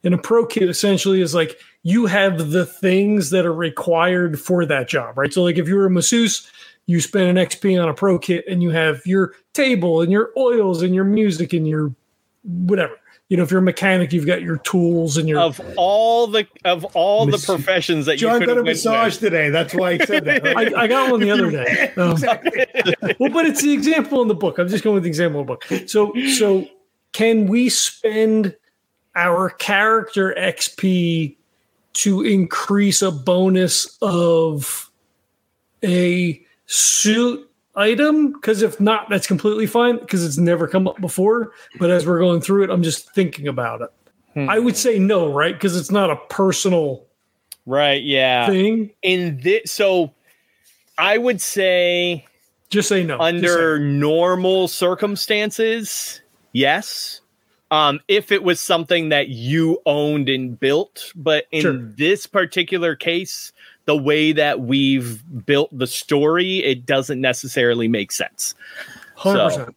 And 0.04 0.14
a 0.14 0.18
pro 0.18 0.46
kit 0.46 0.68
essentially 0.68 1.20
is 1.20 1.34
like 1.34 1.58
you 1.82 2.06
have 2.06 2.52
the 2.52 2.64
things 2.64 3.30
that 3.30 3.44
are 3.44 3.52
required 3.52 4.40
for 4.40 4.64
that 4.66 4.88
job, 4.88 5.18
right? 5.18 5.32
So, 5.32 5.42
like 5.42 5.58
if 5.58 5.66
you're 5.66 5.86
a 5.86 5.90
masseuse, 5.90 6.48
you 6.86 7.00
spend 7.00 7.36
an 7.36 7.44
XP 7.44 7.82
on 7.82 7.88
a 7.88 7.94
pro 7.94 8.16
kit 8.18 8.44
and 8.48 8.62
you 8.62 8.70
have 8.70 9.04
your 9.04 9.34
table 9.54 10.00
and 10.00 10.12
your 10.12 10.30
oils 10.36 10.82
and 10.82 10.94
your 10.94 11.04
music 11.04 11.52
and 11.52 11.66
your 11.66 11.92
whatever. 12.44 12.94
You 13.33 13.39
know, 13.39 13.45
if 13.45 13.51
you're 13.51 13.61
a 13.61 13.62
mechanic, 13.62 14.12
you've 14.12 14.26
got 14.26 14.43
your 14.43 14.59
tools 14.59 15.16
and 15.16 15.26
your 15.26 15.41
of 15.41 15.59
all 15.78 16.26
the 16.26 16.47
of 16.66 16.85
all 16.95 17.24
the 17.24 17.39
professions 17.39 18.05
that 18.05 18.16
John 18.16 18.35
you 18.35 18.39
could 18.41 18.49
got 18.49 18.53
a 18.53 18.57
have 18.57 18.66
massage 18.66 19.16
today. 19.16 19.49
That's 19.49 19.72
why 19.74 19.93
I 19.93 19.99
said 20.05 20.26
that. 20.26 20.43
Right? 20.43 20.74
I, 20.76 20.83
I 20.83 20.87
got 20.87 21.11
one 21.11 21.20
the 21.20 21.30
other 21.30 21.51
day. 21.51 21.95
Um, 21.97 22.11
Exactly. 22.11 22.66
well, 23.18 23.30
but 23.30 23.47
it's 23.47 23.62
the 23.62 23.72
example 23.72 24.20
in 24.20 24.28
the 24.28 24.35
book. 24.35 24.59
I'm 24.59 24.68
just 24.68 24.85
going 24.85 24.93
with 24.93 25.05
the 25.05 25.09
example 25.09 25.41
in 25.41 25.47
the 25.47 25.51
book. 25.51 25.64
So, 25.89 26.12
so 26.37 26.68
can 27.12 27.47
we 27.47 27.70
spend 27.70 28.55
our 29.16 29.49
character 29.49 30.35
XP 30.39 31.35
to 31.95 32.22
increase 32.22 33.01
a 33.01 33.11
bonus 33.11 33.97
of 34.03 34.91
a 35.83 36.45
suit 36.66 37.51
item? 37.75 38.33
Because 38.33 38.62
if 38.62 38.81
not, 38.81 39.09
that's 39.09 39.27
completely 39.27 39.66
fine 39.66 39.99
because 39.99 40.25
it's 40.25 40.39
never 40.39 40.66
come 40.68 40.87
up 40.89 41.01
before. 41.01 41.53
But 41.79 41.91
as 41.91 42.07
we're 42.07 42.18
going 42.18 42.41
through 42.41 42.64
it, 42.64 42.70
I'm 42.70 42.83
just 42.83 43.12
thinking 43.14 43.49
about 43.49 43.83
it. 43.83 43.91
Hmm. 44.35 44.49
I 44.49 44.59
would 44.59 44.77
say 44.77 44.99
no, 44.99 45.33
right? 45.33 45.55
Because 45.55 45.77
it's 45.77 45.91
not 45.91 46.11
a 46.11 46.16
personal 46.29 47.07
Right, 47.64 48.03
yeah. 48.03 48.47
thing. 48.49 48.91
In 49.03 49.39
this 49.41 49.70
so 49.70 50.12
I 50.99 51.16
would 51.18 51.41
say 51.41 52.27
Just 52.70 52.89
say 52.89 53.05
no. 53.05 53.18
Under 53.20 53.79
say- 53.79 53.85
normal 53.85 54.66
circumstances, 54.68 56.20
yes. 56.53 57.20
Um, 57.70 58.01
if 58.09 58.31
it 58.33 58.43
was 58.43 58.61
something 58.61 59.09
that 59.11 59.29
you 59.29 59.81
owned 59.87 60.29
and 60.29 60.59
built, 60.61 61.11
but 61.16 61.47
in 61.53 61.62
Sure. 61.62 61.79
this 61.97 62.27
particular 62.27 62.95
case, 62.95 63.53
the 63.85 63.97
way 63.97 64.33
that 64.33 64.61
we've 64.61 65.22
built 65.47 65.76
the 65.76 65.87
story, 65.87 66.59
it 66.59 66.87
doesn't 66.87 67.20
necessarily 67.20 67.89
make 67.89 68.12
sense. 68.12 68.55
Hundred 69.16 69.39
So- 69.39 69.45
percent. 69.59 69.76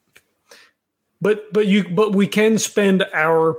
But 1.22 1.52
but 1.54 1.68
you 1.68 1.86
but 1.90 2.14
we 2.14 2.28
can 2.28 2.58
spend 2.60 3.04
our 3.14 3.58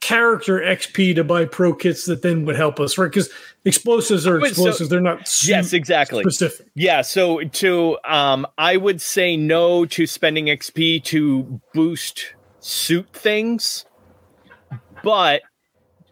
character 0.00 0.60
XP 0.60 1.14
to 1.16 1.24
buy 1.24 1.44
pro 1.44 1.74
kits 1.74 2.04
that 2.06 2.22
then 2.22 2.44
would 2.44 2.56
help 2.56 2.78
us, 2.78 2.96
right? 2.98 3.06
Because 3.10 3.30
explosives 3.64 4.26
are 4.26 4.34
Wait, 4.38 4.54
so- 4.54 4.62
explosives; 4.62 4.90
they're 4.90 5.00
not 5.00 5.26
su- 5.26 5.50
Yes, 5.50 5.72
exactly. 5.72 6.22
specific. 6.22 6.66
Yeah, 6.74 7.00
so 7.02 7.42
to 7.42 7.98
um 8.04 8.46
I 8.58 8.76
would 8.76 9.00
say 9.00 9.36
no 9.36 9.86
to 9.86 10.06
spending 10.06 10.46
XP 10.46 11.02
to 11.04 11.60
boost 11.74 12.34
suit 12.60 13.08
things. 13.12 13.86
But 15.02 15.42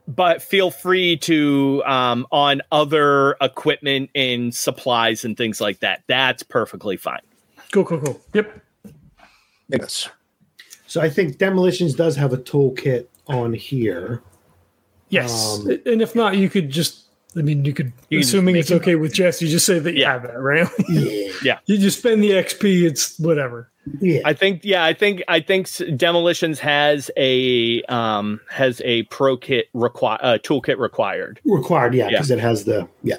but 0.08 0.42
feel 0.42 0.70
free 0.72 1.16
to 1.18 1.82
um 1.86 2.26
on 2.32 2.62
other 2.72 3.36
equipment 3.40 4.10
and 4.14 4.52
supplies 4.54 5.24
and 5.24 5.36
things 5.36 5.60
like 5.60 5.78
that. 5.80 6.02
That's 6.08 6.42
perfectly 6.42 6.96
fine. 6.96 7.20
Cool, 7.70 7.84
cool, 7.84 8.00
cool. 8.00 8.20
Yep. 8.32 8.60
Yes. 9.68 10.08
So 10.86 11.00
I 11.02 11.10
think 11.10 11.36
demolitions 11.38 11.94
does 11.94 12.16
have 12.16 12.32
a 12.32 12.38
toolkit 12.38 13.06
on 13.26 13.52
here. 13.52 14.22
Yes, 15.10 15.58
Um, 15.60 15.70
and 15.86 16.02
if 16.02 16.14
not, 16.14 16.36
you 16.36 16.48
could 16.50 16.70
just. 16.70 17.04
I 17.36 17.42
mean, 17.42 17.64
you 17.64 17.74
could, 17.74 17.92
You 18.08 18.20
assuming 18.20 18.56
it's 18.56 18.70
okay 18.72 18.94
with 18.94 19.12
Jess, 19.12 19.40
you 19.42 19.48
just 19.48 19.66
say 19.66 19.78
that 19.78 19.92
you 19.92 20.00
Yeah. 20.00 20.12
have 20.14 20.22
that, 20.22 20.40
right? 20.40 20.66
Yeah. 21.42 21.58
you 21.66 21.76
just 21.78 21.98
spend 21.98 22.22
the 22.24 22.30
XP. 22.30 22.84
It's 22.84 23.18
whatever. 23.18 23.70
Yeah. 24.00 24.20
I 24.24 24.32
think 24.32 24.64
yeah, 24.64 24.84
I 24.84 24.92
think 24.92 25.22
I 25.28 25.40
think 25.40 25.68
demolitions 25.96 26.58
has 26.60 27.10
a 27.16 27.82
um 27.84 28.40
has 28.50 28.80
a 28.84 29.04
pro 29.04 29.36
kit 29.36 29.66
require 29.74 30.18
uh, 30.22 30.38
toolkit 30.42 30.78
required. 30.78 31.40
Required, 31.44 31.94
yeah, 31.94 32.04
Yeah. 32.04 32.10
because 32.10 32.30
it 32.30 32.38
has 32.38 32.64
the 32.64 32.88
yeah, 33.02 33.18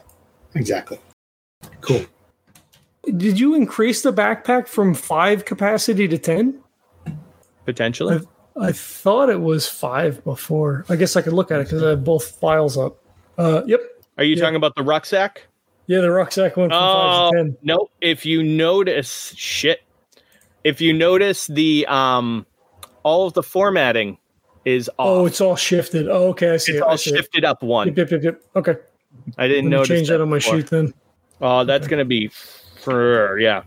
exactly. 0.55 0.99
Cool. 1.81 2.05
Did 3.05 3.39
you 3.39 3.55
increase 3.55 4.01
the 4.01 4.13
backpack 4.13 4.67
from 4.67 4.93
five 4.93 5.45
capacity 5.45 6.07
to 6.07 6.17
ten? 6.17 6.59
Potentially. 7.65 8.15
I've- 8.15 8.25
I 8.59 8.73
thought 8.73 9.29
it 9.29 9.39
was 9.39 9.69
five 9.69 10.21
before. 10.25 10.83
I 10.89 10.97
guess 10.97 11.15
I 11.15 11.21
could 11.21 11.31
look 11.31 11.49
at 11.49 11.61
it 11.61 11.67
because 11.67 11.81
I 11.81 11.89
have 11.91 12.03
both 12.03 12.25
files 12.25 12.77
up. 12.77 12.97
Uh, 13.37 13.61
yep. 13.65 13.79
Are 14.17 14.23
you 14.25 14.35
yeah. 14.35 14.41
talking 14.41 14.57
about 14.57 14.75
the 14.75 14.83
rucksack? 14.83 15.47
Yeah, 15.87 16.01
the 16.01 16.11
rucksack 16.11 16.57
went 16.57 16.73
from 16.73 16.79
five 16.81 17.31
to 17.31 17.37
ten. 17.37 17.57
nope. 17.63 17.89
If 18.01 18.25
you 18.25 18.43
notice, 18.43 19.33
shit. 19.37 19.81
If 20.63 20.81
you 20.81 20.93
notice 20.93 21.47
the 21.47 21.85
um, 21.87 22.45
all 23.03 23.27
of 23.27 23.33
the 23.33 23.43
formatting 23.43 24.17
is 24.65 24.89
off. 24.97 25.07
Oh, 25.07 25.25
it's 25.25 25.41
all 25.41 25.55
shifted. 25.55 26.07
Oh, 26.07 26.29
okay. 26.29 26.51
I 26.51 26.57
see 26.57 26.73
it's 26.73 26.77
it. 26.77 26.83
All 26.83 26.97
see 26.97 27.11
it. 27.11 27.17
shifted 27.17 27.45
up 27.45 27.63
one. 27.63 27.87
Yep, 27.87 27.97
yep, 27.97 28.11
yep, 28.11 28.23
yep. 28.23 28.41
Okay. 28.55 28.75
I 29.37 29.47
didn't 29.47 29.69
notice 29.69 29.87
change 29.87 30.09
that 30.09 30.21
on 30.21 30.29
my 30.29 30.37
before. 30.37 30.57
sheet 30.57 30.69
then. 30.69 30.93
Oh, 31.41 31.63
that's 31.63 31.87
gonna 31.87 32.05
be 32.05 32.27
for 32.27 33.39
yeah. 33.39 33.63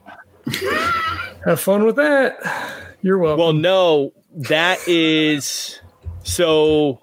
Have 1.45 1.61
fun 1.61 1.85
with 1.85 1.97
that. 1.97 2.37
You're 3.03 3.19
welcome. 3.19 3.39
Well, 3.39 3.53
no, 3.53 4.13
that 4.35 4.87
is 4.87 5.81
so. 6.23 7.01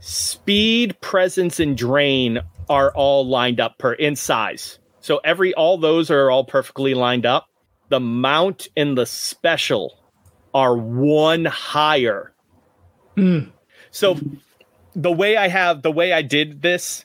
Speed, 0.00 1.00
presence, 1.00 1.58
and 1.58 1.76
drain 1.76 2.40
are 2.68 2.92
all 2.94 3.26
lined 3.26 3.58
up 3.58 3.76
per 3.78 3.92
in 3.94 4.14
size. 4.14 4.78
So 5.00 5.20
every 5.24 5.52
all 5.54 5.78
those 5.78 6.12
are 6.12 6.30
all 6.30 6.44
perfectly 6.44 6.94
lined 6.94 7.26
up. 7.26 7.48
The 7.88 8.00
mount 8.00 8.68
and 8.76 8.96
the 8.96 9.06
special 9.06 9.98
are 10.54 10.76
one 10.76 11.44
higher. 11.44 12.32
Mm. 13.16 13.50
So 13.90 14.18
the 14.94 15.12
way 15.12 15.36
I 15.36 15.48
have 15.48 15.82
the 15.82 15.92
way 15.92 16.12
I 16.12 16.22
did 16.22 16.62
this 16.62 17.04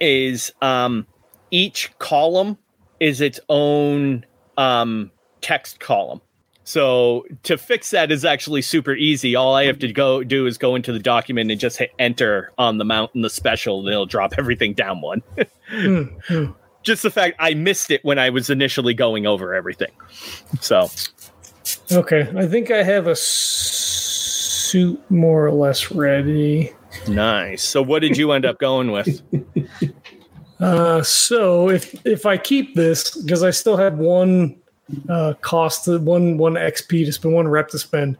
is 0.00 0.52
um, 0.62 1.06
each 1.50 1.96
column 1.98 2.58
is 3.00 3.20
its 3.20 3.40
own 3.48 4.24
um, 4.56 5.10
text 5.40 5.80
column. 5.80 6.20
So 6.64 7.26
to 7.42 7.58
fix 7.58 7.90
that 7.90 8.12
is 8.12 8.24
actually 8.24 8.62
super 8.62 8.94
easy. 8.94 9.34
All 9.34 9.54
I 9.54 9.64
have 9.64 9.80
to 9.80 9.92
go 9.92 10.22
do 10.22 10.46
is 10.46 10.58
go 10.58 10.76
into 10.76 10.92
the 10.92 11.00
document 11.00 11.50
and 11.50 11.60
just 11.60 11.78
hit 11.78 11.90
enter 11.98 12.52
on 12.56 12.78
the 12.78 12.84
mount 12.84 13.14
and 13.14 13.24
the 13.24 13.30
special, 13.30 13.80
and 13.80 13.88
it'll 13.88 14.06
drop 14.06 14.34
everything 14.38 14.72
down 14.72 15.00
one. 15.00 15.22
mm-hmm. 15.70 16.52
Just 16.82 17.02
the 17.02 17.10
fact 17.10 17.36
I 17.38 17.54
missed 17.54 17.90
it 17.90 18.04
when 18.04 18.18
I 18.18 18.30
was 18.30 18.50
initially 18.50 18.94
going 18.94 19.26
over 19.26 19.54
everything. 19.54 19.92
So 20.60 20.90
Okay, 21.90 22.30
I 22.36 22.46
think 22.46 22.70
I 22.70 22.82
have 22.82 23.06
a 23.06 23.16
suit 23.16 25.00
more 25.10 25.46
or 25.46 25.52
less 25.52 25.90
ready. 25.90 26.72
Nice. 27.08 27.62
So 27.62 27.82
what 27.82 28.00
did 28.00 28.16
you 28.16 28.32
end 28.32 28.44
up 28.44 28.58
going 28.58 28.90
with? 28.90 29.22
Uh, 30.60 31.02
so 31.02 31.68
if 31.70 31.92
if 32.06 32.24
I 32.24 32.36
keep 32.36 32.76
this 32.76 33.20
because 33.20 33.42
I 33.42 33.50
still 33.50 33.76
have 33.76 33.98
one 33.98 34.54
uh, 35.08 35.34
cost 35.40 35.88
one 35.88 36.38
one 36.38 36.54
XP 36.54 37.04
to 37.04 37.10
spend 37.10 37.34
one 37.34 37.48
rep 37.48 37.68
to 37.70 37.80
spend, 37.80 38.16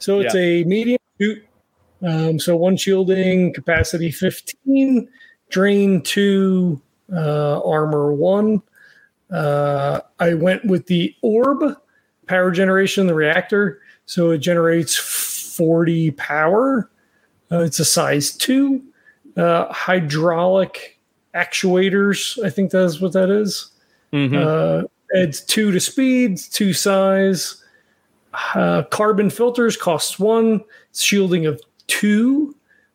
so 0.00 0.18
it's 0.18 0.34
yeah. 0.34 0.40
a 0.40 0.64
medium 0.64 0.98
suit. 1.20 1.46
Um, 2.02 2.40
so 2.40 2.56
one 2.56 2.76
shielding 2.76 3.54
capacity 3.54 4.10
fifteen, 4.10 5.08
drain 5.50 6.02
two, 6.02 6.82
armor 7.12 8.12
one. 8.12 8.62
Uh, 9.30 10.00
I 10.20 10.34
went 10.34 10.64
with 10.64 10.86
the 10.86 11.14
orb 11.22 11.76
power 12.26 12.50
generation, 12.50 13.06
the 13.06 13.14
reactor, 13.14 13.80
so 14.06 14.30
it 14.30 14.38
generates 14.38 14.96
forty 14.96 16.10
power. 16.12 16.90
Uh, 17.50 17.60
it's 17.60 17.78
a 17.78 17.84
size 17.84 18.36
two. 18.36 18.82
Uh, 19.36 19.72
hydraulic 19.72 21.00
actuators. 21.34 22.42
I 22.44 22.50
think 22.50 22.70
that's 22.70 23.00
what 23.00 23.12
that 23.14 23.30
is. 23.30 23.70
Mm-hmm. 24.12 24.36
Uh, 24.36 24.82
adds 25.20 25.40
two 25.40 25.72
to 25.72 25.80
speed, 25.80 26.38
two 26.38 26.72
size. 26.72 27.62
Uh, 28.54 28.82
carbon 28.84 29.30
filters 29.30 29.76
costs 29.76 30.18
one. 30.18 30.62
Shielding 30.94 31.46
of 31.46 31.60
two 31.88 32.54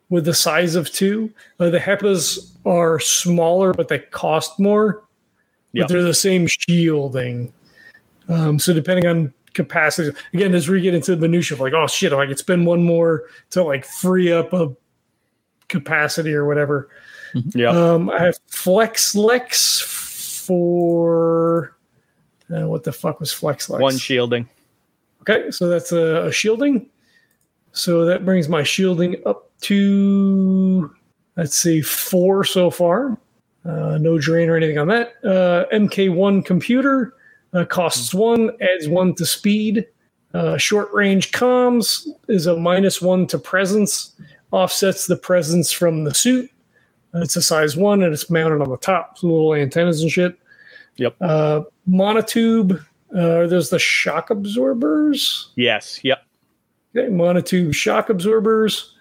with 0.09 0.25
the 0.25 0.33
size 0.33 0.75
of 0.75 0.89
two. 0.91 1.31
Uh, 1.59 1.69
the 1.69 1.79
HEPAs 1.79 2.51
are 2.69 2.99
smaller, 2.99 3.73
but 3.73 3.87
they 3.87 3.99
cost 3.99 4.59
more. 4.59 5.03
Yep. 5.73 5.87
But 5.87 5.93
they're 5.93 6.03
the 6.03 6.13
same 6.13 6.47
shielding. 6.47 7.51
Um, 8.29 8.59
so 8.59 8.73
depending 8.73 9.07
on 9.07 9.33
capacity, 9.53 10.17
again, 10.33 10.53
as 10.53 10.69
we 10.69 10.81
get 10.81 10.93
into 10.93 11.15
the 11.15 11.21
minutia 11.21 11.55
of 11.55 11.61
like, 11.61 11.73
oh 11.73 11.87
shit, 11.87 12.13
if 12.13 12.19
I 12.19 12.27
could 12.27 12.39
spend 12.39 12.65
one 12.65 12.83
more 12.83 13.25
to 13.51 13.63
like 13.63 13.85
free 13.85 14.31
up 14.31 14.53
a 14.53 14.75
capacity 15.67 16.33
or 16.33 16.45
whatever. 16.45 16.89
Yeah. 17.53 17.69
Um, 17.69 18.09
I 18.09 18.23
have 18.23 18.39
FlexLex 18.47 19.83
for 20.43 21.77
uh, 22.51 22.67
what 22.67 22.83
the 22.83 22.91
fuck 22.91 23.19
was 23.19 23.31
FlexLex? 23.31 23.79
One 23.79 23.99
shielding. 23.99 24.49
Okay, 25.21 25.51
so 25.51 25.67
that's 25.67 25.91
a, 25.91 26.25
a, 26.25 26.31
shielding. 26.31 26.89
So 27.71 28.05
that 28.05 28.25
brings 28.25 28.49
my 28.49 28.63
shielding 28.63 29.17
up 29.27 29.51
to 29.61 30.91
let's 31.39 31.55
see 31.55 31.81
four 31.81 32.43
so 32.43 32.69
far. 32.69 33.17
Uh, 33.65 33.97
no 33.97 34.19
drain 34.19 34.49
or 34.49 34.57
anything 34.57 34.77
on 34.77 34.87
that. 34.87 35.13
Uh, 35.23 35.65
MK1 35.73 36.45
computer 36.45 37.13
uh, 37.53 37.65
costs 37.65 38.13
one, 38.13 38.51
adds 38.61 38.87
one 38.87 39.15
to 39.15 39.25
speed. 39.25 39.87
Uh, 40.33 40.57
short 40.57 40.91
range 40.93 41.31
comms 41.31 42.07
is 42.27 42.45
a 42.45 42.55
minus 42.55 43.01
one 43.01 43.25
to 43.27 43.39
presence, 43.39 44.15
offsets 44.51 45.07
the 45.07 45.15
presence 45.15 45.71
from 45.71 46.03
the 46.03 46.13
suit. 46.13 46.51
It's 47.15 47.35
a 47.35 47.41
size 47.41 47.75
one 47.75 48.03
and 48.03 48.13
it's 48.13 48.29
mounted 48.29 48.61
on 48.61 48.69
the 48.69 48.77
top, 48.77 49.17
so 49.17 49.27
little 49.27 49.55
antennas 49.55 50.01
and 50.01 50.11
shit. 50.11 50.37
Yep. 50.97 51.15
Uh, 51.21 51.61
monotube. 51.89 52.83
Uh, 53.15 53.47
there's 53.47 53.69
the 53.69 53.79
shock 53.79 54.29
absorbers. 54.29 55.51
Yes. 55.55 56.03
Yep. 56.03 56.23
Okay. 56.95 57.09
Monotube 57.09 57.73
shock 57.73 58.09
absorbers. 58.09 58.93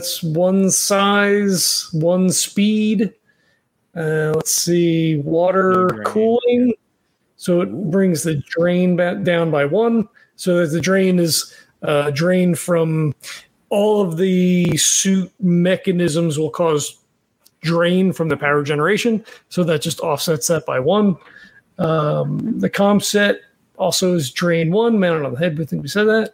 It's 0.00 0.22
one 0.22 0.70
size, 0.70 1.90
one 1.92 2.30
speed. 2.30 3.12
Uh, 3.94 4.32
let's 4.34 4.54
see, 4.54 5.18
water 5.18 5.90
cooling. 6.06 6.72
So 7.36 7.60
it 7.60 7.70
brings 7.90 8.22
the 8.22 8.36
drain 8.48 8.96
back 8.96 9.24
down 9.24 9.50
by 9.50 9.66
one. 9.66 10.08
So 10.36 10.60
that 10.60 10.68
the 10.68 10.80
drain 10.80 11.18
is 11.18 11.54
uh, 11.82 12.12
drained 12.12 12.58
from 12.58 13.14
all 13.68 14.00
of 14.00 14.16
the 14.16 14.74
suit 14.78 15.30
mechanisms 15.38 16.38
will 16.38 16.48
cause 16.48 16.98
drain 17.60 18.14
from 18.14 18.30
the 18.30 18.38
power 18.38 18.62
generation. 18.62 19.22
So 19.50 19.64
that 19.64 19.82
just 19.82 20.00
offsets 20.00 20.46
that 20.46 20.64
by 20.64 20.80
one. 20.80 21.18
Um, 21.76 22.58
the 22.58 22.70
com 22.70 23.00
set 23.00 23.42
also 23.76 24.14
is 24.14 24.30
drain 24.30 24.72
one, 24.72 24.98
mounted 24.98 25.26
on 25.26 25.34
the 25.34 25.38
head. 25.38 25.60
I 25.60 25.64
think 25.66 25.82
we 25.82 25.88
said 25.88 26.04
that. 26.04 26.32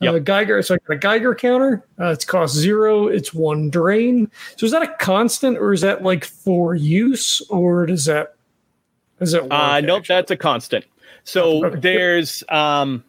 Yep. 0.00 0.14
Uh, 0.14 0.18
Geiger, 0.18 0.62
so 0.62 0.74
I 0.74 0.78
got 0.86 0.94
a 0.94 0.98
Geiger 0.98 1.34
counter. 1.34 1.84
Uh, 2.00 2.06
it's 2.06 2.24
cost 2.24 2.54
zero. 2.54 3.06
It's 3.06 3.32
one 3.32 3.70
drain. 3.70 4.30
So 4.56 4.66
is 4.66 4.72
that 4.72 4.82
a 4.82 4.88
constant, 4.98 5.58
or 5.58 5.72
is 5.72 5.80
that 5.82 6.02
like 6.02 6.24
for 6.24 6.74
use, 6.74 7.40
or 7.48 7.86
does 7.86 8.04
that 8.06 8.34
is 9.20 9.34
it? 9.34 9.50
Uh, 9.50 9.80
nope, 9.80 10.06
that's 10.06 10.30
a 10.30 10.36
constant. 10.36 10.84
So 11.24 11.64
okay. 11.64 11.80
there's 11.80 12.44
um, 12.48 13.04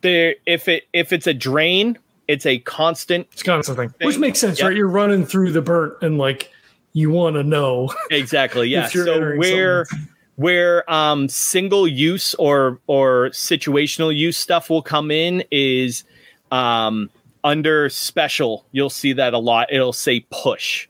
there 0.00 0.34
if 0.46 0.68
it 0.68 0.84
if 0.92 1.12
it's 1.12 1.26
a 1.26 1.34
drain, 1.34 1.98
it's 2.28 2.46
a 2.46 2.58
constant. 2.58 3.28
It's 3.32 3.42
constant 3.42 3.78
thing, 3.78 3.88
thing. 3.90 4.06
which 4.06 4.18
makes 4.18 4.38
sense, 4.38 4.58
yep. 4.58 4.68
right? 4.68 4.76
You're 4.76 4.88
running 4.88 5.24
through 5.24 5.52
the 5.52 5.62
burnt, 5.62 5.94
and 6.02 6.18
like 6.18 6.50
you 6.92 7.10
want 7.10 7.36
to 7.36 7.42
know 7.42 7.92
exactly. 8.10 8.68
Yeah. 8.72 8.88
so 8.88 9.36
where 9.36 9.86
something. 9.86 10.08
Where 10.36 10.90
um, 10.90 11.28
single 11.28 11.86
use 11.86 12.34
or 12.34 12.78
or 12.86 13.30
situational 13.30 14.14
use 14.14 14.36
stuff 14.36 14.70
will 14.70 14.82
come 14.82 15.10
in 15.10 15.44
is 15.50 16.04
um, 16.50 17.10
under 17.44 17.88
special. 17.88 18.64
You'll 18.72 18.90
see 18.90 19.12
that 19.14 19.34
a 19.34 19.38
lot. 19.38 19.72
It'll 19.72 19.92
say 19.92 20.26
push, 20.30 20.88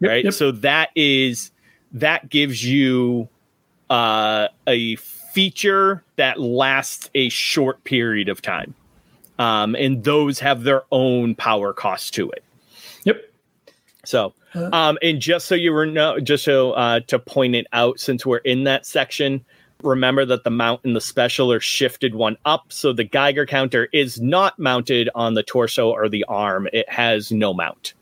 yep, 0.00 0.10
right? 0.10 0.24
Yep. 0.24 0.34
So 0.34 0.52
that 0.52 0.90
is 0.94 1.50
that 1.92 2.28
gives 2.28 2.64
you 2.64 3.28
uh, 3.90 4.48
a 4.66 4.96
feature 4.96 6.02
that 6.16 6.40
lasts 6.40 7.10
a 7.14 7.28
short 7.28 7.82
period 7.84 8.28
of 8.28 8.40
time 8.40 8.74
um, 9.38 9.74
and 9.74 10.04
those 10.04 10.38
have 10.38 10.62
their 10.62 10.82
own 10.92 11.34
power 11.34 11.72
cost 11.72 12.14
to 12.14 12.30
it. 12.30 12.44
Yep. 13.04 13.32
So, 14.04 14.34
uh, 14.54 14.70
um, 14.72 14.98
and 15.02 15.20
just 15.20 15.46
so 15.46 15.54
you 15.54 15.72
were 15.72 15.86
no, 15.86 16.20
just 16.20 16.44
so 16.44 16.72
uh, 16.72 17.00
to 17.08 17.18
point 17.18 17.54
it 17.54 17.66
out, 17.72 18.00
since 18.00 18.24
we're 18.24 18.38
in 18.38 18.64
that 18.64 18.86
section, 18.86 19.44
remember 19.82 20.24
that 20.24 20.44
the 20.44 20.50
mount 20.50 20.80
and 20.84 20.94
the 20.94 21.00
special 21.00 21.52
are 21.52 21.60
shifted 21.60 22.14
one 22.14 22.36
up, 22.44 22.72
so 22.72 22.92
the 22.92 23.04
Geiger 23.04 23.46
counter 23.46 23.88
is 23.92 24.20
not 24.20 24.58
mounted 24.58 25.08
on 25.14 25.34
the 25.34 25.42
torso 25.42 25.90
or 25.90 26.08
the 26.08 26.24
arm; 26.24 26.68
it 26.72 26.88
has 26.88 27.32
no 27.32 27.52
mount. 27.52 27.94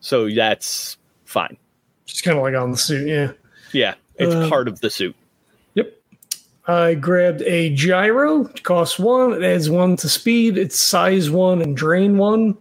So 0.00 0.28
that's 0.30 0.96
fine. 1.24 1.56
Just 2.06 2.24
kind 2.24 2.38
of 2.38 2.42
like 2.42 2.54
on 2.54 2.70
the 2.70 2.76
suit, 2.76 3.08
yeah. 3.08 3.32
Yeah, 3.72 3.94
it's 4.16 4.34
uh, 4.34 4.48
part 4.48 4.68
of 4.68 4.80
the 4.80 4.90
suit. 4.90 5.14
Yep. 5.74 5.92
I 6.66 6.94
grabbed 6.94 7.42
a 7.42 7.74
gyro, 7.74 8.46
it 8.46 8.62
costs 8.62 8.98
one, 8.98 9.32
it 9.32 9.42
adds 9.42 9.68
one 9.68 9.96
to 9.96 10.08
speed, 10.08 10.56
it's 10.56 10.78
size 10.78 11.30
one 11.30 11.62
and 11.62 11.76
drain 11.76 12.16
one. 12.18 12.56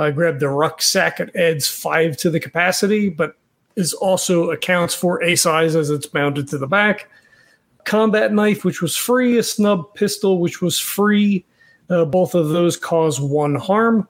I 0.00 0.10
grabbed 0.10 0.40
the 0.40 0.48
rucksack, 0.48 1.20
it 1.20 1.34
adds 1.36 1.68
five 1.68 2.16
to 2.18 2.30
the 2.30 2.40
capacity, 2.40 3.08
but 3.08 3.36
is 3.76 3.92
also 3.94 4.50
accounts 4.50 4.94
for 4.94 5.22
a 5.22 5.36
size 5.36 5.76
as 5.76 5.90
it's 5.90 6.12
mounted 6.14 6.48
to 6.48 6.58
the 6.58 6.66
back. 6.66 7.08
Combat 7.84 8.32
knife, 8.32 8.64
which 8.64 8.80
was 8.80 8.96
free, 8.96 9.38
a 9.38 9.42
snub 9.42 9.94
pistol, 9.94 10.38
which 10.38 10.62
was 10.62 10.78
free. 10.78 11.44
Uh, 11.90 12.04
both 12.04 12.34
of 12.34 12.48
those 12.48 12.76
cause 12.76 13.20
one 13.20 13.54
harm, 13.54 14.08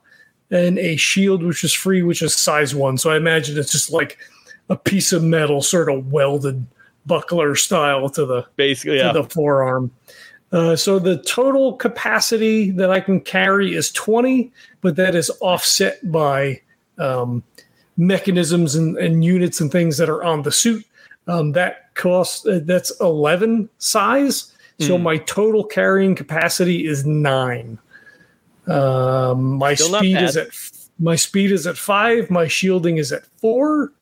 and 0.51 0.79
a 0.79 0.97
shield, 0.97 1.43
which 1.43 1.65
is 1.65 1.73
free, 1.73 2.03
which 2.03 2.23
is 2.23 2.35
size 2.35 2.75
one. 2.75 2.97
So 2.97 3.11
I 3.11 3.17
imagine 3.17 3.59
it's 3.59 3.73
just 3.73 3.91
like 3.91 4.19
a 4.69 4.77
piece 4.77 5.13
of 5.13 5.23
metal 5.23 5.61
sort 5.61 5.91
of 5.91 6.13
welded 6.13 6.65
buckler 7.07 7.55
style 7.57 8.09
to 8.11 8.25
the 8.25 8.47
basically 8.57 8.99
to 8.99 9.05
yeah. 9.05 9.13
the 9.13 9.25
forearm. 9.25 9.91
Uh, 10.55 10.77
so 10.77 11.01
the 11.01 11.19
total 11.19 11.73
capacity 11.73 12.71
that 12.71 12.89
I 12.89 13.01
can 13.01 13.21
carry 13.21 13.75
is 13.75 13.91
20, 13.91 14.53
but 14.83 14.95
that 14.95 15.17
is 15.17 15.29
offset 15.41 15.99
by 16.13 16.61
um, 16.97 17.43
mechanisms 17.97 18.77
and, 18.77 18.97
and, 18.97 19.25
units 19.25 19.61
and 19.61 19.73
things 19.73 19.99
that 19.99 20.09
are 20.09 20.23
on 20.23 20.43
the 20.43 20.53
suit. 20.53 20.87
Um, 21.27 21.53
that 21.53 21.93
costs 21.95 22.47
uh, 22.47 22.61
that's 22.63 22.93
11 23.01 23.69
size. 23.79 24.53
So 24.79 24.97
mm. 24.97 25.03
my 25.03 25.17
total 25.19 25.65
carrying 25.65 26.15
capacity 26.15 26.87
is 26.87 27.05
nine. 27.05 27.77
Um, 28.69 29.55
my 29.55 29.75
Still 29.75 29.99
speed 29.99 30.23
is 30.23 30.37
at 30.37 30.49
my 31.01 31.17
speed 31.17 31.51
is 31.51 31.67
at 31.67 31.77
five. 31.77 32.31
My 32.31 32.47
shielding 32.47 32.99
is 32.99 33.11
at 33.11 33.27
four. 33.39 33.93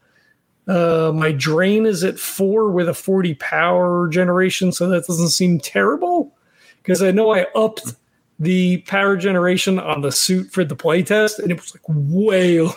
Uh, 0.68 1.12
my 1.14 1.32
drain 1.32 1.86
is 1.86 2.04
at 2.04 2.18
four 2.18 2.70
with 2.70 2.90
a 2.90 2.94
40 2.94 3.34
power 3.36 4.06
generation, 4.08 4.70
so 4.70 4.88
that 4.90 5.06
doesn't 5.06 5.30
seem 5.30 5.58
terrible. 5.58 6.34
Because 6.82 7.02
I 7.02 7.10
know 7.10 7.32
I 7.32 7.46
upped 7.54 7.94
the 8.38 8.78
power 8.78 9.16
generation 9.16 9.78
on 9.78 10.00
the 10.00 10.10
suit 10.10 10.50
for 10.50 10.64
the 10.64 10.76
playtest, 10.76 11.38
and 11.38 11.50
it 11.50 11.60
was 11.60 11.74
like 11.74 11.82
way 11.86 12.58
over. 12.60 12.74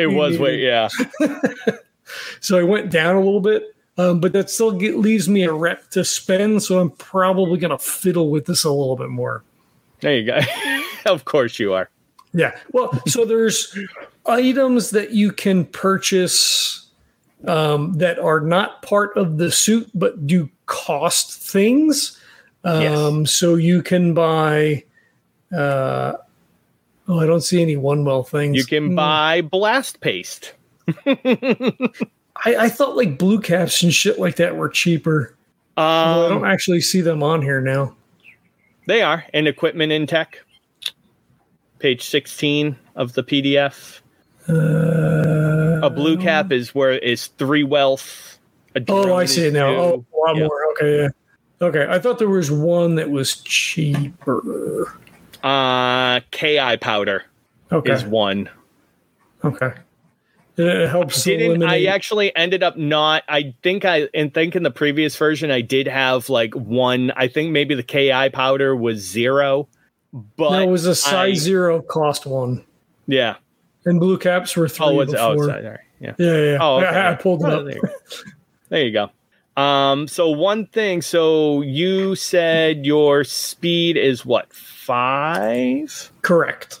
it 0.00 0.12
was 0.12 0.32
needed. 0.32 0.40
way, 0.40 0.58
yeah. 0.58 0.88
so 2.40 2.58
I 2.58 2.62
went 2.62 2.90
down 2.90 3.16
a 3.16 3.20
little 3.20 3.40
bit. 3.40 3.74
Um, 3.98 4.20
but 4.20 4.32
that 4.32 4.48
still 4.48 4.70
get, 4.70 4.96
leaves 4.96 5.28
me 5.28 5.42
a 5.42 5.52
rep 5.52 5.90
to 5.90 6.04
spend, 6.04 6.62
so 6.62 6.78
I'm 6.78 6.90
probably 6.90 7.58
going 7.58 7.72
to 7.72 7.78
fiddle 7.78 8.30
with 8.30 8.46
this 8.46 8.62
a 8.62 8.70
little 8.70 8.94
bit 8.94 9.08
more. 9.08 9.42
There 10.00 10.16
you 10.16 10.24
go. 10.24 10.38
of 11.06 11.24
course 11.24 11.58
you 11.58 11.72
are. 11.72 11.90
Yeah. 12.32 12.56
Well, 12.70 12.92
so 13.06 13.24
there's 13.24 13.76
items 14.26 14.90
that 14.90 15.12
you 15.12 15.32
can 15.32 15.64
purchase 15.64 16.86
um, 17.46 17.94
that 17.94 18.18
are 18.18 18.40
not 18.40 18.82
part 18.82 19.16
of 19.16 19.38
the 19.38 19.50
suit, 19.50 19.90
but 19.94 20.26
do 20.26 20.48
cost 20.66 21.32
things. 21.32 22.17
Um, 22.68 23.20
yes. 23.20 23.32
So 23.32 23.54
you 23.54 23.82
can 23.82 24.14
buy. 24.14 24.84
Uh, 25.52 26.14
oh, 27.08 27.18
I 27.18 27.26
don't 27.26 27.40
see 27.40 27.62
any 27.62 27.76
one 27.76 28.04
well 28.04 28.22
things. 28.22 28.56
You 28.56 28.64
can 28.64 28.88
hmm. 28.88 28.94
buy 28.94 29.40
blast 29.42 30.00
paste. 30.00 30.54
I, 31.06 31.76
I, 32.44 32.68
thought 32.68 32.96
like 32.96 33.18
blue 33.18 33.40
caps 33.40 33.82
and 33.82 33.92
shit 33.92 34.18
like 34.18 34.36
that 34.36 34.56
were 34.56 34.68
cheaper. 34.68 35.34
Um, 35.76 35.84
I 35.84 36.28
don't 36.28 36.46
actually 36.46 36.80
see 36.80 37.00
them 37.00 37.22
on 37.22 37.42
here 37.42 37.60
now. 37.60 37.94
They 38.86 39.02
are 39.02 39.24
in 39.34 39.46
equipment 39.46 39.92
in 39.92 40.06
tech. 40.06 40.44
Page 41.78 42.02
16 42.02 42.76
of 42.96 43.12
the 43.12 43.22
PDF. 43.22 44.00
Uh, 44.48 45.86
a 45.86 45.90
blue 45.90 46.16
cap 46.16 46.52
is 46.52 46.74
where 46.74 46.92
is 46.92 47.28
three 47.38 47.64
wealth. 47.64 48.38
oh, 48.88 49.14
I 49.14 49.26
see 49.26 49.46
it 49.46 49.52
now. 49.52 49.70
Two. 49.70 49.76
Oh, 49.76 50.06
a 50.14 50.16
lot 50.18 50.36
yep. 50.36 50.48
more. 50.48 50.72
Okay, 50.72 51.02
yeah. 51.02 51.08
Okay, 51.60 51.86
I 51.88 51.98
thought 51.98 52.18
there 52.18 52.28
was 52.28 52.50
one 52.50 52.94
that 52.96 53.10
was 53.10 53.36
cheaper. 53.36 54.96
Uh, 55.42 56.20
Ki 56.30 56.76
powder 56.80 57.24
okay. 57.72 57.92
is 57.92 58.04
one. 58.04 58.48
Okay. 59.44 59.72
It 60.56 60.88
helps. 60.88 61.22
Didn't 61.22 61.46
eliminate. 61.46 61.88
I 61.88 61.92
actually 61.92 62.34
ended 62.34 62.64
up 62.64 62.76
not? 62.76 63.22
I 63.28 63.54
think 63.62 63.84
I 63.84 64.08
and 64.12 64.34
think 64.34 64.56
in 64.56 64.64
the 64.64 64.72
previous 64.72 65.16
version 65.16 65.52
I 65.52 65.60
did 65.60 65.86
have 65.86 66.28
like 66.28 66.52
one. 66.54 67.12
I 67.16 67.28
think 67.28 67.52
maybe 67.52 67.76
the 67.76 67.84
Ki 67.84 68.28
powder 68.32 68.74
was 68.74 68.98
zero, 68.98 69.68
but 70.12 70.50
no, 70.50 70.60
it 70.60 70.66
was 70.66 70.84
a 70.86 70.96
size 70.96 71.40
I, 71.40 71.44
zero 71.44 71.80
cost 71.82 72.26
one. 72.26 72.64
Yeah, 73.06 73.36
and 73.84 74.00
blue 74.00 74.18
caps 74.18 74.56
were 74.56 74.68
three. 74.68 74.86
Oh, 74.86 75.00
it's 75.00 75.14
oh, 75.14 75.36
sorry. 75.36 75.78
Yeah, 76.00 76.14
yeah, 76.18 76.36
yeah. 76.36 76.58
Oh, 76.60 76.78
okay. 76.78 76.86
I, 76.88 77.12
I, 77.12 77.14
pulled 77.14 77.44
it 77.44 77.46
oh, 77.46 77.58
up. 77.58 77.64
There 77.64 77.76
you, 77.76 77.82
there 78.68 78.84
you 78.84 78.92
go. 78.92 79.10
Um, 79.58 80.06
so 80.06 80.30
one 80.30 80.66
thing. 80.66 81.02
So 81.02 81.62
you 81.62 82.14
said 82.14 82.86
your 82.86 83.24
speed 83.24 83.96
is 83.96 84.24
what 84.24 84.52
five? 84.52 86.12
Correct. 86.22 86.80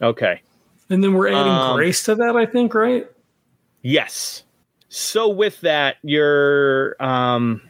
Okay. 0.00 0.40
And 0.88 1.04
then 1.04 1.12
we're 1.12 1.28
adding 1.28 1.52
um, 1.52 1.76
grace 1.76 2.02
to 2.04 2.14
that, 2.14 2.36
I 2.36 2.46
think, 2.46 2.72
right? 2.72 3.06
Yes. 3.82 4.44
So 4.88 5.28
with 5.28 5.60
that, 5.60 5.96
your 6.02 6.96
um 7.02 7.60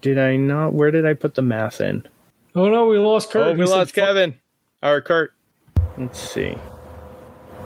did 0.00 0.18
I 0.18 0.34
not 0.34 0.72
where 0.72 0.90
did 0.90 1.06
I 1.06 1.14
put 1.14 1.36
the 1.36 1.42
math 1.42 1.80
in? 1.80 2.06
Oh 2.56 2.68
no, 2.68 2.86
we 2.86 2.98
lost 2.98 3.30
Kurt. 3.30 3.46
Oh, 3.46 3.52
we 3.52 3.64
he 3.64 3.70
lost 3.70 3.94
Kevin. 3.94 4.34
Or 4.82 5.00
Kurt. 5.00 5.32
Let's 5.96 6.18
see. 6.18 6.58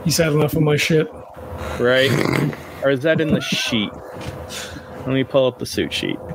He's 0.05 0.17
had 0.17 0.31
enough 0.31 0.53
of 0.53 0.61
my 0.61 0.77
shit. 0.77 1.09
Right? 1.79 2.11
or 2.83 2.91
is 2.91 3.01
that 3.01 3.19
in 3.19 3.33
the 3.33 3.41
sheet? 3.41 3.89
Let 4.99 5.07
me 5.09 5.23
pull 5.23 5.47
up 5.47 5.59
the 5.59 5.65
suit 5.65 5.93
sheet. 5.93 6.17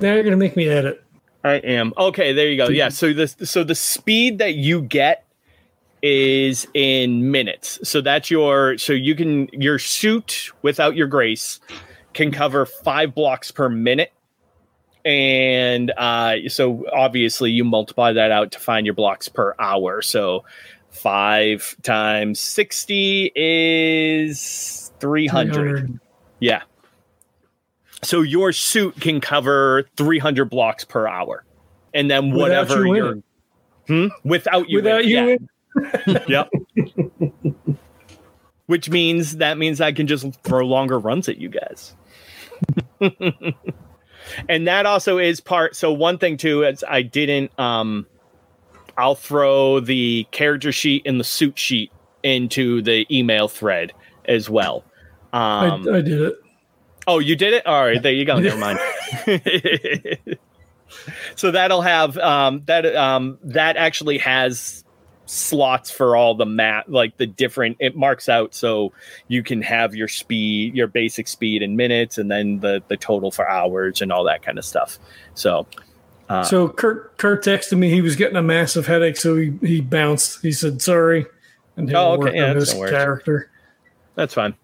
Now 0.00 0.14
you're 0.14 0.24
gonna 0.24 0.36
make 0.36 0.56
me 0.56 0.68
edit. 0.68 1.04
I 1.44 1.54
am. 1.56 1.92
Okay, 1.96 2.32
there 2.32 2.48
you 2.48 2.56
go. 2.56 2.68
Yeah, 2.68 2.88
so 2.88 3.12
this 3.12 3.36
so 3.44 3.62
the 3.62 3.74
speed 3.74 4.38
that 4.38 4.54
you 4.54 4.82
get 4.82 5.24
is 6.02 6.66
in 6.74 7.30
minutes. 7.30 7.78
So 7.84 8.00
that's 8.00 8.30
your 8.30 8.78
so 8.78 8.92
you 8.92 9.14
can 9.14 9.48
your 9.52 9.78
suit 9.78 10.50
without 10.62 10.96
your 10.96 11.06
grace 11.06 11.60
can 12.14 12.32
cover 12.32 12.66
five 12.66 13.14
blocks 13.14 13.50
per 13.50 13.68
minute. 13.68 14.12
And 15.04 15.92
uh, 15.96 16.48
so 16.48 16.84
obviously 16.92 17.52
you 17.52 17.62
multiply 17.62 18.12
that 18.12 18.32
out 18.32 18.50
to 18.52 18.58
find 18.58 18.86
your 18.86 18.94
blocks 18.94 19.28
per 19.28 19.54
hour. 19.58 20.02
So 20.02 20.44
five 20.90 21.76
times 21.82 22.40
60 22.40 23.30
is 23.36 24.90
300. 24.98 25.54
300. 25.54 26.00
Yeah. 26.40 26.62
So 28.02 28.20
your 28.20 28.52
suit 28.52 29.00
can 29.00 29.20
cover 29.20 29.88
300 29.96 30.46
blocks 30.46 30.84
per 30.84 31.06
hour. 31.06 31.44
And 31.94 32.10
then 32.10 32.32
whatever 32.32 32.86
you 32.86 33.06
are 33.06 33.18
hmm? 33.86 34.08
without 34.22 34.68
you, 34.68 34.76
without 34.78 35.06
you, 35.06 35.16
yeah 35.16 35.36
yep. 36.28 36.50
Which 38.66 38.90
means 38.90 39.36
that 39.36 39.58
means 39.58 39.80
I 39.80 39.92
can 39.92 40.06
just 40.06 40.26
throw 40.42 40.64
longer 40.66 40.98
runs 40.98 41.28
at 41.28 41.38
you 41.38 41.48
guys. 41.48 41.94
and 44.48 44.66
that 44.66 44.86
also 44.86 45.18
is 45.18 45.40
part 45.40 45.76
so 45.76 45.92
one 45.92 46.18
thing 46.18 46.36
too 46.36 46.64
is 46.64 46.82
I 46.88 47.02
didn't 47.02 47.56
um 47.58 48.06
I'll 48.96 49.14
throw 49.14 49.80
the 49.80 50.26
character 50.30 50.72
sheet 50.72 51.02
and 51.04 51.20
the 51.20 51.24
suit 51.24 51.58
sheet 51.58 51.92
into 52.22 52.80
the 52.80 53.06
email 53.14 53.46
thread 53.46 53.92
as 54.24 54.48
well. 54.48 54.84
Um 55.32 55.86
I, 55.88 55.98
I 55.98 56.00
did 56.00 56.20
it. 56.20 56.36
Oh, 57.06 57.18
you 57.20 57.36
did 57.36 57.54
it? 57.54 57.66
All 57.66 57.84
right, 57.84 58.02
there 58.02 58.12
you 58.12 58.24
go. 58.24 58.38
Never 58.38 58.58
mind. 58.58 58.78
so 61.36 61.50
that'll 61.50 61.82
have 61.82 62.16
um 62.18 62.62
that 62.66 62.86
um 62.96 63.38
that 63.42 63.76
actually 63.76 64.18
has 64.18 64.84
slots 65.26 65.90
for 65.90 66.14
all 66.14 66.34
the 66.36 66.46
mat 66.46 66.88
like 66.88 67.16
the 67.16 67.26
different 67.26 67.76
it 67.80 67.96
marks 67.96 68.28
out 68.28 68.54
so 68.54 68.92
you 69.26 69.42
can 69.42 69.60
have 69.60 69.94
your 69.94 70.06
speed 70.06 70.74
your 70.74 70.86
basic 70.86 71.26
speed 71.26 71.62
in 71.62 71.74
minutes 71.74 72.16
and 72.16 72.30
then 72.30 72.60
the 72.60 72.82
the 72.88 72.96
total 72.96 73.32
for 73.32 73.48
hours 73.48 74.00
and 74.00 74.12
all 74.12 74.24
that 74.24 74.42
kind 74.42 74.58
of 74.58 74.64
stuff 74.64 74.98
so 75.34 75.66
uh, 76.28 76.44
so 76.44 76.68
Kurt 76.68 77.16
Kurt 77.18 77.44
texted 77.44 77.76
me 77.76 77.90
he 77.90 78.00
was 78.00 78.14
getting 78.14 78.36
a 78.36 78.42
massive 78.42 78.86
headache 78.86 79.16
so 79.16 79.36
he, 79.36 79.52
he 79.60 79.80
bounced 79.80 80.42
he 80.42 80.52
said 80.52 80.80
sorry 80.80 81.26
and 81.76 81.88
he'll 81.88 81.98
oh, 81.98 82.12
okay. 82.12 82.24
work 82.24 82.34
yeah, 82.34 82.50
on 82.50 82.56
his 82.56 82.72
character 82.72 83.50
that's 84.14 84.34
fine 84.34 84.54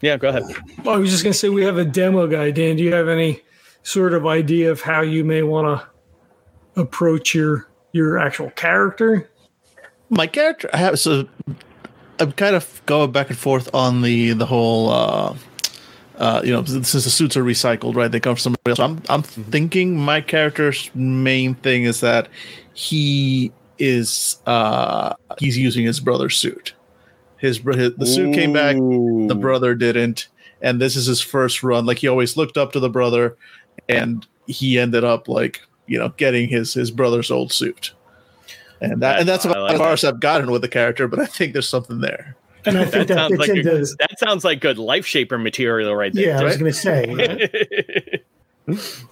yeah 0.00 0.16
go 0.16 0.28
ahead 0.28 0.44
well, 0.84 0.94
I 0.94 0.98
was 0.98 1.10
just 1.10 1.22
gonna 1.22 1.34
say 1.34 1.48
we 1.48 1.64
have 1.64 1.78
a 1.78 1.84
demo 1.84 2.26
guy 2.26 2.50
Dan 2.50 2.76
do 2.76 2.82
you 2.82 2.92
have 2.94 3.08
any 3.08 3.42
sort 3.82 4.14
of 4.14 4.26
idea 4.26 4.70
of 4.70 4.80
how 4.80 5.00
you 5.02 5.24
may 5.24 5.42
want 5.42 5.80
to 5.80 6.80
approach 6.80 7.34
your 7.34 7.68
your 7.92 8.18
actual 8.18 8.50
character 8.50 9.28
my 10.08 10.26
character 10.26 10.68
I 10.72 10.78
have 10.78 10.98
so 10.98 11.28
I'm 12.18 12.32
kind 12.32 12.54
of 12.54 12.82
going 12.86 13.12
back 13.12 13.30
and 13.30 13.38
forth 13.38 13.74
on 13.74 14.02
the 14.02 14.32
the 14.32 14.46
whole 14.46 14.90
uh 14.90 15.34
uh, 16.20 16.42
you 16.44 16.52
know, 16.52 16.62
since 16.64 16.92
the 16.92 17.00
suits 17.00 17.34
are 17.34 17.42
recycled, 17.42 17.96
right? 17.96 18.12
They 18.12 18.20
come 18.20 18.36
from 18.36 18.40
somebody 18.40 18.60
else. 18.68 18.76
So 18.76 18.84
I'm 18.84 19.02
I'm 19.08 19.22
mm-hmm. 19.22 19.42
thinking 19.50 19.96
my 19.96 20.20
character's 20.20 20.90
main 20.94 21.54
thing 21.54 21.84
is 21.84 22.00
that 22.00 22.28
he 22.74 23.50
is 23.78 24.36
uh 24.46 25.14
he's 25.38 25.56
using 25.56 25.86
his 25.86 25.98
brother's 25.98 26.36
suit. 26.36 26.74
His, 27.40 27.58
his 27.58 27.94
the 27.96 28.06
suit 28.06 28.34
came 28.34 28.52
back, 28.52 28.76
the 28.76 29.36
brother 29.38 29.74
didn't, 29.74 30.28
and 30.60 30.80
this 30.80 30.96
is 30.96 31.06
his 31.06 31.20
first 31.20 31.62
run. 31.62 31.86
Like 31.86 31.98
he 31.98 32.08
always 32.08 32.36
looked 32.36 32.58
up 32.58 32.72
to 32.72 32.80
the 32.80 32.90
brother, 32.90 33.36
and 33.88 34.26
he 34.46 34.78
ended 34.78 35.04
up 35.04 35.28
like 35.28 35.62
you 35.86 35.98
know 35.98 36.10
getting 36.10 36.48
his 36.48 36.74
his 36.74 36.90
brother's 36.90 37.30
old 37.30 37.52
suit 37.52 37.92
and 38.80 39.02
that, 39.02 39.20
and 39.20 39.28
that's 39.28 39.44
about 39.44 39.62
like 39.62 39.74
as 39.74 39.78
far 39.78 39.92
as 39.92 40.04
I've 40.04 40.20
gotten 40.20 40.50
with 40.50 40.62
the 40.62 40.68
character. 40.68 41.06
But 41.06 41.20
I 41.20 41.26
think 41.26 41.52
there's 41.52 41.68
something 41.68 42.00
there. 42.00 42.36
And 42.64 42.78
I 42.78 42.84
think 42.84 43.08
that, 43.08 43.08
that 43.08 43.16
sounds 43.16 43.38
like 43.38 43.50
into, 43.50 43.76
a, 43.76 43.80
that 43.80 44.18
sounds 44.18 44.44
like 44.44 44.60
good 44.60 44.78
life 44.78 45.06
shaper 45.06 45.38
material 45.38 45.94
right 45.94 46.12
there. 46.12 46.28
Yeah, 46.28 46.40
I 46.40 46.44
was 46.44 46.56
going 46.56 46.72
to 46.72 46.78
say. 46.78 47.06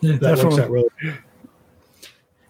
yeah, 0.00 0.16
that 0.18 0.40
works 0.42 0.58
out 0.58 0.70
really. 0.70 0.88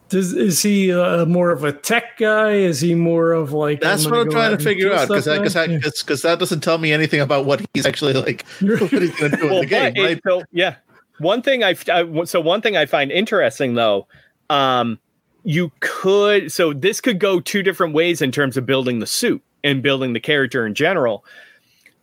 Does 0.08 0.32
is 0.32 0.62
he 0.62 0.92
uh, 0.92 1.26
more 1.26 1.50
of 1.50 1.64
a 1.64 1.72
tech 1.72 2.16
guy? 2.16 2.52
Is 2.52 2.80
he 2.80 2.94
more 2.94 3.32
of 3.32 3.52
like? 3.52 3.80
That's 3.80 4.06
I'm 4.06 4.10
what 4.10 4.20
I'm 4.20 4.30
trying 4.30 4.56
to 4.56 4.62
figure 4.62 4.92
out 4.92 5.08
because 5.08 5.26
because 5.26 6.02
because 6.02 6.22
that 6.22 6.38
doesn't 6.38 6.60
tell 6.60 6.78
me 6.78 6.92
anything 6.92 7.20
about 7.20 7.44
what 7.44 7.64
he's 7.74 7.84
actually 7.84 8.14
like. 8.14 8.46
what 8.60 8.90
he's 8.90 9.14
going 9.16 9.32
to 9.32 9.36
do 9.36 9.46
well, 9.46 9.54
in 9.56 9.60
the 9.60 9.66
game, 9.66 9.94
right? 9.98 10.20
So, 10.26 10.42
yeah, 10.50 10.76
one 11.18 11.42
thing 11.42 11.62
I, 11.62 11.76
I 11.92 12.24
so 12.24 12.40
one 12.40 12.62
thing 12.62 12.76
I 12.76 12.86
find 12.86 13.12
interesting 13.12 13.74
though, 13.74 14.06
um, 14.48 14.98
you 15.44 15.70
could 15.80 16.50
so 16.50 16.72
this 16.72 17.00
could 17.00 17.18
go 17.18 17.40
two 17.40 17.62
different 17.62 17.92
ways 17.92 18.22
in 18.22 18.32
terms 18.32 18.56
of 18.56 18.64
building 18.64 19.00
the 19.00 19.06
suit 19.06 19.42
and 19.62 19.82
building 19.82 20.14
the 20.14 20.20
character 20.20 20.66
in 20.66 20.74
general. 20.74 21.24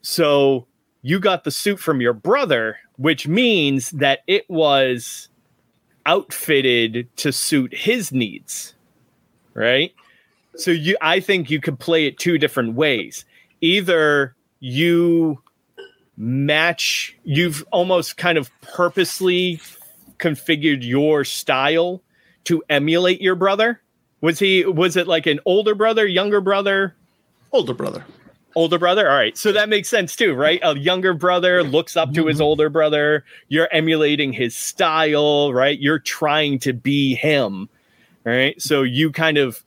So 0.01 0.67
you 1.01 1.19
got 1.19 1.43
the 1.43 1.51
suit 1.51 1.79
from 1.79 2.01
your 2.01 2.13
brother, 2.13 2.77
which 2.97 3.27
means 3.27 3.91
that 3.91 4.19
it 4.27 4.47
was 4.49 5.29
outfitted 6.05 7.07
to 7.17 7.31
suit 7.31 7.73
his 7.73 8.11
needs. 8.11 8.73
Right? 9.53 9.93
So 10.55 10.71
you 10.71 10.97
I 11.01 11.19
think 11.19 11.49
you 11.49 11.59
could 11.59 11.79
play 11.79 12.07
it 12.07 12.17
two 12.17 12.37
different 12.37 12.75
ways. 12.75 13.25
Either 13.61 14.35
you 14.59 15.41
match 16.17 17.15
you've 17.23 17.65
almost 17.71 18.17
kind 18.17 18.37
of 18.37 18.49
purposely 18.61 19.59
configured 20.17 20.79
your 20.81 21.23
style 21.23 22.01
to 22.45 22.63
emulate 22.69 23.21
your 23.21 23.35
brother? 23.35 23.81
Was 24.21 24.39
he 24.39 24.65
was 24.65 24.95
it 24.95 25.07
like 25.07 25.25
an 25.25 25.39
older 25.45 25.75
brother, 25.75 26.07
younger 26.07 26.41
brother? 26.41 26.95
Older 27.51 27.73
brother. 27.73 28.05
Older 28.55 28.79
brother? 28.79 29.09
All 29.09 29.15
right. 29.15 29.37
So 29.37 29.51
that 29.51 29.67
makes 29.67 29.89
sense 29.89 30.15
too, 30.15 30.33
right? 30.33 30.59
A 30.63 30.77
younger 30.77 31.13
brother 31.13 31.61
looks 31.61 31.97
up 31.97 32.13
to 32.13 32.25
his 32.25 32.37
mm-hmm. 32.37 32.43
older 32.43 32.69
brother. 32.69 33.25
You're 33.49 33.67
emulating 33.71 34.31
his 34.31 34.55
style, 34.55 35.53
right? 35.53 35.77
You're 35.77 35.99
trying 35.99 36.59
to 36.59 36.71
be 36.71 37.15
him. 37.15 37.67
Right. 38.23 38.59
So 38.61 38.81
you 38.81 39.11
kind 39.11 39.37
of 39.37 39.61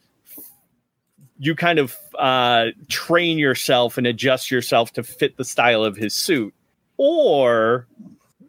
you 1.38 1.54
kind 1.54 1.78
of 1.78 1.96
uh, 2.18 2.68
train 2.88 3.38
yourself 3.38 3.98
and 3.98 4.06
adjust 4.06 4.50
yourself 4.50 4.92
to 4.94 5.02
fit 5.02 5.36
the 5.36 5.44
style 5.44 5.84
of 5.84 5.96
his 5.96 6.14
suit. 6.14 6.52
Or 6.96 7.86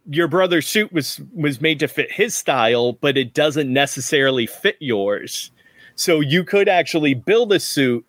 your 0.09 0.27
brother's 0.27 0.67
suit 0.67 0.91
was 0.91 1.21
was 1.33 1.61
made 1.61 1.79
to 1.79 1.87
fit 1.87 2.11
his 2.11 2.35
style, 2.35 2.93
but 2.93 3.17
it 3.17 3.33
doesn't 3.33 3.71
necessarily 3.71 4.47
fit 4.47 4.77
yours. 4.79 5.51
So 5.95 6.21
you 6.21 6.43
could 6.43 6.69
actually 6.69 7.13
build 7.13 7.51
a 7.51 7.59
suit 7.59 8.05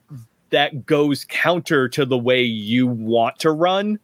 that 0.50 0.86
goes 0.86 1.24
counter 1.24 1.88
to 1.88 2.04
the 2.04 2.18
way 2.18 2.42
you 2.42 2.86
want 2.86 3.38
to 3.40 3.50
run. 3.50 3.98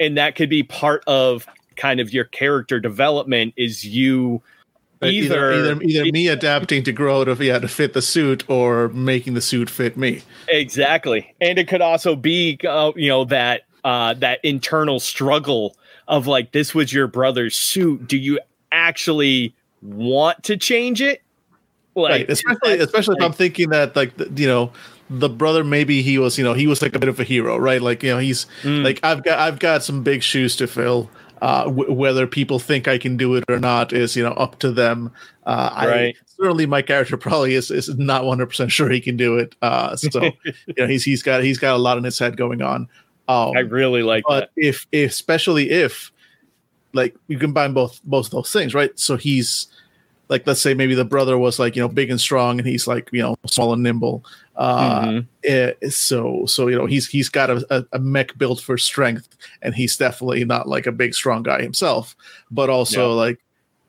And 0.00 0.16
that 0.16 0.34
could 0.34 0.50
be 0.50 0.62
part 0.62 1.04
of 1.06 1.46
kind 1.76 2.00
of 2.00 2.12
your 2.12 2.24
character 2.24 2.80
development 2.80 3.54
is 3.56 3.84
you 3.84 4.42
either 5.02 5.52
either, 5.52 5.72
either, 5.72 5.82
either 5.82 6.12
me 6.12 6.28
adapting 6.28 6.84
to 6.84 6.92
grow 6.92 7.24
to 7.24 7.44
yeah 7.44 7.58
to 7.58 7.68
fit 7.68 7.92
the 7.92 8.02
suit 8.02 8.48
or 8.48 8.88
making 8.90 9.34
the 9.34 9.40
suit 9.40 9.68
fit 9.68 9.96
me. 9.96 10.22
Exactly. 10.48 11.34
And 11.40 11.58
it 11.58 11.68
could 11.68 11.80
also 11.80 12.16
be 12.16 12.58
uh, 12.66 12.92
you 12.96 13.08
know 13.08 13.24
that 13.26 13.62
uh 13.84 14.14
that 14.14 14.40
internal 14.44 15.00
struggle 15.00 15.76
of 16.08 16.26
like 16.26 16.52
this 16.52 16.74
was 16.74 16.92
your 16.92 17.06
brother's 17.06 17.56
suit. 17.56 18.06
Do 18.06 18.16
you 18.16 18.38
actually 18.70 19.54
want 19.82 20.42
to 20.44 20.56
change 20.56 21.00
it? 21.00 21.22
Like, 21.94 22.10
right. 22.10 22.30
Especially 22.30 22.78
especially 22.78 23.14
like, 23.14 23.22
if 23.22 23.26
i'm 23.26 23.32
thinking 23.34 23.68
that 23.68 23.94
like 23.94 24.12
you 24.36 24.46
know 24.46 24.72
the 25.18 25.28
brother 25.28 25.62
maybe 25.62 26.02
he 26.02 26.18
was 26.18 26.38
you 26.38 26.44
know 26.44 26.54
he 26.54 26.66
was 26.66 26.80
like 26.80 26.94
a 26.96 26.98
bit 26.98 27.08
of 27.08 27.20
a 27.20 27.24
hero 27.24 27.56
right 27.56 27.82
like 27.82 28.02
you 28.02 28.10
know 28.10 28.18
he's 28.18 28.46
mm. 28.62 28.82
like 28.82 28.98
i've 29.02 29.22
got 29.22 29.38
i've 29.38 29.58
got 29.58 29.82
some 29.82 30.02
big 30.02 30.22
shoes 30.22 30.56
to 30.56 30.66
fill 30.66 31.10
uh, 31.42 31.64
w- 31.64 31.92
whether 31.92 32.26
people 32.26 32.58
think 32.58 32.88
i 32.88 32.96
can 32.96 33.16
do 33.16 33.34
it 33.34 33.44
or 33.48 33.58
not 33.58 33.92
is 33.92 34.16
you 34.16 34.22
know 34.22 34.32
up 34.32 34.58
to 34.58 34.70
them 34.70 35.12
uh, 35.44 35.72
right. 35.76 36.14
I, 36.16 36.34
certainly 36.36 36.66
my 36.66 36.82
character 36.82 37.16
probably 37.16 37.54
is, 37.54 37.68
is 37.70 37.88
not 37.98 38.22
100% 38.22 38.70
sure 38.70 38.88
he 38.88 39.00
can 39.00 39.16
do 39.16 39.38
it 39.38 39.54
uh, 39.60 39.96
so 39.96 40.22
you 40.44 40.74
know 40.78 40.86
he's 40.86 41.04
he's 41.04 41.22
got 41.22 41.42
he's 41.42 41.58
got 41.58 41.74
a 41.74 41.78
lot 41.78 41.98
in 41.98 42.04
his 42.04 42.18
head 42.18 42.36
going 42.36 42.62
on 42.62 42.88
um, 43.28 43.52
i 43.56 43.60
really 43.60 44.02
like 44.02 44.24
but 44.26 44.40
that. 44.40 44.50
if 44.56 44.86
especially 44.92 45.70
if 45.70 46.12
like 46.92 47.16
you 47.26 47.38
combine 47.38 47.72
both 47.72 48.00
both 48.04 48.30
those 48.30 48.52
things 48.52 48.72
right 48.72 48.96
so 48.98 49.16
he's 49.16 49.66
like 50.32 50.46
let's 50.46 50.62
say 50.62 50.72
maybe 50.72 50.94
the 50.94 51.04
brother 51.04 51.36
was 51.36 51.58
like 51.58 51.76
you 51.76 51.82
know 51.82 51.88
big 51.88 52.10
and 52.10 52.18
strong 52.18 52.58
and 52.58 52.66
he's 52.66 52.86
like 52.86 53.10
you 53.12 53.20
know 53.20 53.36
small 53.46 53.74
and 53.74 53.82
nimble 53.82 54.24
uh 54.56 55.02
mm-hmm. 55.02 55.18
it, 55.42 55.78
eh, 55.82 55.88
so 55.90 56.46
so 56.46 56.68
you 56.68 56.76
know 56.76 56.86
he's 56.86 57.06
he's 57.06 57.28
got 57.28 57.50
a, 57.50 57.64
a, 57.68 57.84
a, 57.92 57.98
mech 57.98 58.36
built 58.38 58.58
for 58.58 58.78
strength 58.78 59.28
and 59.60 59.74
he's 59.74 59.94
definitely 59.94 60.42
not 60.42 60.66
like 60.66 60.86
a 60.86 60.92
big 60.92 61.12
strong 61.12 61.42
guy 61.42 61.60
himself 61.60 62.16
but 62.50 62.70
also 62.70 63.10
yeah. 63.10 63.14
like 63.14 63.38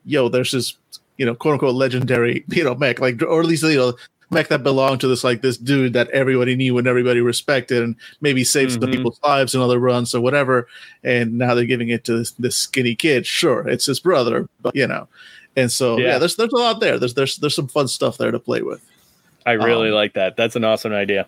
yo 0.04 0.28
there's 0.28 0.52
this 0.52 0.76
you 1.18 1.26
know 1.26 1.34
quote 1.34 1.54
unquote 1.54 1.76
legendary 1.76 2.44
you 2.50 2.64
know 2.64 2.76
mech 2.76 3.00
like 3.00 3.22
or 3.22 3.40
at 3.40 3.48
least 3.48 3.64
you 3.64 3.78
know 3.78 3.94
mech 4.30 4.50
that 4.50 4.64
belonged 4.64 5.00
to 5.00 5.08
this 5.08 5.24
like 5.24 5.42
this 5.42 5.56
dude 5.58 5.94
that 5.94 6.10
everybody 6.10 6.58
knew 6.58 6.78
and 6.78 6.88
everybody 6.88 7.22
respected 7.22 7.82
and 7.84 7.96
maybe 8.20 8.44
saved 8.44 8.72
mm-hmm. 8.72 8.82
some 8.82 8.92
people's 8.92 9.20
lives 9.24 9.56
in 9.56 9.62
other 9.62 9.80
runs 9.80 10.14
or 10.14 10.20
whatever 10.20 10.68
and 11.06 11.38
now 11.38 11.54
they're 11.54 11.66
giving 11.66 11.90
it 11.90 12.04
to 12.04 12.18
this, 12.18 12.32
this 12.32 12.58
skinny 12.58 12.96
kid 12.96 13.26
sure 13.26 13.66
it's 13.66 13.86
his 13.86 14.02
brother 14.02 14.50
but 14.62 14.76
you 14.76 14.86
know 14.86 15.08
and 15.56 15.72
so 15.72 15.98
yeah. 15.98 16.08
yeah, 16.08 16.20
there's 16.20 16.36
there's 16.36 16.54
a 16.54 16.58
lot 16.58 16.80
there. 16.80 16.98
There's 16.98 17.14
there's 17.14 17.38
there's 17.38 17.56
some 17.56 17.68
fun 17.68 17.88
stuff 17.88 18.18
there 18.18 18.32
to 18.32 18.40
play 18.40 18.62
with. 18.62 18.84
I 19.46 19.54
really 19.54 19.90
um, 19.90 19.96
like 19.96 20.14
that. 20.14 20.36
That's 20.36 20.56
an 20.56 20.64
awesome 20.64 20.94
idea. 20.94 21.28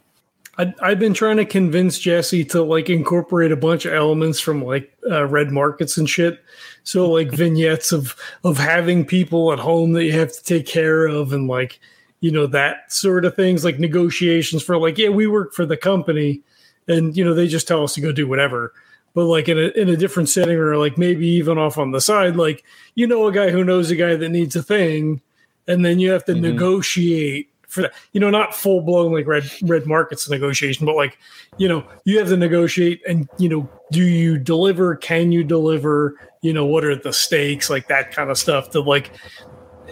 I, 0.58 0.74
I've 0.82 1.00
been 1.00 1.14
trying 1.14 1.38
to 1.38 1.46
convince 1.46 2.00
Jesse 2.00 2.46
to 2.46 2.64
like 2.64 2.90
incorporate 2.90 3.52
a 3.52 3.58
bunch 3.58 3.86
of 3.86 3.94
elements 3.94 4.40
from 4.40 4.64
like 4.64 4.92
uh, 5.10 5.26
red 5.26 5.52
markets 5.52 5.98
and 5.98 6.10
shit. 6.10 6.44
So 6.84 7.12
like 7.12 7.32
vignettes 7.32 7.92
of 7.92 8.16
of 8.44 8.58
having 8.58 9.06
people 9.06 9.52
at 9.52 9.60
home 9.60 9.94
that 9.94 10.06
you 10.06 10.14
have 10.14 10.32
to 10.32 10.44
take 10.44 10.66
care 10.66 11.06
of 11.06 11.34
and 11.34 11.48
like 11.48 11.80
you 12.22 12.32
know 12.32 12.48
that 12.48 12.92
sort 12.92 13.26
of 13.26 13.36
things 13.36 13.64
like 13.64 13.80
negotiations 13.80 14.64
for 14.64 14.78
like 14.78 14.98
yeah 14.98 15.10
we 15.10 15.28
work 15.28 15.54
for 15.54 15.66
the 15.66 15.78
company 15.78 16.42
and 16.88 17.16
you 17.16 17.24
know 17.24 17.34
they 17.34 17.48
just 17.48 17.68
tell 17.68 17.84
us 17.84 17.94
to 17.94 18.02
go 18.02 18.12
do 18.12 18.28
whatever 18.28 18.74
but 19.16 19.26
like 19.26 19.48
in 19.48 19.58
a 19.58 19.70
in 19.70 19.90
a 19.90 19.98
different 19.98 20.30
setting 20.30 20.58
or 20.58 20.78
like 20.78 20.98
maybe 20.98 21.26
even 21.26 21.58
off 21.58 21.78
on 21.80 21.92
the 21.92 22.02
side, 22.02 22.36
like 22.36 22.64
you 22.94 23.08
know 23.08 23.26
a 23.26 23.32
guy 23.32 23.50
who 23.50 23.64
knows 23.64 23.90
a 23.90 23.96
guy 23.96 24.16
that 24.16 24.30
needs 24.30 24.56
a 24.56 24.62
thing, 24.62 25.22
and 25.68 25.84
then 25.84 26.00
you 26.00 26.12
have 26.12 26.26
to 26.26 26.34
mm-hmm. 26.34 26.42
negotiate 26.42 27.50
for 27.68 27.84
that. 27.84 27.94
You 28.12 28.20
know, 28.20 28.30
not 28.30 28.54
full 28.54 28.82
blown 28.82 29.14
like 29.14 29.26
red 29.26 29.50
red 29.64 29.88
markets 29.88 30.30
negotiation, 30.30 30.86
but 30.86 30.98
like 30.98 31.18
you 31.58 31.68
know 31.68 31.88
you 32.04 32.20
have 32.20 32.28
to 32.28 32.38
negotiate 32.38 33.02
and 33.08 33.30
you 33.40 33.48
know 33.48 33.70
do 33.92 34.04
you 34.04 34.38
deliver? 34.38 34.98
Can 34.98 35.32
you 35.32 35.46
deliver? 35.46 36.20
You 36.42 36.52
know 36.52 36.66
what 36.66 36.84
are 36.84 36.96
the 36.96 37.14
stakes? 37.14 37.70
Like 37.70 37.88
that 37.88 38.12
kind 38.12 38.30
of 38.30 38.38
stuff 38.38 38.70
to 38.72 38.82
like 38.82 39.12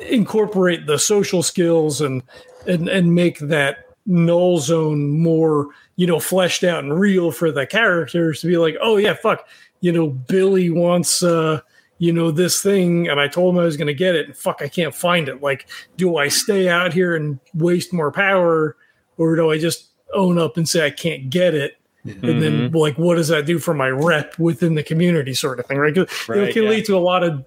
incorporate 0.01 0.85
the 0.85 0.99
social 0.99 1.41
skills 1.41 2.01
and 2.01 2.23
and 2.67 2.89
and 2.89 3.15
make 3.15 3.39
that 3.39 3.87
null 4.05 4.59
zone 4.59 5.17
more 5.17 5.69
you 5.95 6.07
know 6.07 6.19
fleshed 6.19 6.63
out 6.63 6.83
and 6.83 6.99
real 6.99 7.31
for 7.31 7.51
the 7.51 7.65
characters 7.65 8.41
to 8.41 8.47
be 8.47 8.57
like 8.57 8.75
oh 8.81 8.97
yeah 8.97 9.13
fuck 9.13 9.47
you 9.81 9.91
know 9.91 10.09
billy 10.09 10.69
wants 10.69 11.23
uh 11.23 11.59
you 11.99 12.11
know 12.11 12.31
this 12.31 12.61
thing 12.61 13.07
and 13.07 13.19
i 13.19 13.27
told 13.27 13.53
him 13.53 13.61
i 13.61 13.65
was 13.65 13.77
going 13.77 13.87
to 13.87 13.93
get 13.93 14.15
it 14.15 14.25
and 14.25 14.35
fuck 14.35 14.61
i 14.61 14.67
can't 14.67 14.95
find 14.95 15.29
it 15.29 15.41
like 15.41 15.69
do 15.97 16.17
i 16.17 16.27
stay 16.27 16.69
out 16.69 16.93
here 16.93 17.15
and 17.15 17.39
waste 17.53 17.93
more 17.93 18.11
power 18.11 18.75
or 19.17 19.35
do 19.35 19.51
i 19.51 19.57
just 19.57 19.91
own 20.13 20.37
up 20.37 20.57
and 20.57 20.67
say 20.67 20.85
i 20.85 20.89
can't 20.89 21.29
get 21.29 21.53
it 21.53 21.77
mm-hmm. 22.05 22.27
and 22.27 22.41
then 22.41 22.51
mm-hmm. 22.53 22.75
like 22.75 22.97
what 22.97 23.15
does 23.15 23.27
that 23.27 23.45
do 23.45 23.59
for 23.59 23.73
my 23.73 23.89
rep 23.89 24.37
within 24.39 24.75
the 24.75 24.83
community 24.83 25.33
sort 25.33 25.59
of 25.59 25.65
thing 25.65 25.77
right, 25.77 25.95
right 26.27 26.39
it 26.39 26.53
can 26.53 26.63
yeah. 26.63 26.69
lead 26.69 26.85
to 26.85 26.95
a 26.95 26.99
lot 26.99 27.23
of 27.23 27.45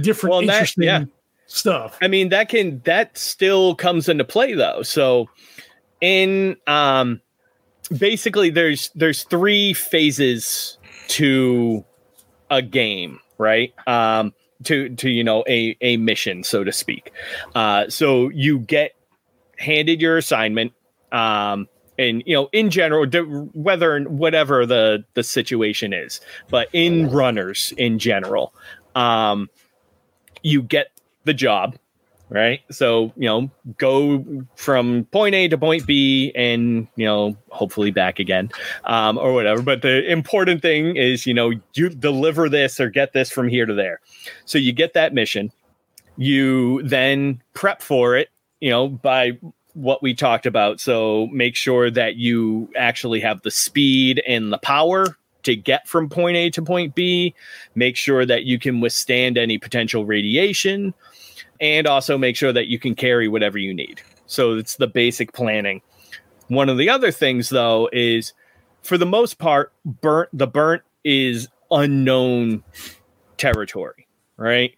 different 0.00 0.32
well, 0.32 0.40
interesting 0.40 0.86
that, 0.86 1.02
yeah. 1.02 1.06
stuff 1.46 1.98
i 2.00 2.08
mean 2.08 2.30
that 2.30 2.48
can 2.48 2.80
that 2.84 3.16
still 3.16 3.74
comes 3.74 4.08
into 4.08 4.24
play 4.24 4.54
though 4.54 4.82
so 4.82 5.28
in 6.00 6.56
um 6.66 7.20
basically 7.98 8.50
there's 8.50 8.90
there's 8.94 9.24
three 9.24 9.72
phases 9.72 10.78
to 11.08 11.84
a 12.50 12.62
game 12.62 13.20
right? 13.38 13.74
Um 13.86 14.32
to 14.64 14.90
to 14.90 15.10
you 15.10 15.24
know 15.24 15.44
a 15.48 15.76
a 15.80 15.96
mission 15.96 16.44
so 16.44 16.64
to 16.64 16.72
speak. 16.72 17.12
Uh 17.54 17.88
so 17.88 18.28
you 18.30 18.60
get 18.60 18.92
handed 19.58 20.00
your 20.00 20.16
assignment 20.16 20.72
um 21.10 21.68
and 21.98 22.22
you 22.26 22.34
know 22.34 22.48
in 22.52 22.70
general 22.70 23.06
whether 23.54 24.00
whatever 24.00 24.64
the 24.66 25.04
the 25.14 25.22
situation 25.22 25.92
is 25.92 26.20
but 26.48 26.68
in 26.72 27.10
runners 27.10 27.72
in 27.76 27.98
general 27.98 28.54
um 28.94 29.48
you 30.42 30.62
get 30.62 30.88
the 31.24 31.34
job 31.34 31.76
right? 32.32 32.60
So, 32.70 33.12
you 33.16 33.28
know, 33.28 33.50
go 33.76 34.24
from 34.56 35.04
point 35.12 35.34
A 35.34 35.48
to 35.48 35.58
point 35.58 35.86
B 35.86 36.32
and, 36.34 36.88
you 36.96 37.04
know, 37.04 37.36
hopefully 37.50 37.90
back 37.90 38.18
again 38.18 38.50
um, 38.84 39.18
or 39.18 39.34
whatever. 39.34 39.62
But 39.62 39.82
the 39.82 40.10
important 40.10 40.62
thing 40.62 40.96
is, 40.96 41.26
you 41.26 41.34
know, 41.34 41.52
you 41.74 41.90
deliver 41.90 42.48
this 42.48 42.80
or 42.80 42.88
get 42.88 43.12
this 43.12 43.30
from 43.30 43.48
here 43.48 43.66
to 43.66 43.74
there. 43.74 44.00
So 44.46 44.58
you 44.58 44.72
get 44.72 44.94
that 44.94 45.12
mission. 45.12 45.52
You 46.16 46.82
then 46.82 47.42
prep 47.54 47.82
for 47.82 48.16
it, 48.16 48.30
you 48.60 48.70
know, 48.70 48.88
by 48.88 49.38
what 49.74 50.02
we 50.02 50.14
talked 50.14 50.46
about. 50.46 50.80
So 50.80 51.26
make 51.28 51.54
sure 51.56 51.90
that 51.90 52.16
you 52.16 52.70
actually 52.76 53.20
have 53.20 53.42
the 53.42 53.50
speed 53.50 54.22
and 54.26 54.52
the 54.52 54.58
power 54.58 55.16
to 55.42 55.56
get 55.56 55.88
from 55.88 56.08
point 56.08 56.36
A 56.36 56.50
to 56.50 56.62
point 56.62 56.94
B. 56.94 57.34
Make 57.74 57.96
sure 57.96 58.24
that 58.24 58.44
you 58.44 58.58
can 58.58 58.80
withstand 58.80 59.36
any 59.36 59.58
potential 59.58 60.04
radiation 60.06 60.94
and 61.62 61.86
also 61.86 62.18
make 62.18 62.36
sure 62.36 62.52
that 62.52 62.66
you 62.66 62.78
can 62.78 62.94
carry 62.94 63.28
whatever 63.28 63.56
you 63.56 63.72
need. 63.72 64.02
So 64.26 64.54
it's 64.58 64.76
the 64.76 64.88
basic 64.88 65.32
planning. 65.32 65.80
One 66.48 66.68
of 66.68 66.76
the 66.76 66.90
other 66.90 67.12
things 67.12 67.48
though 67.48 67.88
is 67.92 68.34
for 68.82 68.98
the 68.98 69.06
most 69.06 69.38
part 69.38 69.72
burnt 69.86 70.28
the 70.32 70.48
burnt 70.48 70.82
is 71.04 71.48
unknown 71.70 72.64
territory, 73.38 74.08
right? 74.36 74.74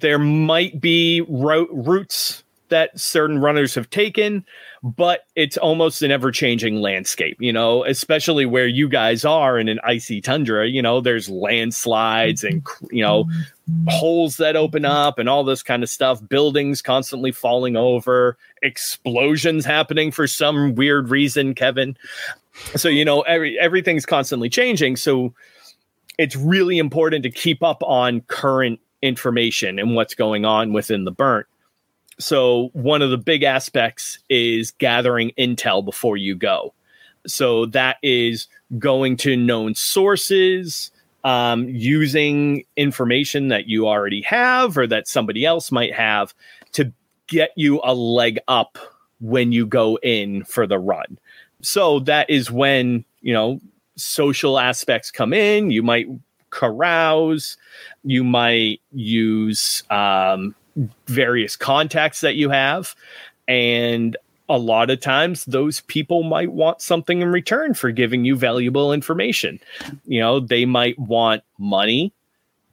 There 0.00 0.18
might 0.18 0.80
be 0.80 1.24
ro- 1.28 1.68
routes 1.70 2.41
that 2.72 2.98
certain 2.98 3.38
runners 3.38 3.74
have 3.74 3.90
taken, 3.90 4.44
but 4.82 5.26
it's 5.36 5.58
almost 5.58 6.00
an 6.00 6.10
ever 6.10 6.32
changing 6.32 6.76
landscape, 6.80 7.36
you 7.38 7.52
know, 7.52 7.84
especially 7.84 8.46
where 8.46 8.66
you 8.66 8.88
guys 8.88 9.26
are 9.26 9.58
in 9.58 9.68
an 9.68 9.78
icy 9.84 10.22
tundra. 10.22 10.66
You 10.66 10.80
know, 10.80 11.02
there's 11.02 11.28
landslides 11.28 12.42
and, 12.42 12.64
mm-hmm. 12.64 12.86
you 12.90 13.02
know, 13.02 13.24
mm-hmm. 13.24 13.84
holes 13.88 14.38
that 14.38 14.56
open 14.56 14.84
mm-hmm. 14.84 14.92
up 14.92 15.18
and 15.18 15.28
all 15.28 15.44
this 15.44 15.62
kind 15.62 15.82
of 15.82 15.90
stuff, 15.90 16.26
buildings 16.26 16.80
constantly 16.80 17.30
falling 17.30 17.76
over, 17.76 18.38
explosions 18.62 19.66
happening 19.66 20.10
for 20.10 20.26
some 20.26 20.74
weird 20.74 21.10
reason, 21.10 21.54
Kevin. 21.54 21.94
So, 22.74 22.88
you 22.88 23.04
know, 23.04 23.20
every, 23.20 23.58
everything's 23.60 24.06
constantly 24.06 24.48
changing. 24.48 24.96
So, 24.96 25.34
it's 26.18 26.36
really 26.36 26.78
important 26.78 27.22
to 27.22 27.30
keep 27.30 27.62
up 27.62 27.82
on 27.82 28.20
current 28.22 28.78
information 29.00 29.78
and 29.78 29.94
what's 29.94 30.14
going 30.14 30.44
on 30.44 30.72
within 30.72 31.04
the 31.04 31.10
burnt 31.10 31.46
so 32.18 32.70
one 32.72 33.02
of 33.02 33.10
the 33.10 33.18
big 33.18 33.42
aspects 33.42 34.18
is 34.28 34.70
gathering 34.72 35.32
intel 35.38 35.84
before 35.84 36.16
you 36.16 36.34
go. 36.34 36.74
So 37.26 37.66
that 37.66 37.96
is 38.02 38.48
going 38.78 39.16
to 39.18 39.36
known 39.36 39.74
sources, 39.74 40.90
um, 41.24 41.68
using 41.68 42.64
information 42.76 43.48
that 43.48 43.66
you 43.66 43.86
already 43.86 44.22
have 44.22 44.76
or 44.76 44.86
that 44.88 45.06
somebody 45.06 45.44
else 45.44 45.70
might 45.70 45.94
have 45.94 46.34
to 46.72 46.92
get 47.28 47.50
you 47.56 47.80
a 47.84 47.94
leg 47.94 48.38
up 48.48 48.78
when 49.20 49.52
you 49.52 49.66
go 49.66 49.98
in 50.02 50.44
for 50.44 50.66
the 50.66 50.78
run. 50.78 51.18
So 51.60 52.00
that 52.00 52.28
is 52.28 52.50
when, 52.50 53.04
you 53.20 53.32
know, 53.32 53.60
social 53.96 54.58
aspects 54.58 55.10
come 55.12 55.32
in. 55.32 55.70
You 55.70 55.82
might 55.82 56.08
carouse, 56.50 57.56
you 58.02 58.24
might 58.24 58.80
use 58.90 59.84
um, 59.90 60.54
various 61.06 61.56
contacts 61.56 62.20
that 62.20 62.34
you 62.34 62.50
have. 62.50 62.94
And 63.48 64.16
a 64.48 64.58
lot 64.58 64.90
of 64.90 65.00
times 65.00 65.44
those 65.44 65.80
people 65.82 66.22
might 66.22 66.52
want 66.52 66.82
something 66.82 67.20
in 67.20 67.28
return 67.28 67.74
for 67.74 67.90
giving 67.90 68.24
you 68.24 68.36
valuable 68.36 68.92
information. 68.92 69.58
You 70.04 70.20
know, 70.20 70.40
they 70.40 70.64
might 70.64 70.98
want 70.98 71.42
money, 71.58 72.12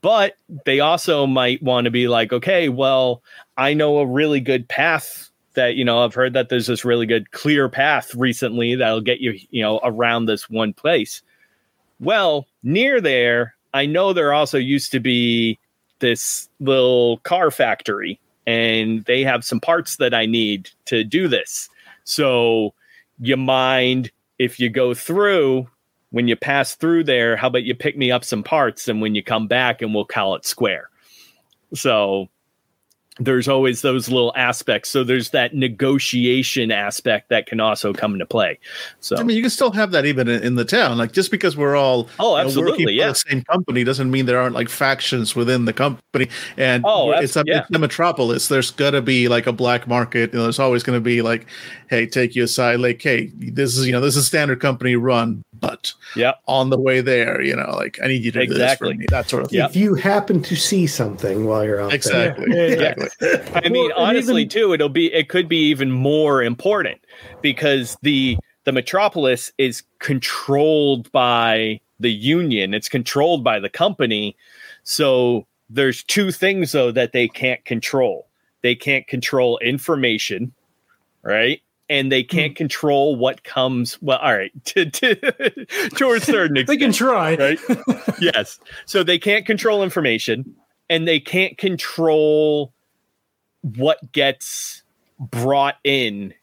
but 0.02 0.36
they 0.66 0.80
also 0.80 1.26
might 1.26 1.62
want 1.62 1.86
to 1.86 1.92
be 1.92 2.08
like, 2.08 2.34
okay, 2.34 2.70
well, 2.70 3.22
I 3.58 3.74
know 3.74 4.00
a 4.00 4.06
really 4.06 4.40
good 4.40 4.68
path 4.68 5.30
that, 5.54 5.76
you 5.76 5.84
know, 5.84 6.04
I've 6.04 6.14
heard 6.14 6.34
that 6.34 6.50
there's 6.50 6.68
this 6.68 6.86
really 6.86 7.06
good 7.06 7.32
clear 7.32 7.70
path 7.70 8.14
recently 8.16 8.76
that'll 8.76 9.02
get 9.02 9.20
you, 9.20 9.40
you 9.50 9.62
know, 9.62 9.80
around 9.84 10.26
this 10.26 10.50
one 10.50 10.74
place. 10.74 11.22
Well, 12.00 12.48
near 12.64 13.02
there, 13.02 13.56
I 13.74 13.86
know 13.86 14.14
there 14.14 14.34
also 14.34 14.58
used 14.58 14.92
to 14.94 15.00
be 15.00 15.60
this 16.00 16.50
little 16.60 17.18
car 17.20 17.52
factory 17.52 18.20
and 18.48 19.04
they 19.06 19.24
have 19.24 19.46
some 19.46 19.60
parts 19.60 19.98
that 19.98 20.14
I 20.14 20.26
need 20.26 20.70
to 20.86 21.04
do 21.04 21.28
this. 21.28 21.70
So, 22.04 22.74
you 23.20 23.38
mind 23.38 24.12
if 24.40 24.60
you 24.60 24.70
go 24.70 24.94
through 24.94 25.68
when 26.12 26.28
you 26.28 26.36
pass 26.36 26.76
through 26.76 27.04
there, 27.04 27.36
how 27.36 27.48
about 27.48 27.64
you 27.64 27.76
pick 27.76 27.98
me 27.98 28.12
up 28.12 28.24
some 28.24 28.44
parts 28.44 28.88
and 28.88 29.02
when 29.02 29.14
you 29.14 29.24
come 29.24 29.48
back 29.48 29.82
and 29.82 29.94
we'll 29.94 30.06
call 30.06 30.36
it 30.36 30.46
square. 30.46 30.90
So, 31.74 32.30
there's 33.20 33.48
always 33.48 33.82
those 33.82 34.10
little 34.10 34.34
aspects. 34.36 34.90
So 34.90 35.04
there's 35.04 35.32
that 35.32 35.54
negotiation 35.54 36.72
aspect 36.72 37.30
that 37.30 37.46
can 37.46 37.60
also 37.60 37.94
come 37.94 38.14
into 38.14 38.26
play. 38.26 38.60
So 39.02 39.18
I 39.18 39.24
mean, 39.24 39.36
you 39.36 39.44
can 39.44 39.50
still 39.50 39.72
have 39.72 39.92
that 39.92 40.06
even 40.06 40.28
in, 40.28 40.42
in 40.42 40.56
the 40.56 40.66
town. 40.66 40.98
Like 40.98 41.12
just 41.12 41.32
because 41.32 41.58
we're 41.58 41.76
all 41.76 42.08
oh 42.20 42.38
absolutely 42.38 42.80
you 42.80 42.86
know, 42.86 42.92
yeah 42.92 43.10
the 43.10 43.16
same 43.16 43.44
company 43.44 43.84
doesn't 43.84 44.10
mean 44.10 44.26
there 44.26 44.40
aren't 44.40 44.56
like 44.56 44.70
factions 44.70 45.36
within 45.36 45.66
the 45.66 45.74
company. 45.74 46.30
And 46.58 46.84
oh, 46.86 47.12
it's 47.12 47.36
a, 47.36 47.44
yeah. 47.46 47.62
it's 47.62 47.76
a 47.76 47.80
metropolis. 47.80 48.48
There's 48.48 48.72
gonna 48.72 49.02
be 49.02 49.28
like 49.28 49.48
a 49.48 49.54
black 49.54 49.88
market. 49.88 50.32
You 50.34 50.40
know, 50.40 50.44
there's 50.44 50.60
always 50.60 50.84
gonna 50.84 51.02
be 51.02 51.22
like, 51.22 51.48
hey, 51.90 52.06
take 52.06 52.36
you 52.36 52.44
aside. 52.44 52.80
Like, 52.80 53.02
hey, 53.02 53.32
this 53.36 53.78
is 53.78 53.86
you 53.86 53.92
know 53.92 54.02
this 54.02 54.16
is 54.16 54.26
standard 54.28 54.62
company 54.62 54.96
run, 54.96 55.44
but 55.60 55.94
yeah, 56.16 56.34
on 56.48 56.70
the 56.70 56.80
way 56.80 57.02
there, 57.02 57.42
you 57.42 57.56
know, 57.56 57.72
like 57.76 58.00
I 58.04 58.08
need 58.08 58.24
you 58.24 58.32
to 58.32 58.42
exactly. 58.42 58.94
do 58.94 58.98
this 58.98 58.98
for 58.98 59.00
me. 59.02 59.06
That 59.10 59.30
sort 59.30 59.44
of 59.44 59.50
thing. 59.50 59.62
If 59.62 59.76
you 59.76 59.96
happen 59.96 60.42
to 60.44 60.56
see 60.56 60.88
something 60.88 61.46
while 61.46 61.64
you're 61.64 61.82
out 61.82 61.94
exactly. 61.94 62.46
there, 62.50 62.74
exactly. 62.74 63.08
I 63.56 63.70
mean, 63.70 63.92
well, 63.96 64.08
honestly, 64.08 64.42
even, 64.42 64.50
too, 64.50 64.74
it'll 64.74 64.90
be 64.90 65.14
it 65.14 65.30
could 65.30 65.48
be 65.50 65.70
even 65.70 65.92
more 65.92 66.44
important 66.44 67.02
because 67.42 67.98
the 68.02 68.38
the 68.66 68.72
metropolis 68.72 69.52
is 69.58 69.84
controlled 70.00 71.12
by 71.12 71.80
the 72.00 72.12
union. 72.12 72.74
It's 72.74 72.90
controlled 72.90 73.44
by 73.44 73.60
the 73.60 73.70
company. 73.70 74.36
So 74.84 75.46
there's 75.70 76.04
two 76.04 76.32
things 76.32 76.72
though 76.72 76.92
that 76.92 77.12
they 77.12 77.28
can't 77.28 77.64
control. 77.66 78.28
They 78.62 78.76
can't 78.76 79.08
control 79.08 79.58
information, 79.60 80.54
right? 81.22 81.62
And 81.90 82.12
they 82.12 82.24
can't 82.24 82.52
hmm. 82.52 82.58
control 82.58 83.16
what 83.16 83.44
comes. 83.44 84.00
Well, 84.02 84.20
all 84.20 84.36
right, 84.36 84.52
to, 84.66 84.90
to, 84.90 85.16
to 85.16 86.12
a 86.12 86.20
certain 86.20 86.58
extent, 86.58 86.68
they 86.68 86.78
can 86.78 86.94
try, 86.94 87.36
right? 87.36 87.60
yes. 88.20 88.60
So 88.86 89.04
they 89.04 89.18
can't 89.18 89.46
control 89.46 89.84
information, 89.84 90.56
and 90.90 91.08
they 91.08 91.20
can't 91.20 91.58
control 91.58 92.74
what 93.62 94.12
gets 94.12 94.84
brought 95.20 95.76
in 95.84 96.34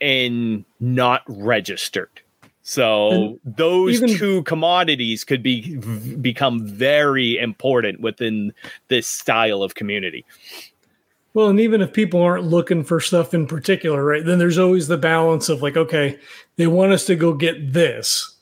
and 0.00 0.64
not 0.78 1.22
registered. 1.26 2.20
So 2.62 3.10
and 3.10 3.40
those 3.44 3.94
even, 3.94 4.16
two 4.16 4.42
commodities 4.44 5.24
could 5.24 5.42
be 5.42 5.76
become 6.16 6.64
very 6.64 7.36
important 7.38 8.00
within 8.00 8.52
this 8.88 9.08
style 9.08 9.62
of 9.62 9.74
community. 9.74 10.24
Well, 11.32 11.48
and 11.48 11.60
even 11.60 11.80
if 11.80 11.92
people 11.92 12.22
aren't 12.22 12.44
looking 12.44 12.82
for 12.82 12.98
stuff 12.98 13.34
in 13.34 13.46
particular, 13.46 14.04
right? 14.04 14.24
Then 14.24 14.38
there's 14.38 14.58
always 14.58 14.88
the 14.88 14.98
balance 14.98 15.48
of 15.48 15.62
like, 15.62 15.76
okay, 15.76 16.18
they 16.56 16.66
want 16.66 16.92
us 16.92 17.06
to 17.06 17.14
go 17.14 17.32
get 17.34 17.72
this, 17.72 18.36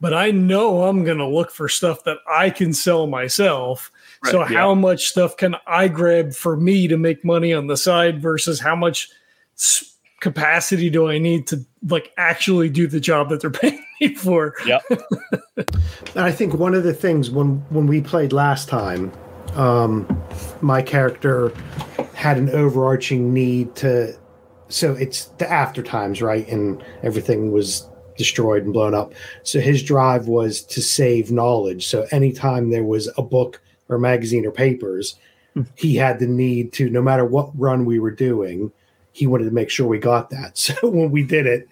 but 0.00 0.12
I 0.12 0.32
know 0.32 0.84
I'm 0.84 1.04
going 1.04 1.18
to 1.18 1.26
look 1.26 1.52
for 1.52 1.68
stuff 1.68 2.02
that 2.04 2.18
I 2.28 2.50
can 2.50 2.72
sell 2.72 3.06
myself 3.06 3.92
Right, 4.24 4.32
so 4.32 4.40
yeah. 4.40 4.46
how 4.46 4.74
much 4.74 5.08
stuff 5.08 5.36
can 5.36 5.54
I 5.66 5.86
grab 5.88 6.32
for 6.32 6.56
me 6.56 6.88
to 6.88 6.96
make 6.96 7.24
money 7.24 7.52
on 7.52 7.68
the 7.68 7.76
side 7.76 8.20
versus 8.20 8.58
how 8.58 8.74
much 8.74 9.10
capacity 10.20 10.90
do 10.90 11.08
I 11.08 11.18
need 11.18 11.46
to 11.48 11.64
like 11.88 12.12
actually 12.16 12.68
do 12.68 12.88
the 12.88 12.98
job 12.98 13.28
that 13.28 13.40
they're 13.40 13.50
paying 13.50 13.84
me 14.00 14.14
for? 14.14 14.54
Yeah. 14.66 14.80
And 16.14 16.24
I 16.24 16.30
think 16.30 16.54
one 16.54 16.74
of 16.74 16.84
the 16.84 16.94
things 16.94 17.30
when 17.30 17.58
when 17.70 17.86
we 17.88 18.00
played 18.00 18.32
last 18.32 18.68
time, 18.68 19.12
um, 19.54 20.06
my 20.60 20.82
character 20.82 21.52
had 22.14 22.36
an 22.36 22.50
overarching 22.50 23.32
need 23.32 23.74
to 23.76 24.18
so 24.68 24.92
it's 24.92 25.26
the 25.38 25.50
after 25.50 25.82
times, 25.82 26.20
right? 26.22 26.46
And 26.48 26.82
everything 27.02 27.52
was 27.52 27.88
destroyed 28.16 28.64
and 28.64 28.72
blown 28.72 28.94
up. 28.94 29.14
So 29.42 29.60
his 29.60 29.82
drive 29.82 30.28
was 30.28 30.62
to 30.64 30.82
save 30.82 31.30
knowledge. 31.30 31.86
So 31.86 32.06
anytime 32.10 32.70
there 32.70 32.84
was 32.84 33.08
a 33.16 33.22
book 33.22 33.60
or 33.88 33.98
magazine 33.98 34.44
or 34.44 34.50
papers, 34.50 35.16
hmm. 35.54 35.62
he 35.74 35.96
had 35.96 36.18
the 36.18 36.26
need 36.26 36.72
to, 36.74 36.90
no 36.90 37.00
matter 37.00 37.24
what 37.24 37.58
run 37.58 37.84
we 37.84 37.98
were 37.98 38.10
doing, 38.10 38.72
he 39.12 39.26
wanted 39.26 39.46
to 39.46 39.50
make 39.50 39.70
sure 39.70 39.86
we 39.86 39.98
got 39.98 40.30
that. 40.30 40.58
So 40.58 40.74
when 40.90 41.10
we 41.10 41.22
did 41.22 41.46
it, 41.46 41.68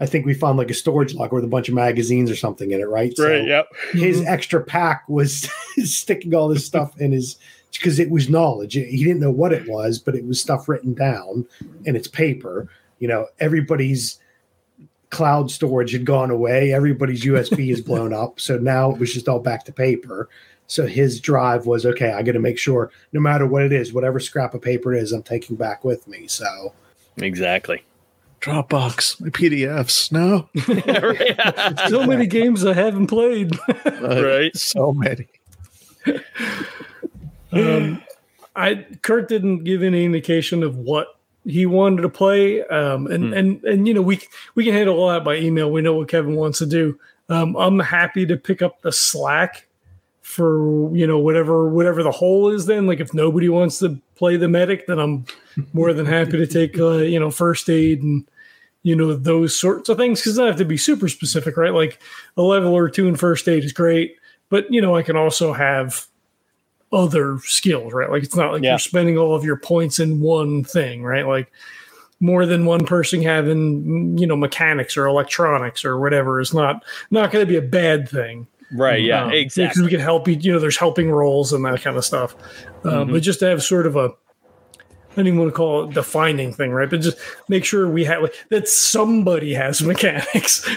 I 0.00 0.06
think 0.06 0.26
we 0.26 0.34
found 0.34 0.58
like 0.58 0.70
a 0.70 0.74
storage 0.74 1.14
locker 1.14 1.34
with 1.34 1.44
a 1.44 1.48
bunch 1.48 1.68
of 1.68 1.74
magazines 1.74 2.30
or 2.30 2.36
something 2.36 2.70
in 2.70 2.80
it, 2.80 2.88
right? 2.88 3.08
Right. 3.08 3.14
So 3.16 3.32
yep. 3.34 3.68
His 3.92 4.18
mm-hmm. 4.18 4.28
extra 4.28 4.62
pack 4.62 5.08
was 5.08 5.48
sticking 5.84 6.34
all 6.34 6.48
this 6.48 6.64
stuff 6.64 7.00
in 7.00 7.12
his 7.12 7.36
because 7.72 7.98
it 7.98 8.10
was 8.10 8.28
knowledge. 8.28 8.74
He 8.74 9.04
didn't 9.04 9.20
know 9.20 9.30
what 9.30 9.52
it 9.52 9.68
was, 9.68 9.98
but 9.98 10.14
it 10.14 10.24
was 10.24 10.40
stuff 10.40 10.68
written 10.68 10.94
down 10.94 11.46
and 11.86 11.96
it's 11.96 12.08
paper. 12.08 12.68
You 12.98 13.08
know, 13.08 13.26
everybody's 13.40 14.18
cloud 15.10 15.50
storage 15.50 15.92
had 15.92 16.04
gone 16.04 16.30
away. 16.30 16.72
Everybody's 16.72 17.24
USB 17.24 17.72
is 17.72 17.80
blown 17.82 18.12
up. 18.12 18.40
So 18.40 18.58
now 18.58 18.90
it 18.90 18.98
was 18.98 19.12
just 19.12 19.28
all 19.28 19.40
back 19.40 19.64
to 19.66 19.72
paper. 19.72 20.28
So 20.66 20.86
his 20.86 21.20
drive 21.20 21.66
was 21.66 21.86
okay. 21.86 22.12
I 22.12 22.22
got 22.22 22.32
to 22.32 22.40
make 22.40 22.58
sure, 22.58 22.90
no 23.12 23.20
matter 23.20 23.46
what 23.46 23.62
it 23.62 23.72
is, 23.72 23.92
whatever 23.92 24.20
scrap 24.20 24.54
of 24.54 24.60
paper 24.60 24.94
it 24.94 25.02
is, 25.02 25.12
I'm 25.12 25.22
taking 25.22 25.56
back 25.56 25.82
with 25.82 26.06
me. 26.06 26.26
So 26.26 26.74
exactly. 27.16 27.82
Dropbox, 28.40 29.20
my 29.20 29.28
PDFs. 29.28 30.12
No, 30.12 30.48
so 31.88 32.06
many 32.06 32.26
games 32.26 32.64
I 32.64 32.74
haven't 32.74 33.08
played. 33.08 33.58
right, 33.84 34.56
so 34.56 34.92
many. 34.92 35.26
Um, 37.52 38.02
I 38.54 38.86
Kurt 39.02 39.28
didn't 39.28 39.64
give 39.64 39.82
any 39.82 40.04
indication 40.04 40.62
of 40.62 40.76
what 40.76 41.08
he 41.44 41.66
wanted 41.66 42.02
to 42.02 42.08
play, 42.08 42.62
um, 42.64 43.06
and 43.06 43.24
hmm. 43.24 43.32
and 43.32 43.64
and 43.64 43.88
you 43.88 43.94
know 43.94 44.02
we 44.02 44.20
we 44.54 44.64
can 44.64 44.74
handle 44.74 44.98
all 44.98 45.08
that 45.08 45.24
by 45.24 45.36
email. 45.36 45.70
We 45.70 45.80
know 45.80 45.94
what 45.94 46.08
Kevin 46.08 46.36
wants 46.36 46.58
to 46.58 46.66
do. 46.66 46.98
Um, 47.28 47.56
I'm 47.56 47.78
happy 47.78 48.26
to 48.26 48.36
pick 48.36 48.62
up 48.62 48.82
the 48.82 48.92
slack 48.92 49.67
for 50.38 50.94
you 50.96 51.04
know 51.04 51.18
whatever 51.18 51.68
whatever 51.68 52.04
the 52.04 52.12
hole 52.12 52.48
is 52.48 52.64
then. 52.66 52.86
Like 52.86 53.00
if 53.00 53.12
nobody 53.12 53.48
wants 53.48 53.80
to 53.80 54.00
play 54.14 54.36
the 54.36 54.48
medic 54.48 54.86
then 54.86 54.98
i'm 54.98 55.26
more 55.72 55.92
than 55.92 56.06
happy 56.06 56.38
to 56.38 56.46
take 56.46 56.78
uh, 56.78 56.98
you 56.98 57.18
know 57.18 57.30
first 57.30 57.68
aid 57.68 58.02
and 58.02 58.26
you 58.84 58.94
know 58.94 59.14
those 59.14 59.58
sorts 59.58 59.88
of 59.88 59.96
things. 59.96 60.20
Because 60.20 60.38
i 60.38 60.46
have 60.46 60.56
to 60.56 60.64
be 60.64 60.76
super 60.76 61.08
specific 61.08 61.56
right? 61.56 61.74
Like 61.74 62.00
a 62.36 62.42
level 62.42 62.72
or 62.72 62.88
two 62.88 63.08
in 63.08 63.16
first 63.16 63.48
aid 63.48 63.64
is 63.64 63.72
great 63.72 64.16
but 64.48 64.72
you 64.72 64.80
know 64.80 64.94
i 64.94 65.02
can 65.02 65.16
also 65.16 65.52
have 65.52 66.06
other 66.92 67.38
skills 67.42 67.92
right? 67.92 68.10
Like 68.10 68.22
it's 68.22 68.36
not 68.36 68.52
like 68.52 68.62
yeah. 68.62 68.70
you're 68.70 68.78
spending 68.78 69.18
all 69.18 69.34
of 69.34 69.44
your 69.44 69.58
points 69.58 69.98
in 69.98 70.20
one 70.20 70.62
thing 70.62 71.02
right? 71.02 71.26
Like 71.26 71.50
more 72.20 72.46
than 72.46 72.64
one 72.64 72.86
person 72.86 73.22
having 73.22 74.16
you 74.16 74.26
know 74.26 74.36
mechanics 74.36 74.96
or 74.96 75.06
electronics 75.06 75.84
or 75.84 75.98
whatever 75.98 76.40
is 76.40 76.54
not 76.54 76.84
not 77.10 77.32
going 77.32 77.44
to 77.44 77.50
be 77.50 77.56
a 77.56 77.62
bad 77.62 78.08
thing 78.08 78.46
Right. 78.72 79.02
Yeah. 79.02 79.24
Um, 79.24 79.32
exactly. 79.32 79.68
Because 79.68 79.82
we 79.82 79.90
can 79.90 80.00
help 80.00 80.28
you. 80.28 80.34
You 80.34 80.52
know, 80.52 80.58
there's 80.58 80.76
helping 80.76 81.10
roles 81.10 81.52
and 81.52 81.64
that 81.64 81.80
kind 81.82 81.96
of 81.96 82.04
stuff. 82.04 82.34
Um, 82.84 82.92
mm-hmm. 82.92 83.12
But 83.12 83.22
just 83.22 83.40
to 83.40 83.46
have 83.46 83.62
sort 83.62 83.86
of 83.86 83.96
a, 83.96 84.10
I 84.10 85.14
don't 85.14 85.26
even 85.26 85.38
want 85.38 85.50
to 85.50 85.56
call 85.56 85.84
it 85.84 85.94
defining 85.94 86.52
thing, 86.52 86.70
right? 86.70 86.88
But 86.88 87.00
just 87.00 87.18
make 87.48 87.64
sure 87.64 87.88
we 87.88 88.04
have 88.04 88.22
like, 88.22 88.34
that 88.50 88.68
somebody 88.68 89.54
has 89.54 89.82
mechanics, 89.82 90.68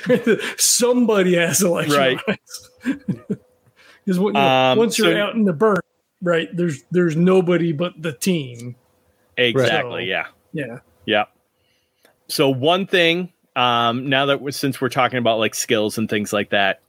somebody 0.58 1.36
has 1.36 1.62
electronics. 1.62 2.24
Right. 2.26 2.40
Because 2.84 3.38
you 4.06 4.32
know, 4.32 4.40
um, 4.40 4.78
once 4.78 4.98
you're 4.98 5.12
so, 5.12 5.22
out 5.22 5.36
in 5.36 5.44
the 5.44 5.54
burn, 5.54 5.82
right? 6.22 6.50
There's 6.56 6.84
there's 6.92 7.16
nobody 7.16 7.74
but 7.74 7.94
the 8.02 8.14
team. 8.14 8.76
Exactly. 9.38 10.04
So, 10.04 10.10
yeah. 10.10 10.28
Yeah. 10.54 10.80
Yeah. 11.06 11.26
So 12.28 12.50
one 12.50 12.88
thing 12.88 13.34
um, 13.56 14.10
now 14.10 14.28
that 14.28 14.42
we're, 14.42 14.52
since 14.52 14.80
we're 14.80 14.90
talking 14.90 15.20
about 15.20 15.40
like 15.40 15.56
skills 15.56 15.98
and 15.98 16.10
things 16.10 16.32
like 16.32 16.52
that, 16.52 16.82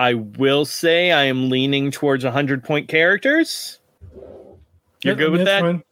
I 0.00 0.14
will 0.14 0.64
say 0.64 1.12
I 1.12 1.24
am 1.24 1.50
leaning 1.50 1.90
towards 1.90 2.24
100 2.24 2.64
point 2.64 2.88
characters. 2.88 3.78
You're 5.04 5.12
Yeah, 5.12 5.14
good 5.14 5.30
with 5.32 5.40
that's 5.44 5.50
that? 5.50 5.60
fine. 5.60 5.82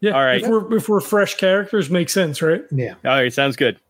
Yeah. 0.00 0.10
All 0.10 0.22
right. 0.22 0.42
If 0.42 0.48
we're, 0.48 0.76
if 0.76 0.86
we're 0.86 1.00
fresh 1.00 1.36
characters, 1.36 1.88
makes 1.88 2.12
sense, 2.12 2.42
right? 2.42 2.62
Yeah. 2.70 2.96
All 3.06 3.12
right, 3.12 3.32
sounds 3.32 3.56
good. 3.56 3.80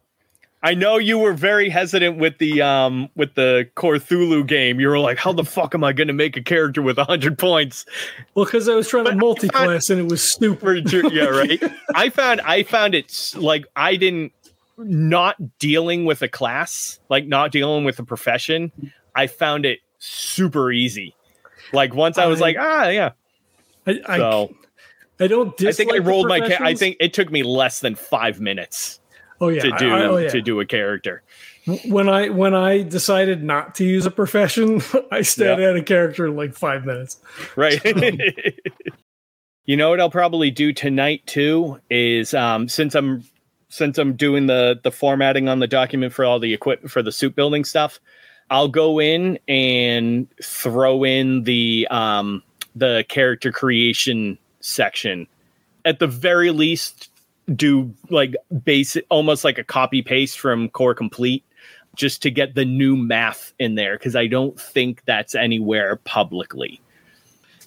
I 0.63 0.75
know 0.75 0.97
you 0.97 1.19
were 1.19 1.33
very 1.33 1.69
hesitant 1.69 2.19
with 2.19 2.39
the 2.39 2.63
um 2.63 3.09
with 3.17 3.35
the 3.35 3.69
Cthulhu 3.77 4.47
game. 4.47 4.79
You 4.79 4.89
were 4.89 4.99
like, 5.01 5.19
"How 5.19 5.33
the 5.33 5.45
fuck 5.45 5.75
am 5.75 5.83
I 5.83 5.93
going 5.93 6.07
to 6.09 6.15
make 6.15 6.37
a 6.37 6.43
character 6.43 6.81
with 6.81 6.97
100 6.97 7.37
points?" 7.37 7.85
Well, 8.35 8.45
because 8.47 8.69
I 8.69 8.77
was 8.77 8.89
trying 8.89 9.05
to 9.07 9.11
But 9.11 9.17
I 9.17 9.21
multi 9.21 9.49
class 9.49 9.91
and 9.91 10.01
it 10.01 10.09
was 10.09 10.23
stupid. 10.23 10.91
Yeah, 11.13 11.25
right. 11.25 11.61
I 11.95 12.09
found 12.11 12.41
I 12.43 12.63
found 12.63 12.95
it 12.95 13.33
like 13.37 13.67
I 13.77 13.97
didn't 13.97 14.33
not 14.79 15.37
dealing 15.59 16.05
with 16.05 16.23
a 16.23 16.29
class, 16.29 16.99
like 17.09 17.27
not 17.27 17.53
dealing 17.53 17.85
with 17.85 17.99
a 17.99 18.05
profession. 18.05 18.73
I 19.15 19.27
found 19.27 19.65
it 19.67 19.79
super 19.99 20.73
easy. 20.73 21.15
Like 21.73 21.95
once 21.95 22.19
I 22.19 22.27
was 22.27 22.41
I- 22.41 22.45
like, 22.45 22.57
"Ah, 22.59 22.89
yeah." 22.89 23.11
I, 23.87 24.01
I, 24.07 24.17
So 24.19 24.55
I 25.21 25.27
don't 25.27 25.61
I 25.65 25.73
think 25.73 25.93
I 25.93 25.99
rolled 25.99 26.29
my. 26.29 26.41
Ca- 26.41 26.59
I 26.65 26.75
think 26.75 26.97
it 27.01 27.13
took 27.13 27.31
me 27.31 27.43
less 27.43 27.81
than 27.81 27.95
five 27.95 28.41
minutes 28.41 29.01
oh, 29.41 29.49
yeah. 29.49 29.63
to 29.63 29.71
do 29.79 29.95
I- 29.95 30.03
oh, 30.07 30.17
yeah. 30.17 30.29
to 30.31 30.41
do 30.43 30.61
a 30.61 30.67
character. 30.67 31.23
when 31.87 32.09
I 32.09 32.29
when 32.31 32.55
I 32.55 32.83
decided 32.83 33.43
not 33.43 33.75
to 33.77 33.85
use 33.85 34.05
a 34.07 34.11
profession, 34.11 34.83
I 35.11 35.23
stayed 35.23 35.59
Yeah. 35.59 35.71
at 35.71 35.77
a 35.77 35.83
character 35.83 36.27
in 36.27 36.37
like 36.37 36.55
five 36.55 36.85
minutes. 36.85 37.21
right 37.57 37.81
you 39.65 39.77
know 39.77 39.89
what 39.91 39.99
i'll 40.01 40.11
probably 40.11 40.51
do 40.51 40.73
tonight 40.75 41.23
too 41.27 41.81
is 41.89 42.35
um 42.35 42.69
since 42.69 42.95
i'm 42.95 43.25
since 43.75 43.99
i'm 43.99 44.15
doing 44.15 44.47
the 44.47 44.79
the 44.83 44.91
formatting 44.91 45.49
on 45.49 45.59
the 45.59 45.67
document 45.67 46.13
for 46.13 46.25
all 46.25 46.39
the 46.39 46.55
equipment 46.55 46.91
for 46.91 47.03
the 47.03 47.13
suit 47.13 47.35
building 47.35 47.65
stuff 47.65 48.01
i'll 48.51 48.69
go 48.69 49.01
in 49.01 49.39
and 49.49 50.29
throw 50.43 51.05
in 51.05 51.43
the 51.45 51.87
um 51.91 52.43
the 52.77 53.05
character 53.09 53.51
creation 53.51 54.39
section 54.61 55.27
at 55.85 55.99
the 55.99 56.07
very 56.07 56.51
least 56.51 57.11
do 57.55 57.93
like 58.11 58.35
basic 58.65 59.05
almost 59.11 59.45
like 59.45 59.59
a 59.59 59.65
copy 59.65 60.03
paste 60.03 60.39
from 60.39 60.69
core 60.71 60.95
complete 60.95 61.45
just 61.95 62.23
to 62.23 62.31
get 62.31 62.55
the 62.55 62.65
new 62.65 62.97
math 62.97 63.53
in 63.59 63.75
there 63.75 63.99
because 63.99 64.17
i 64.17 64.27
don't 64.27 64.59
think 64.61 65.03
that's 65.05 65.35
anywhere 65.35 65.97
publicly 65.97 66.81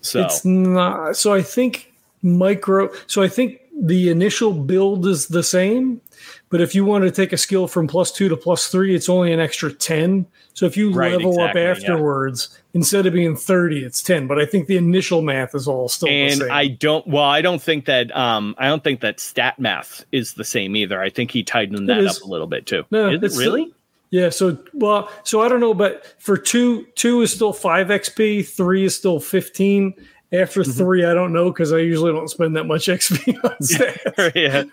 so 0.02 0.24
It's 0.24 0.46
not. 0.46 1.18
So 1.18 1.34
I 1.34 1.42
think 1.42 1.94
micro. 2.22 2.90
So 3.08 3.22
I 3.22 3.28
think 3.28 3.60
the 3.80 4.10
initial 4.10 4.54
build 4.54 5.06
is 5.06 5.28
the 5.28 5.44
same, 5.44 6.02
but 6.50 6.62
if 6.62 6.74
you 6.74 6.84
want 6.86 7.04
to 7.04 7.12
take 7.12 7.32
a 7.34 7.38
skill 7.38 7.68
from 7.68 7.88
plus 7.88 8.12
two 8.12 8.28
to 8.30 8.38
plus 8.38 8.68
three, 8.70 8.96
it's 8.96 9.10
only 9.10 9.32
an 9.32 9.40
extra 9.40 9.72
ten. 9.72 10.26
So 10.54 10.66
if 10.66 10.76
you 10.76 10.92
Right, 10.92 11.12
level 11.12 11.32
exactly, 11.32 11.62
up 11.62 11.78
afterwards, 11.78 12.58
instead 12.74 13.06
of 13.06 13.14
being 13.14 13.36
thirty, 13.36 13.84
it's 13.84 14.02
ten. 14.02 14.26
But 14.26 14.40
I 14.40 14.46
think 14.46 14.68
the 14.68 14.78
initial 14.78 15.22
math 15.22 15.54
is 15.54 15.68
all 15.68 15.88
still 15.90 16.08
the 16.08 16.14
and 16.14 16.40
same. 16.40 16.52
I 16.52 16.68
don't. 16.68 17.06
Well, 17.08 17.24
I 17.24 17.42
don't 17.42 17.62
think 17.62 17.86
that. 17.86 18.16
Um, 18.16 18.56
I 18.58 18.68
don't 18.68 18.84
think 18.84 19.02
that 19.02 19.20
stat 19.20 19.60
math 19.60 20.04
is 20.12 20.34
the 20.34 20.44
same 20.44 20.76
either. 20.76 21.00
I 21.02 21.10
think 21.10 21.30
he 21.32 21.44
tightened 21.44 21.88
that 21.90 22.06
up 22.06 22.22
a 22.22 22.28
little 22.28 22.48
bit 22.48 22.66
too. 22.66 22.84
No, 22.90 23.10
is 23.10 23.16
it 23.16 23.24
it's- 23.26 23.38
really? 23.38 23.74
Yeah, 24.10 24.30
so 24.30 24.58
well, 24.74 25.12
so 25.26 25.42
I 25.42 25.50
don't 25.50 25.60
know, 25.60 25.74
but 25.74 26.16
for 26.18 26.38
two, 26.38 26.86
two 26.96 27.22
is 27.24 27.34
still 27.34 27.52
five 27.52 27.88
XP, 27.88 28.48
three 28.48 28.86
is 28.86 28.96
still 28.96 29.20
fifteen. 29.20 29.94
After 30.34 30.62
Mm-hmm. 30.62 30.72
three, 30.72 31.06
I 31.06 31.14
don't 31.14 31.32
know 31.32 31.52
because 31.52 31.72
I 31.72 31.78
usually 31.78 32.12
don't 32.12 32.28
spend 32.30 32.56
that 32.58 32.66
much 32.66 32.88
XP 32.88 33.36
on 33.44 33.56
stats. 33.62 34.68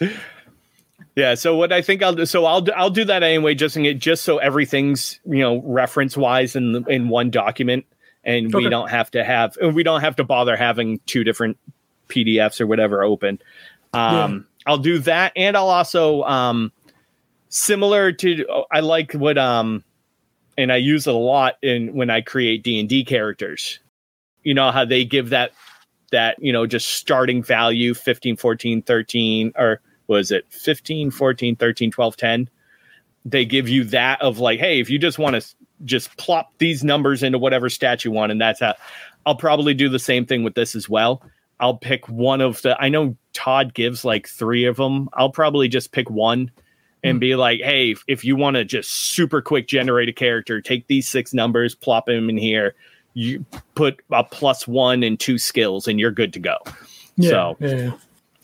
yeah. 0.00 0.08
yeah. 1.16 1.34
So 1.34 1.56
what 1.56 1.72
I 1.72 1.82
think 1.82 2.02
I'll 2.02 2.14
do. 2.14 2.26
So 2.26 2.44
I'll 2.44 2.60
do- 2.60 2.72
I'll 2.72 2.90
do 2.90 3.04
that 3.04 3.22
anyway, 3.22 3.54
just 3.54 3.76
in 3.76 3.86
it, 3.86 3.94
just 3.98 4.24
so 4.24 4.38
everything's 4.38 5.18
you 5.24 5.38
know 5.40 5.62
reference 5.64 6.16
wise 6.16 6.54
in 6.56 6.84
in 6.88 7.08
one 7.08 7.30
document, 7.30 7.86
and 8.24 8.52
we 8.52 8.68
don't 8.68 8.88
have 8.90 9.10
to 9.12 9.24
have 9.24 9.56
we 9.72 9.82
don't 9.82 10.00
have 10.02 10.16
to 10.16 10.24
bother 10.24 10.56
having 10.56 11.00
two 11.06 11.24
different 11.24 11.56
PDFs 12.08 12.60
or 12.60 12.66
whatever 12.66 13.02
open. 13.02 13.40
Um, 13.92 14.46
I'll 14.66 14.78
do 14.78 14.98
that, 15.00 15.32
and 15.34 15.56
I'll 15.56 15.70
also 15.70 16.22
um, 16.24 16.72
similar 17.48 18.12
to 18.12 18.64
I 18.70 18.80
like 18.80 19.12
what 19.12 19.38
um, 19.38 19.82
and 20.58 20.70
I 20.72 20.76
use 20.76 21.06
it 21.06 21.14
a 21.14 21.16
lot 21.16 21.56
in 21.62 21.94
when 21.94 22.10
I 22.10 22.20
create 22.20 22.62
D 22.62 22.78
and 22.78 22.88
D 22.88 23.04
characters. 23.04 23.78
You 24.42 24.54
know 24.54 24.70
how 24.70 24.84
they 24.84 25.04
give 25.04 25.30
that 25.30 25.52
that 26.10 26.36
you 26.40 26.52
know 26.52 26.66
just 26.66 26.94
starting 26.94 27.42
value 27.42 27.94
15 27.94 28.36
14 28.36 28.82
13 28.82 29.52
or 29.56 29.80
was 30.06 30.30
it? 30.30 30.44
15 30.50 31.10
14 31.10 31.56
13 31.56 31.90
12 31.90 32.16
10 32.16 32.50
they 33.24 33.44
give 33.44 33.68
you 33.68 33.84
that 33.84 34.20
of 34.22 34.38
like 34.38 34.58
hey 34.58 34.80
if 34.80 34.90
you 34.90 34.98
just 34.98 35.18
want 35.18 35.40
to 35.40 35.54
just 35.84 36.14
plop 36.16 36.52
these 36.58 36.84
numbers 36.84 37.22
into 37.22 37.38
whatever 37.38 37.68
stat 37.68 38.04
you 38.04 38.10
want 38.10 38.32
and 38.32 38.40
that's 38.40 38.60
how 38.60 38.74
i'll 39.26 39.34
probably 39.34 39.74
do 39.74 39.88
the 39.88 39.98
same 39.98 40.26
thing 40.26 40.42
with 40.42 40.54
this 40.54 40.74
as 40.74 40.88
well. 40.88 41.22
I'll 41.58 41.76
pick 41.76 42.08
one 42.08 42.40
of 42.40 42.62
the 42.62 42.80
i 42.82 42.88
know 42.88 43.14
todd 43.34 43.74
gives 43.74 44.04
like 44.04 44.26
three 44.26 44.64
of 44.64 44.76
them 44.76 45.10
i'll 45.12 45.30
probably 45.30 45.68
just 45.68 45.92
pick 45.92 46.08
one 46.08 46.50
and 47.04 47.16
hmm. 47.16 47.20
be 47.20 47.36
like 47.36 47.60
hey 47.60 47.90
if, 47.90 48.02
if 48.08 48.24
you 48.24 48.34
want 48.34 48.56
to 48.56 48.64
just 48.64 48.90
super 48.90 49.42
quick 49.42 49.68
generate 49.68 50.08
a 50.08 50.12
character 50.12 50.62
take 50.62 50.86
these 50.86 51.06
six 51.06 51.34
numbers 51.34 51.74
plop 51.74 52.06
them 52.06 52.30
in 52.30 52.38
here 52.38 52.74
you 53.14 53.44
put 53.74 54.00
a 54.12 54.22
plus 54.24 54.66
one 54.68 55.02
and 55.02 55.18
two 55.18 55.36
skills 55.38 55.88
and 55.88 55.98
you're 56.00 56.10
good 56.12 56.32
to 56.34 56.38
go. 56.38 56.56
Yeah, 57.16 57.30
So- 57.30 57.56
yeah. 57.60 57.90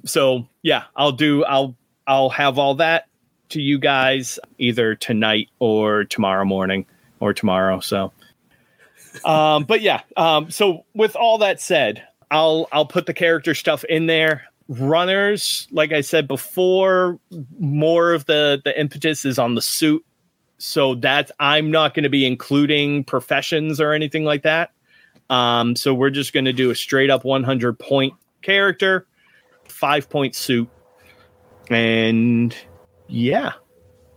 so 0.04 0.46
yeah 0.62 0.84
i'll 0.94 1.12
do 1.12 1.44
i'll 1.44 1.74
i'll 2.06 2.28
have 2.30 2.58
all 2.58 2.74
that 2.76 3.06
to 3.48 3.60
you 3.60 3.78
guys 3.78 4.38
either 4.58 4.94
tonight 4.94 5.48
or 5.60 6.04
tomorrow 6.04 6.44
morning 6.44 6.84
or 7.20 7.32
tomorrow 7.32 7.80
so. 7.80 8.12
Um 9.24 9.64
but 9.64 9.80
yeah 9.80 10.02
um 10.16 10.50
so 10.50 10.84
with 10.94 11.16
all 11.16 11.38
that 11.38 11.60
said 11.60 12.02
i'll 12.30 12.68
i'll 12.70 12.84
put 12.86 13.06
the 13.06 13.14
character 13.14 13.54
stuff 13.54 13.82
in 13.84 14.06
there. 14.06 14.42
Runners 14.68 15.68
like 15.70 15.92
i 15.92 16.00
said 16.00 16.26
before 16.28 17.18
more 17.58 18.12
of 18.12 18.26
the 18.26 18.60
the 18.64 18.78
impetus 18.78 19.24
is 19.24 19.38
on 19.38 19.54
the 19.54 19.62
suit 19.62 20.04
so 20.58 20.94
that's 20.94 21.30
i'm 21.40 21.70
not 21.70 21.94
going 21.94 22.02
to 22.02 22.08
be 22.08 22.26
including 22.26 23.04
professions 23.04 23.80
or 23.80 23.92
anything 23.92 24.24
like 24.24 24.42
that 24.42 24.72
um 25.30 25.76
so 25.76 25.92
we're 25.92 26.10
just 26.10 26.32
going 26.32 26.44
to 26.44 26.52
do 26.52 26.70
a 26.70 26.74
straight 26.74 27.10
up 27.10 27.24
100 27.24 27.78
point 27.78 28.14
character 28.42 29.06
five 29.68 30.08
point 30.08 30.34
suit 30.34 30.68
and 31.70 32.56
yeah 33.08 33.52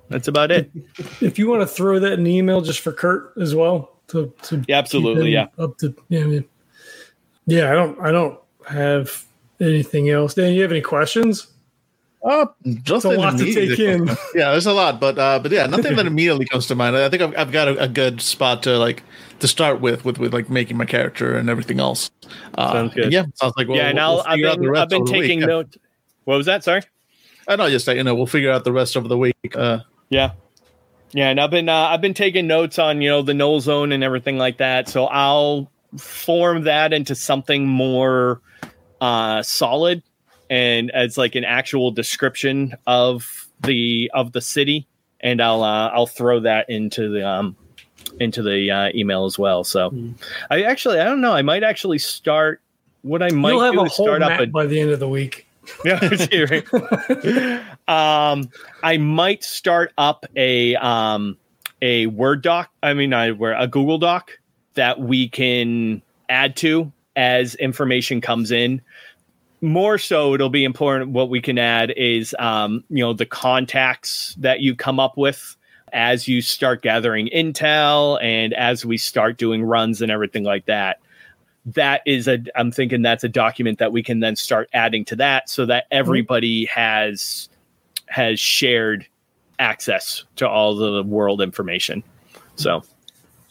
that's 0.10 0.28
about 0.28 0.52
it 0.52 0.72
If 1.22 1.38
you 1.38 1.50
want 1.50 1.62
to 1.62 1.68
throw 1.68 2.00
that 2.00 2.14
in 2.14 2.24
the 2.24 2.36
email 2.36 2.62
just 2.62 2.80
for 2.80 2.92
Kurt 2.92 3.34
as 3.38 3.54
well 3.54 4.00
to, 4.10 4.34
to 4.44 4.64
Yeah, 4.68 4.78
absolutely, 4.78 5.32
yeah. 5.32 5.48
up 5.58 5.78
to 5.80 5.96
yeah, 6.10 6.26
yeah. 6.26 6.40
yeah. 7.46 7.72
I 7.72 7.74
don't 7.74 8.00
I 8.02 8.12
don't 8.12 8.40
have 8.68 9.26
anything 9.60 10.10
else. 10.10 10.34
Dan, 10.34 10.54
you 10.54 10.62
have 10.62 10.72
any 10.72 10.82
questions? 10.82 11.48
Uh, 12.22 12.46
just 12.84 13.06
a 13.06 13.10
lot 13.10 13.38
to 13.38 13.46
take 13.54 13.80
in. 13.80 14.08
Yeah, 14.36 14.52
there's 14.52 14.66
a 14.66 14.74
lot, 14.74 15.00
but 15.00 15.18
uh, 15.18 15.40
but 15.40 15.52
yeah, 15.52 15.66
nothing 15.68 15.96
that 15.96 16.06
immediately 16.06 16.46
comes 16.46 16.68
to 16.68 16.76
mind. 16.76 16.96
I 16.98 17.08
think 17.10 17.22
I've, 17.22 17.38
I've 17.38 17.52
got 17.52 17.70
a, 17.70 17.84
a 17.84 17.88
good 17.88 18.22
spot 18.22 18.62
to 18.64 18.78
like 18.78 19.04
to 19.40 19.48
start 19.48 19.80
with, 19.80 20.04
with 20.04 20.20
with 20.20 20.34
like 20.34 20.50
making 20.50 20.76
my 20.76 20.86
character 20.86 21.38
and 21.38 21.50
everything 21.50 21.80
else. 21.80 22.12
Uh, 22.56 22.74
Sounds 22.74 22.94
good. 22.94 23.14
Yeah, 23.14 23.26
sounds 23.36 23.54
like 23.56 23.68
we'll, 23.70 23.78
yeah 23.78 23.88
and 23.90 23.98
we'll- 23.98 24.22
i've 24.26 24.38
been, 24.60 24.76
I've 24.76 24.90
been 24.90 25.06
taking 25.06 25.40
note 25.40 25.78
what 26.26 26.36
was 26.36 26.46
that 26.46 26.64
sorry 26.64 26.82
I 27.48 27.56
know, 27.56 27.70
just 27.70 27.88
you 27.88 28.04
know, 28.04 28.14
we'll 28.14 28.28
figure 28.28 28.52
out 28.52 28.64
the 28.64 28.72
rest 28.72 28.96
of 28.96 29.08
the 29.10 29.18
week. 29.18 29.36
Uh, 29.56 29.80
Yeah. 30.10 30.34
Yeah, 31.14 31.30
and 31.30 31.40
I've 31.40 31.50
been 31.50 31.68
uh, 31.70 31.74
I've 31.90 32.02
been 32.02 32.14
taking 32.14 32.46
notes 32.46 32.78
on 32.78 33.02
you 33.02 33.10
know 33.10 33.22
the 33.24 33.34
null 33.34 33.62
zone 33.62 33.92
and 33.92 34.04
everything 34.04 34.38
like 34.38 34.58
that. 34.58 34.88
So 34.88 35.06
I'll 35.06 35.72
form 35.98 36.66
that 36.66 36.94
into 36.94 37.16
something 37.16 37.66
more 37.66 38.42
uh, 39.02 39.42
solid 39.42 40.04
and 40.50 40.92
as 40.92 41.18
like 41.18 41.36
an 41.36 41.44
actual 41.44 41.92
description 41.92 42.76
of 42.88 43.48
the 43.62 44.12
of 44.14 44.32
the 44.32 44.42
city, 44.42 44.88
and 45.20 45.42
I'll 45.42 45.64
uh, 45.64 45.90
I'll 45.90 46.08
throw 46.08 46.42
that 46.42 46.70
into 46.70 47.10
the 47.10 47.28
um 47.28 47.56
into 48.20 48.42
the 48.42 48.72
uh, 48.72 48.90
email 48.96 49.26
as 49.26 49.38
well. 49.38 49.64
So 49.64 49.94
I 50.50 50.64
actually 50.64 51.00
I 51.00 51.06
don't 51.06 51.22
know 51.22 51.34
I 51.34 51.42
might 51.42 51.64
actually 51.64 52.00
start 52.00 52.62
what 53.02 53.22
I 53.22 53.30
might 53.30 53.52
You'll 53.52 53.62
have 53.62 53.74
do 53.74 53.82
a 53.82 53.90
whole 53.90 54.06
start 54.06 54.22
up 54.22 54.40
a 54.40 54.48
by 54.48 54.66
the 54.66 54.80
end 54.80 54.92
of 54.92 55.00
the 55.00 55.10
week. 55.10 55.46
yeah, 55.86 56.00
um, 57.88 58.50
I 58.82 58.98
might 58.98 59.44
start 59.44 59.94
up 59.98 60.26
a 60.36 60.76
um 60.76 61.38
a 61.82 62.08
Word 62.08 62.42
doc. 62.42 62.72
I 62.82 62.94
mean, 62.94 63.14
I 63.14 63.32
where 63.32 63.54
a 63.54 63.68
Google 63.68 63.98
Doc 63.98 64.32
that 64.74 65.00
we 65.00 65.30
can 65.30 66.02
add 66.28 66.56
to 66.58 66.92
as 67.16 67.56
information 67.56 68.22
comes 68.22 68.52
in. 68.52 68.82
More 69.62 69.98
so, 69.98 70.34
it'll 70.34 70.50
be 70.50 70.64
important. 70.64 71.12
What 71.12 71.30
we 71.30 71.42
can 71.42 71.58
add 71.58 71.92
is, 71.92 72.36
um, 72.40 72.84
you 72.90 73.04
know, 73.04 73.14
the 73.14 73.26
contacts 73.26 74.36
that 74.40 74.62
you 74.62 74.76
come 74.76 75.00
up 75.00 75.18
with 75.18 75.56
as 75.92 76.28
you 76.28 76.42
start 76.42 76.82
gathering 76.82 77.30
intel 77.34 78.22
and 78.24 78.54
as 78.54 78.86
we 78.86 78.98
start 78.98 79.38
doing 79.38 79.64
runs 79.64 80.02
and 80.02 80.12
everything 80.12 80.44
like 80.44 80.66
that 80.66 81.00
that 81.66 82.02
is 82.06 82.28
a 82.28 82.40
i'm 82.56 82.72
thinking 82.72 83.02
that's 83.02 83.24
a 83.24 83.30
document 83.30 83.80
that 83.80 83.92
we 83.92 84.02
can 84.04 84.20
then 84.20 84.36
start 84.36 84.70
adding 84.72 85.04
to 85.04 85.16
that 85.16 85.50
so 85.50 85.66
that 85.66 85.86
everybody 85.92 86.66
has 86.66 87.50
has 88.10 88.40
shared 88.40 89.08
access 89.60 90.24
to 90.38 90.48
all 90.48 90.76
the 90.76 91.04
world 91.04 91.42
information. 91.42 92.04
So 92.56 92.84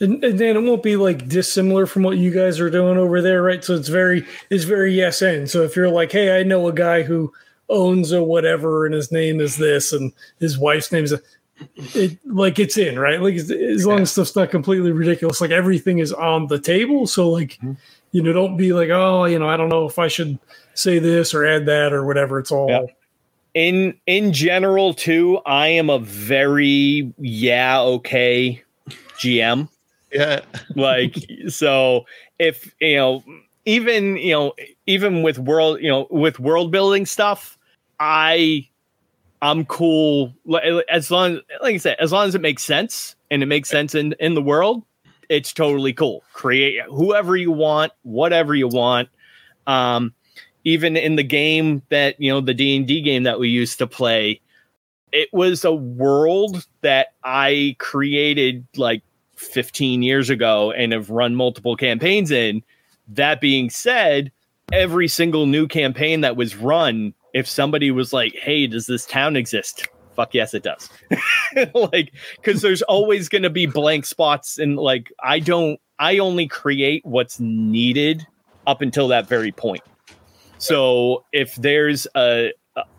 and, 0.01 0.23
and, 0.23 0.39
then 0.39 0.57
it 0.57 0.61
won't 0.61 0.83
be 0.83 0.97
like 0.97 1.29
dissimilar 1.29 1.87
from 1.87 2.03
what 2.03 2.19
you 2.19 2.31
guys 2.31 2.61
are 2.61 2.71
doing 2.71 2.99
over 2.99 3.21
there, 3.21 3.43
right? 3.43 3.65
So 3.65 3.75
it's 3.75 3.89
very 3.89 4.25
it's 4.51 4.65
very 4.65 4.95
yes 4.95 5.23
and. 5.23 5.49
So 5.49 5.63
if 5.63 5.75
you're 5.75 5.91
like, 5.91 6.13
hey, 6.13 6.39
I 6.39 6.43
know 6.43 6.69
a 6.69 6.73
guy 6.73 7.03
who 7.03 7.33
owns 7.69 8.13
a 8.13 8.23
whatever 8.23 8.87
and 8.87 8.95
his 8.95 9.13
name 9.13 9.41
is 9.41 9.57
this 9.57 9.93
and 9.93 10.13
his 10.41 10.59
wife's 10.59 10.91
name 10.91 11.05
is 11.05 11.13
a, 11.13 11.21
it 11.95 12.19
like 12.25 12.59
it's 12.59 12.79
in 12.79 12.99
right 12.99 13.21
like 13.21 13.35
as, 13.35 13.85
long 13.85 14.01
as 14.01 14.13
stuff's 14.13 14.37
not 14.37 14.51
completely 14.51 14.93
ridiculous 14.93 15.41
like 15.41 15.51
everything 15.51 15.99
is 15.99 16.13
on 16.13 16.47
the 16.47 16.59
table 16.59 17.07
so 17.07 17.29
like 17.29 17.59
mm-hmm. 17.59 17.73
you 18.13 18.23
know 18.23 18.33
don't 18.33 18.57
be 18.57 18.73
like 18.73 18.91
oh 18.91 19.25
you 19.25 19.39
know 19.39 19.49
i 19.49 19.57
don't 19.57 19.69
know 19.69 19.85
if 19.85 19.99
i 19.99 20.09
should 20.09 20.39
say 20.75 20.99
this 20.99 21.35
or 21.35 21.45
add 21.45 21.67
that 21.67 21.93
or 21.93 22.07
whatever 22.07 22.39
it's 22.39 22.53
all 22.53 22.89
in 23.55 23.95
in 24.07 24.33
general 24.33 24.95
too 24.95 25.39
i 25.47 25.67
am 25.67 25.91
a 25.91 25.99
very 25.99 27.13
yeah 27.19 27.81
okay 27.81 28.63
gm 29.19 29.69
yeah. 30.13 30.41
like 30.75 31.17
so 31.49 32.07
if 32.39 32.75
you 32.81 32.97
know 32.97 33.25
even 33.65 34.17
you 34.17 34.33
know 34.33 34.53
even 34.87 35.23
with 35.23 35.39
world 35.39 35.81
you 35.81 35.89
know 35.89 36.07
with 36.11 36.41
world 36.41 36.71
building 36.71 37.07
stuff, 37.07 37.59
I 38.01 38.69
I'm 39.43 39.65
cool 39.67 40.35
as 40.91 41.11
long 41.11 41.41
like 41.61 41.75
I 41.75 41.79
said 41.79 41.97
as 42.01 42.13
long 42.13 42.27
as 42.27 42.35
it 42.35 42.41
makes 42.41 42.63
sense 42.63 43.15
and 43.31 43.43
it 43.43 43.47
makes 43.47 43.69
sense 43.69 43.95
in 43.95 44.15
in 44.21 44.35
the 44.35 44.43
world, 44.43 44.83
it's 45.29 45.53
totally 45.53 45.93
cool. 45.93 46.23
Create 46.33 46.83
whoever 46.89 47.37
you 47.37 47.53
want, 47.53 47.93
whatever 48.03 48.55
you 48.55 48.69
want. 48.69 49.09
Um 49.67 50.15
even 50.65 50.97
in 50.97 51.17
the 51.17 51.23
game 51.23 51.83
that 51.89 52.21
you 52.21 52.31
know 52.31 52.41
the 52.41 52.55
D&D 52.55 53.01
game 53.03 53.23
that 53.23 53.39
we 53.39 53.49
used 53.49 53.79
to 53.79 53.87
play, 53.87 54.41
it 55.13 55.29
was 55.33 55.65
a 55.65 55.73
world 55.73 56.67
that 56.83 57.09
I 57.23 57.77
created 57.79 58.67
like 58.77 59.03
15 59.39 60.03
years 60.03 60.31
ago 60.31 60.73
and 60.73 60.93
have 60.93 61.11
run 61.11 61.35
multiple 61.35 61.77
campaigns 61.77 62.31
in. 62.31 62.63
That 63.09 63.41
being 63.41 63.71
said, 63.71 64.31
every 64.73 65.09
single 65.09 65.47
new 65.47 65.67
campaign 65.67 66.21
that 66.21 66.37
was 66.37 66.57
run, 66.57 67.15
if 67.35 67.49
somebody 67.49 67.91
was 67.91 68.13
like, 68.13 68.35
hey, 68.35 68.67
does 68.67 68.87
this 68.87 69.07
town 69.07 69.37
exist? 69.37 69.89
Fuck 70.15 70.35
yes, 70.35 70.53
it 70.53 70.65
does. 70.65 70.91
like, 71.75 72.13
because 72.37 72.61
there's 72.61 72.83
always 72.83 73.29
going 73.29 73.45
to 73.45 73.51
be 73.51 73.67
blank 73.67 74.05
spots. 74.05 74.59
And 74.59 74.77
like, 74.77 75.13
I 75.23 75.39
don't, 75.39 75.81
I 75.99 76.19
only 76.19 76.49
create 76.49 77.05
what's 77.07 77.39
needed 77.41 78.27
up 78.67 78.83
until 78.83 79.09
that 79.09 79.27
very 79.27 79.53
point. 79.53 79.83
So 80.59 81.25
if 81.33 81.55
there's 81.57 82.07
a, 82.17 82.53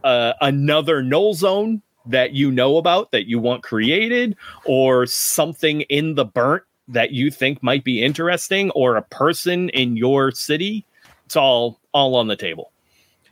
a 0.03 0.33
another 0.41 1.03
null 1.03 1.33
zone 1.33 1.81
that 2.10 2.34
you 2.34 2.51
know 2.51 2.78
about 2.78 3.12
that 3.12 3.28
you 3.28 3.39
want 3.39 3.64
created 3.64 4.36
or 4.66 5.05
something 5.05 5.82
in 5.82 6.16
the 6.16 6.26
burnt 6.26 6.64
that 6.88 7.12
you 7.12 7.30
think 7.32 7.62
might 7.62 7.84
be 7.84 8.01
interesting 8.03 8.72
or 8.72 8.95
a 8.95 9.01
person 9.03 9.70
in 9.70 9.95
your 9.95 10.32
city 10.32 10.86
it's 11.30 11.36
all 11.36 11.80
all 11.93 12.16
on 12.16 12.26
the 12.26 12.36
table. 12.36 12.72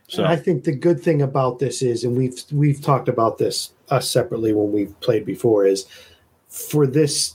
So 0.06 0.22
and 0.22 0.32
i 0.32 0.36
think 0.36 0.62
the 0.62 0.74
good 0.74 1.00
thing 1.00 1.20
about 1.20 1.58
this 1.58 1.82
is 1.82 2.04
and 2.04 2.16
we've 2.16 2.40
we've 2.52 2.80
talked 2.80 3.08
about 3.08 3.38
this 3.38 3.72
us 3.90 4.08
separately 4.08 4.54
when 4.54 4.72
we've 4.72 4.98
played 5.00 5.26
before 5.26 5.66
is 5.66 5.84
for 6.48 6.86
this 6.86 7.34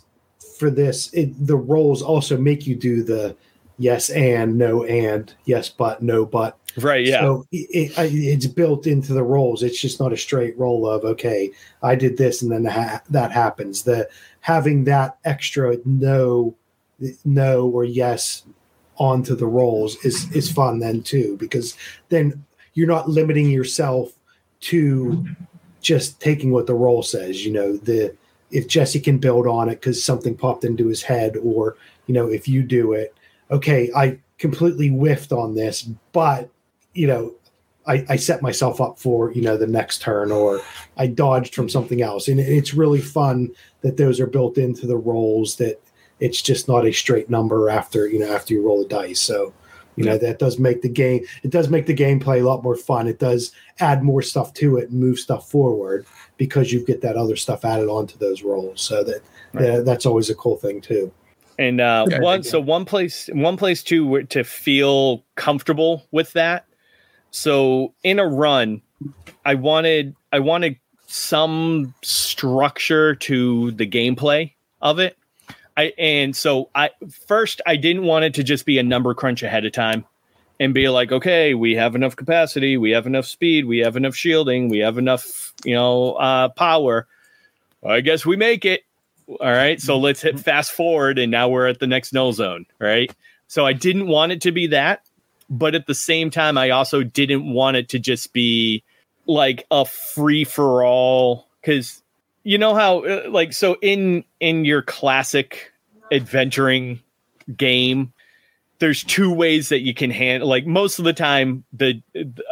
for 0.57 0.71
this 0.71 1.13
it, 1.13 1.33
the 1.45 1.57
rolls 1.57 2.01
also 2.01 2.37
make 2.37 2.65
you 2.65 2.75
do 2.75 3.03
the 3.03 3.35
yes 3.77 4.09
and 4.11 4.57
no 4.57 4.85
and 4.85 5.33
yes 5.45 5.67
but 5.67 6.01
no 6.01 6.25
but 6.25 6.57
Right. 6.77 7.05
Yeah. 7.05 7.21
So 7.21 7.45
it, 7.51 7.91
it, 7.97 8.13
it's 8.13 8.47
built 8.47 8.87
into 8.87 9.13
the 9.13 9.23
rolls. 9.23 9.63
It's 9.63 9.79
just 9.79 9.99
not 9.99 10.13
a 10.13 10.17
straight 10.17 10.57
roll 10.57 10.87
of 10.87 11.03
okay, 11.03 11.51
I 11.81 11.95
did 11.95 12.17
this 12.17 12.41
and 12.41 12.51
then 12.51 12.65
ha- 12.65 13.01
that 13.09 13.31
happens. 13.31 13.83
The 13.83 14.09
having 14.41 14.85
that 14.85 15.17
extra 15.23 15.77
no, 15.85 16.55
no 17.25 17.67
or 17.67 17.83
yes 17.83 18.43
onto 18.97 19.35
the 19.35 19.47
rolls 19.47 19.95
is 20.05 20.31
is 20.35 20.51
fun 20.51 20.79
then 20.79 21.01
too 21.01 21.35
because 21.37 21.75
then 22.09 22.45
you're 22.73 22.87
not 22.87 23.09
limiting 23.09 23.49
yourself 23.49 24.11
to 24.59 25.25
just 25.81 26.19
taking 26.21 26.51
what 26.51 26.67
the 26.67 26.73
roll 26.73 27.03
says. 27.03 27.45
You 27.45 27.51
know 27.51 27.77
the 27.77 28.15
if 28.51 28.67
Jesse 28.67 28.99
can 28.99 29.17
build 29.17 29.47
on 29.47 29.67
it 29.67 29.75
because 29.75 30.03
something 30.03 30.35
popped 30.35 30.63
into 30.63 30.87
his 30.87 31.03
head, 31.03 31.37
or 31.37 31.75
you 32.07 32.13
know 32.13 32.27
if 32.27 32.47
you 32.47 32.63
do 32.63 32.93
it, 32.93 33.15
okay, 33.51 33.91
I 33.95 34.19
completely 34.37 34.89
whiffed 34.89 35.31
on 35.31 35.55
this, 35.55 35.83
but 36.11 36.49
you 36.93 37.07
know, 37.07 37.33
I, 37.85 38.05
I, 38.07 38.15
set 38.15 38.41
myself 38.41 38.79
up 38.79 38.97
for 38.97 39.31
you 39.33 39.41
know 39.41 39.57
the 39.57 39.67
next 39.67 40.01
turn 40.01 40.31
or 40.31 40.61
I 40.97 41.07
dodged 41.07 41.53
from 41.53 41.69
something 41.69 42.01
else, 42.01 42.27
and 42.27 42.39
it's 42.39 42.73
really 42.73 43.01
fun 43.01 43.51
that 43.81 43.97
those 43.97 44.19
are 44.19 44.27
built 44.27 44.57
into 44.57 44.87
the 44.87 44.97
rolls. 44.97 45.57
That 45.57 45.81
it's 46.19 46.41
just 46.41 46.67
not 46.67 46.85
a 46.85 46.93
straight 46.93 47.29
number 47.29 47.69
after 47.69 48.07
you 48.07 48.19
know 48.19 48.33
after 48.33 48.53
you 48.53 48.65
roll 48.65 48.81
the 48.81 48.87
dice. 48.87 49.19
So 49.19 49.53
you 49.95 50.03
know 50.05 50.17
that 50.17 50.39
does 50.39 50.57
make 50.57 50.81
the 50.81 50.89
game 50.89 51.23
it 51.43 51.51
does 51.51 51.69
make 51.69 51.85
the 51.85 51.95
gameplay 51.95 52.41
a 52.41 52.47
lot 52.47 52.63
more 52.63 52.75
fun. 52.75 53.07
It 53.07 53.19
does 53.19 53.51
add 53.79 54.03
more 54.03 54.21
stuff 54.21 54.53
to 54.55 54.77
it 54.77 54.89
and 54.89 54.99
move 54.99 55.19
stuff 55.19 55.49
forward 55.49 56.05
because 56.37 56.71
you 56.71 56.85
get 56.85 57.01
that 57.01 57.17
other 57.17 57.35
stuff 57.35 57.65
added 57.65 57.89
onto 57.89 58.17
those 58.17 58.43
rolls. 58.43 58.81
So 58.81 59.03
that, 59.03 59.21
right. 59.53 59.65
that 59.65 59.85
that's 59.85 60.05
always 60.05 60.29
a 60.29 60.35
cool 60.35 60.57
thing 60.57 60.81
too. 60.81 61.11
And 61.59 61.79
uh, 61.79 62.07
one 62.19 62.43
so 62.43 62.59
one 62.59 62.85
place 62.85 63.29
one 63.33 63.57
place 63.57 63.83
too 63.83 64.23
to 64.23 64.43
feel 64.43 65.23
comfortable 65.35 66.07
with 66.11 66.33
that 66.33 66.65
so 67.33 67.95
in 68.03 68.19
a 68.19 68.27
run, 68.27 68.83
I 69.43 69.55
wanted 69.55 70.15
I 70.31 70.39
wanted 70.39 70.77
some 71.07 71.93
structure 72.03 73.15
to 73.15 73.71
the 73.71 73.87
gameplay 73.87 74.53
of 74.81 74.99
it. 74.99 75.17
I 75.75 75.93
and 75.97 76.35
so 76.35 76.69
I 76.75 76.91
first 77.27 77.59
I 77.65 77.75
didn't 77.75 78.03
want 78.03 78.25
it 78.25 78.35
to 78.35 78.43
just 78.43 78.67
be 78.67 78.77
a 78.77 78.83
number 78.83 79.15
crunch 79.15 79.41
ahead 79.41 79.65
of 79.65 79.71
time 79.71 80.05
and 80.59 80.75
be 80.75 80.87
like, 80.89 81.11
okay, 81.11 81.55
we 81.55 81.73
have 81.73 81.95
enough 81.95 82.15
capacity, 82.15 82.77
we 82.77 82.91
have 82.91 83.07
enough 83.07 83.25
speed, 83.25 83.65
we 83.65 83.79
have 83.79 83.97
enough 83.97 84.15
shielding, 84.15 84.69
we 84.69 84.77
have 84.77 84.99
enough, 84.99 85.53
you 85.65 85.73
know, 85.73 86.13
uh, 86.13 86.49
power. 86.49 87.07
I 87.83 88.01
guess 88.01 88.27
we 88.27 88.35
make 88.35 88.63
it. 88.63 88.83
All 89.27 89.37
right, 89.41 89.81
so 89.81 89.97
let's 89.97 90.21
hit 90.21 90.39
fast 90.39 90.71
forward, 90.71 91.17
and 91.17 91.31
now 91.31 91.49
we're 91.49 91.67
at 91.67 91.79
the 91.79 91.87
next 91.87 92.13
null 92.13 92.33
zone. 92.33 92.67
Right. 92.77 93.11
So 93.47 93.65
I 93.65 93.73
didn't 93.73 94.07
want 94.07 94.31
it 94.31 94.41
to 94.41 94.51
be 94.51 94.67
that 94.67 95.03
but 95.49 95.75
at 95.75 95.87
the 95.87 95.95
same 95.95 96.29
time, 96.29 96.57
I 96.57 96.69
also 96.69 97.03
didn't 97.03 97.51
want 97.51 97.77
it 97.77 97.89
to 97.89 97.99
just 97.99 98.33
be 98.33 98.83
like 99.25 99.65
a 99.71 99.85
free 99.85 100.43
for 100.43 100.83
all 100.83 101.47
because 101.61 102.01
you 102.43 102.57
know 102.57 102.75
how 102.75 103.05
uh, 103.05 103.23
like 103.29 103.53
so 103.53 103.77
in 103.81 104.23
in 104.39 104.65
your 104.65 104.81
classic 104.81 105.71
adventuring 106.11 106.99
game 107.55 108.13
there's 108.79 109.03
two 109.03 109.33
ways 109.33 109.69
that 109.69 109.79
you 109.79 109.93
can 109.93 110.11
handle 110.11 110.47
like 110.47 110.65
most 110.65 110.99
of 110.99 111.05
the 111.05 111.13
time 111.13 111.63
the 111.71 112.01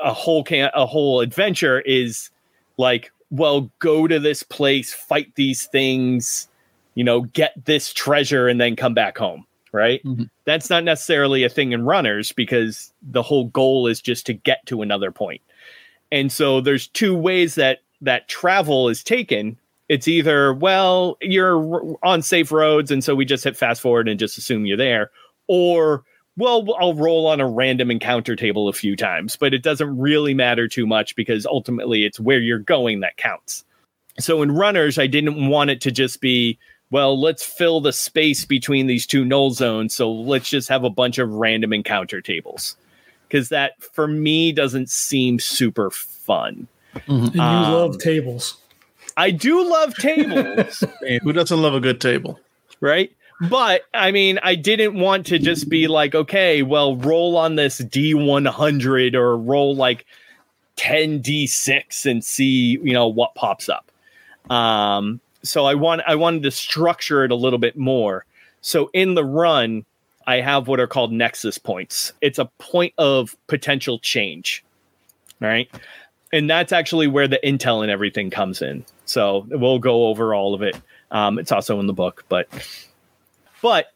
a 0.01 0.13
whole 0.13 0.43
can 0.43 0.71
a 0.73 0.85
whole 0.85 1.19
adventure 1.19 1.81
is 1.81 2.29
like 2.77 3.11
well 3.29 3.69
go 3.79 4.07
to 4.07 4.19
this 4.19 4.43
place 4.43 4.93
fight 4.93 5.33
these 5.35 5.65
things 5.67 6.47
you 6.95 7.03
know 7.03 7.21
get 7.21 7.53
this 7.65 7.91
treasure 7.91 8.47
and 8.47 8.61
then 8.61 8.75
come 8.75 8.93
back 8.93 9.17
home 9.17 9.45
right? 9.71 10.03
Mm-hmm. 10.03 10.23
That's 10.45 10.69
not 10.69 10.83
necessarily 10.83 11.43
a 11.43 11.49
thing 11.49 11.71
in 11.71 11.85
runners 11.85 12.31
because 12.31 12.93
the 13.01 13.21
whole 13.21 13.45
goal 13.45 13.87
is 13.87 14.01
just 14.01 14.25
to 14.27 14.33
get 14.33 14.65
to 14.67 14.81
another 14.81 15.11
point. 15.11 15.41
And 16.11 16.31
so 16.31 16.61
there's 16.61 16.87
two 16.87 17.15
ways 17.15 17.55
that 17.55 17.79
that 18.01 18.27
travel 18.27 18.89
is 18.89 19.03
taken. 19.03 19.57
It's 19.87 20.07
either, 20.07 20.53
well, 20.53 21.17
you're 21.21 21.97
on 22.03 22.21
safe 22.21 22.51
roads 22.51 22.91
and 22.91 23.03
so 23.03 23.15
we 23.15 23.25
just 23.25 23.43
hit 23.43 23.57
fast 23.57 23.81
forward 23.81 24.07
and 24.07 24.19
just 24.19 24.37
assume 24.37 24.65
you're 24.65 24.77
there, 24.77 25.11
or 25.47 26.03
well, 26.37 26.65
I'll 26.79 26.93
roll 26.93 27.27
on 27.27 27.41
a 27.41 27.47
random 27.47 27.91
encounter 27.91 28.35
table 28.35 28.69
a 28.69 28.73
few 28.73 28.95
times, 28.95 29.35
but 29.35 29.53
it 29.53 29.63
doesn't 29.63 29.97
really 29.97 30.33
matter 30.33 30.67
too 30.67 30.87
much 30.87 31.15
because 31.15 31.45
ultimately 31.45 32.05
it's 32.05 32.19
where 32.19 32.39
you're 32.39 32.57
going 32.57 33.01
that 33.01 33.17
counts. 33.17 33.65
So 34.19 34.41
in 34.41 34.51
runners, 34.51 34.97
I 34.97 35.07
didn't 35.07 35.49
want 35.49 35.69
it 35.69 35.81
to 35.81 35.91
just 35.91 36.21
be 36.21 36.57
well, 36.91 37.19
let's 37.19 37.43
fill 37.43 37.79
the 37.79 37.93
space 37.93 38.45
between 38.45 38.87
these 38.87 39.07
two 39.07 39.25
null 39.25 39.51
zones. 39.51 39.93
So 39.93 40.11
let's 40.11 40.49
just 40.49 40.69
have 40.69 40.83
a 40.83 40.89
bunch 40.89 41.17
of 41.17 41.33
random 41.33 41.73
encounter 41.73 42.21
tables. 42.21 42.75
Because 43.27 43.49
that, 43.49 43.81
for 43.81 44.07
me, 44.07 44.51
doesn't 44.51 44.89
seem 44.89 45.39
super 45.39 45.89
fun. 45.89 46.67
Mm-hmm. 46.95 47.11
And 47.13 47.35
you 47.35 47.41
um, 47.41 47.71
love 47.71 47.97
tables. 47.97 48.57
I 49.15 49.31
do 49.31 49.67
love 49.67 49.95
tables. 49.95 50.83
who 51.23 51.31
doesn't 51.31 51.61
love 51.61 51.73
a 51.73 51.79
good 51.79 52.01
table? 52.01 52.39
Right? 52.81 53.11
But 53.49 53.83
I 53.93 54.11
mean, 54.11 54.37
I 54.43 54.55
didn't 54.55 54.99
want 54.99 55.27
to 55.27 55.39
just 55.39 55.69
be 55.69 55.87
like, 55.87 56.13
okay, 56.13 56.61
well, 56.61 56.97
roll 56.97 57.37
on 57.37 57.55
this 57.55 57.79
D100 57.81 59.15
or 59.15 59.37
roll 59.37 59.75
like 59.75 60.05
10D6 60.77 62.05
and 62.05 62.23
see, 62.23 62.77
you 62.83 62.93
know, 62.93 63.07
what 63.07 63.33
pops 63.33 63.69
up. 63.69 63.91
Um, 64.51 65.21
so 65.43 65.65
I 65.65 65.75
want 65.75 66.01
I 66.07 66.15
wanted 66.15 66.43
to 66.43 66.51
structure 66.51 67.23
it 67.23 67.31
a 67.31 67.35
little 67.35 67.59
bit 67.59 67.77
more. 67.77 68.25
So 68.61 68.89
in 68.93 69.15
the 69.15 69.25
run, 69.25 69.85
I 70.27 70.41
have 70.41 70.67
what 70.67 70.79
are 70.79 70.87
called 70.87 71.11
nexus 71.11 71.57
points. 71.57 72.13
It's 72.21 72.39
a 72.39 72.45
point 72.59 72.93
of 72.97 73.35
potential 73.47 73.99
change. 73.99 74.63
Right? 75.39 75.69
And 76.31 76.49
that's 76.49 76.71
actually 76.71 77.07
where 77.07 77.27
the 77.27 77.39
intel 77.43 77.81
and 77.81 77.91
everything 77.91 78.29
comes 78.29 78.61
in. 78.61 78.85
So 79.05 79.45
we'll 79.49 79.79
go 79.79 80.07
over 80.07 80.33
all 80.33 80.53
of 80.53 80.61
it. 80.61 80.79
Um, 81.09 81.39
it's 81.39 81.51
also 81.51 81.79
in 81.79 81.87
the 81.87 81.93
book, 81.93 82.23
but 82.29 82.47
but 83.61 83.87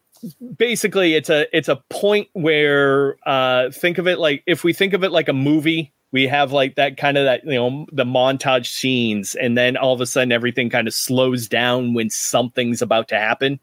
basically 0.57 1.13
it's 1.13 1.29
a 1.29 1.45
it's 1.55 1.69
a 1.69 1.77
point 1.89 2.29
where 2.33 3.17
uh, 3.27 3.71
think 3.71 3.97
of 3.97 4.07
it 4.07 4.19
like 4.19 4.43
if 4.45 4.63
we 4.63 4.73
think 4.73 4.93
of 4.93 5.03
it 5.03 5.11
like 5.11 5.29
a 5.29 5.33
movie 5.33 5.93
we 6.15 6.27
have 6.27 6.53
like 6.53 6.75
that 6.75 6.95
kind 6.95 7.17
of 7.17 7.25
that 7.25 7.43
you 7.43 7.55
know 7.55 7.85
the 7.91 8.05
montage 8.05 8.67
scenes 8.67 9.35
and 9.35 9.57
then 9.57 9.75
all 9.75 9.93
of 9.93 9.99
a 9.99 10.05
sudden 10.05 10.31
everything 10.31 10.69
kind 10.69 10.87
of 10.87 10.93
slows 10.93 11.45
down 11.45 11.93
when 11.93 12.09
something's 12.09 12.81
about 12.81 13.09
to 13.09 13.19
happen 13.19 13.59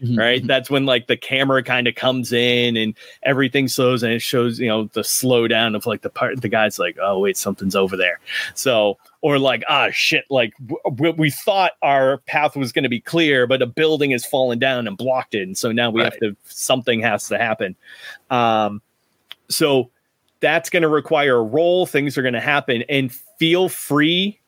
mm-hmm. 0.00 0.16
right 0.16 0.38
mm-hmm. 0.38 0.46
that's 0.46 0.70
when 0.70 0.86
like 0.86 1.08
the 1.08 1.16
camera 1.16 1.64
kind 1.64 1.88
of 1.88 1.96
comes 1.96 2.32
in 2.32 2.76
and 2.76 2.94
everything 3.24 3.66
slows 3.66 4.04
and 4.04 4.12
it 4.12 4.22
shows 4.22 4.60
you 4.60 4.68
know 4.68 4.84
the 4.92 5.00
slowdown 5.00 5.74
of 5.74 5.84
like 5.84 6.02
the 6.02 6.08
part 6.08 6.40
the 6.40 6.48
guy's 6.48 6.78
like 6.78 6.96
oh 7.02 7.18
wait 7.18 7.36
something's 7.36 7.74
over 7.74 7.96
there 7.96 8.20
so 8.54 8.96
or 9.20 9.36
like 9.40 9.64
ah 9.68 9.88
shit 9.90 10.24
like 10.30 10.54
w- 10.64 11.14
we 11.18 11.28
thought 11.28 11.72
our 11.82 12.18
path 12.18 12.54
was 12.54 12.70
going 12.70 12.84
to 12.84 12.88
be 12.88 13.00
clear 13.00 13.48
but 13.48 13.60
a 13.60 13.66
building 13.66 14.12
has 14.12 14.24
fallen 14.24 14.60
down 14.60 14.86
and 14.86 14.96
blocked 14.96 15.34
it 15.34 15.42
and 15.42 15.58
so 15.58 15.72
now 15.72 15.90
we 15.90 16.00
right. 16.00 16.12
have 16.12 16.20
to 16.20 16.36
something 16.44 17.00
has 17.00 17.26
to 17.26 17.36
happen 17.36 17.74
um 18.30 18.80
so 19.48 19.90
that's 20.40 20.70
going 20.70 20.82
to 20.82 20.88
require 20.88 21.36
a 21.36 21.42
roll. 21.42 21.86
Things 21.86 22.16
are 22.18 22.22
going 22.22 22.34
to 22.34 22.40
happen, 22.40 22.82
and 22.88 23.12
feel 23.38 23.68
free 23.68 24.40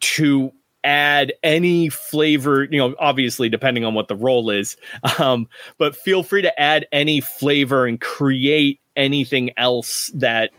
to 0.00 0.52
add 0.84 1.32
any 1.42 1.88
flavor. 1.88 2.64
You 2.64 2.78
know, 2.78 2.94
obviously 2.98 3.48
depending 3.48 3.84
on 3.84 3.94
what 3.94 4.08
the 4.08 4.16
roll 4.16 4.50
is, 4.50 4.76
um, 5.18 5.48
but 5.78 5.96
feel 5.96 6.22
free 6.22 6.42
to 6.42 6.60
add 6.60 6.86
any 6.92 7.20
flavor 7.20 7.86
and 7.86 8.00
create 8.00 8.80
anything 8.96 9.50
else 9.56 10.10
that 10.14 10.50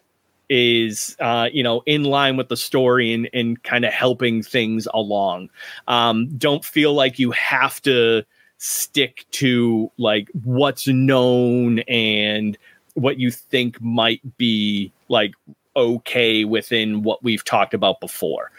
is 0.50 1.16
uh, 1.20 1.50
you 1.52 1.64
know 1.64 1.82
in 1.86 2.04
line 2.04 2.38
with 2.38 2.50
the 2.50 2.58
story 2.58 3.14
and, 3.14 3.30
and 3.34 3.62
kind 3.64 3.84
of 3.84 3.92
helping 3.92 4.42
things 4.42 4.88
along 4.94 5.50
um, 5.88 6.28
don't 6.38 6.64
feel 6.64 6.94
like 6.94 7.20
you 7.20 7.32
have 7.32 7.82
to 7.82 8.24
stick 8.58 9.26
to 9.32 9.92
like 9.98 10.30
what's 10.44 10.88
known 10.88 11.80
and 11.80 12.58
what 12.98 13.20
you 13.20 13.30
think 13.30 13.80
might 13.80 14.22
be 14.38 14.92
like 15.08 15.34
okay 15.76 16.44
within 16.44 17.04
what 17.04 17.24
we've 17.24 17.46
talked 17.46 17.74
about 17.74 18.00
before. 18.02 18.52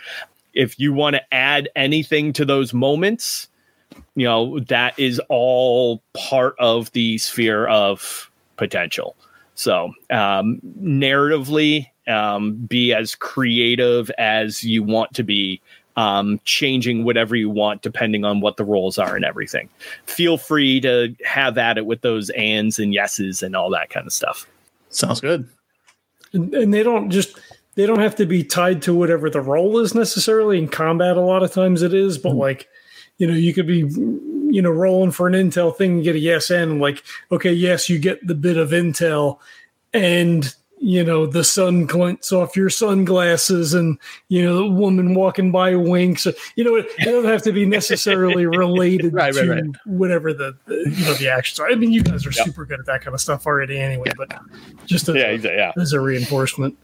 If 0.54 0.78
you 0.78 0.92
want 0.92 1.16
to 1.16 1.34
add 1.34 1.68
anything 1.74 2.32
to 2.34 2.44
those 2.44 2.72
moments, 2.72 3.48
you 4.14 4.24
know, 4.24 4.60
that 4.60 4.96
is 4.98 5.20
all 5.28 6.02
part 6.14 6.54
of 6.58 6.92
the 6.92 7.18
sphere 7.18 7.66
of 7.66 8.30
potential. 8.56 9.16
So, 9.54 9.92
um, 10.10 10.60
narratively, 10.80 11.88
um, 12.06 12.54
be 12.54 12.94
as 12.94 13.16
creative 13.16 14.10
as 14.18 14.62
you 14.62 14.84
want 14.84 15.14
to 15.14 15.24
be 15.24 15.60
um, 15.98 16.40
changing 16.44 17.02
whatever 17.02 17.34
you 17.34 17.50
want 17.50 17.82
depending 17.82 18.24
on 18.24 18.40
what 18.40 18.56
the 18.56 18.62
rolls 18.64 18.98
are 18.98 19.16
and 19.16 19.24
everything. 19.24 19.68
Feel 20.06 20.38
free 20.38 20.80
to 20.80 21.12
have 21.24 21.58
at 21.58 21.76
it 21.76 21.86
with 21.86 22.02
those 22.02 22.30
ands 22.30 22.78
and 22.78 22.94
yeses 22.94 23.42
and 23.42 23.56
all 23.56 23.68
that 23.70 23.90
kind 23.90 24.06
of 24.06 24.12
stuff. 24.12 24.46
Sounds 24.90 25.20
good. 25.20 25.48
And, 26.32 26.54
and 26.54 26.72
they 26.72 26.84
don't 26.84 27.10
just 27.10 27.36
they 27.74 27.84
don't 27.84 27.98
have 27.98 28.14
to 28.14 28.26
be 28.26 28.44
tied 28.44 28.80
to 28.82 28.94
whatever 28.94 29.28
the 29.28 29.40
roll 29.40 29.80
is 29.80 29.92
necessarily 29.92 30.58
in 30.58 30.68
combat. 30.68 31.16
A 31.16 31.20
lot 31.20 31.42
of 31.42 31.52
times 31.52 31.82
it 31.82 31.92
is, 31.92 32.16
but 32.16 32.30
mm-hmm. 32.30 32.38
like 32.38 32.68
you 33.16 33.26
know, 33.26 33.34
you 33.34 33.52
could 33.52 33.66
be 33.66 33.78
you 33.78 34.62
know 34.62 34.70
rolling 34.70 35.10
for 35.10 35.26
an 35.26 35.34
intel 35.34 35.76
thing 35.76 35.94
and 35.94 36.04
get 36.04 36.14
a 36.14 36.20
yes 36.20 36.48
and 36.48 36.80
like 36.80 37.02
okay, 37.32 37.52
yes, 37.52 37.88
you 37.88 37.98
get 37.98 38.24
the 38.24 38.36
bit 38.36 38.56
of 38.56 38.70
intel 38.70 39.40
and 39.92 40.54
you 40.80 41.04
know 41.04 41.26
the 41.26 41.44
sun 41.44 41.86
glints 41.86 42.32
off 42.32 42.56
your 42.56 42.70
sunglasses 42.70 43.74
and 43.74 43.98
you 44.28 44.42
know 44.42 44.56
the 44.56 44.66
woman 44.66 45.14
walking 45.14 45.50
by 45.50 45.74
winks 45.74 46.26
you 46.56 46.64
know 46.64 46.76
it, 46.76 46.86
it 46.98 47.04
doesn't 47.04 47.30
have 47.30 47.42
to 47.42 47.52
be 47.52 47.66
necessarily 47.66 48.46
related 48.58 49.12
right, 49.12 49.32
to 49.32 49.40
right, 49.40 49.62
right. 49.62 49.76
whatever 49.86 50.32
the, 50.32 50.56
the, 50.66 50.74
you 50.74 51.04
know 51.04 51.14
the 51.14 51.28
actions 51.28 51.58
are 51.58 51.68
i 51.68 51.74
mean 51.74 51.92
you 51.92 52.02
guys 52.02 52.26
are 52.26 52.30
yep. 52.30 52.46
super 52.46 52.64
good 52.64 52.80
at 52.80 52.86
that 52.86 53.00
kind 53.00 53.14
of 53.14 53.20
stuff 53.20 53.46
already 53.46 53.78
anyway 53.78 54.04
yeah. 54.06 54.12
but 54.16 54.38
just 54.86 55.08
as, 55.08 55.16
yeah, 55.16 55.30
yeah. 55.30 55.72
as 55.76 55.92
a 55.92 56.00
reinforcement 56.00 56.76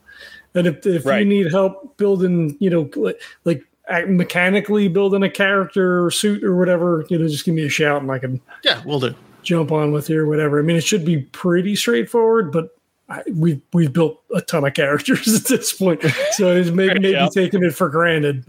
and 0.54 0.66
if, 0.66 0.86
if 0.86 1.04
you 1.04 1.24
need 1.24 1.50
help 1.50 1.96
building 1.96 2.56
you 2.60 2.70
know 2.70 2.90
like, 2.96 3.20
like 3.44 3.64
mechanically 4.08 4.88
building 4.88 5.22
a 5.22 5.30
character 5.30 6.04
or 6.04 6.10
suit 6.10 6.42
or 6.42 6.56
whatever 6.56 7.04
you 7.10 7.18
know 7.18 7.28
just 7.28 7.44
give 7.44 7.54
me 7.54 7.64
a 7.64 7.68
shout 7.68 8.02
and 8.02 8.10
i 8.10 8.18
can 8.18 8.40
yeah 8.62 8.82
we'll 8.84 9.00
do 9.00 9.14
jump 9.42 9.70
on 9.70 9.92
with 9.92 10.08
you 10.08 10.18
or 10.18 10.26
whatever 10.26 10.58
i 10.58 10.62
mean 10.62 10.76
it 10.76 10.84
should 10.84 11.04
be 11.04 11.18
pretty 11.18 11.76
straightforward 11.76 12.50
but 12.50 12.74
I, 13.08 13.22
we've 13.30 13.60
we've 13.72 13.92
built 13.92 14.22
a 14.34 14.40
ton 14.40 14.64
of 14.64 14.74
characters 14.74 15.34
at 15.34 15.44
this 15.44 15.72
point, 15.72 16.02
so 16.32 16.54
it's 16.56 16.70
maybe 16.70 16.94
maybe 17.00 17.10
yeah. 17.10 17.28
taking 17.32 17.62
it 17.62 17.74
for 17.74 17.88
granted. 17.88 18.44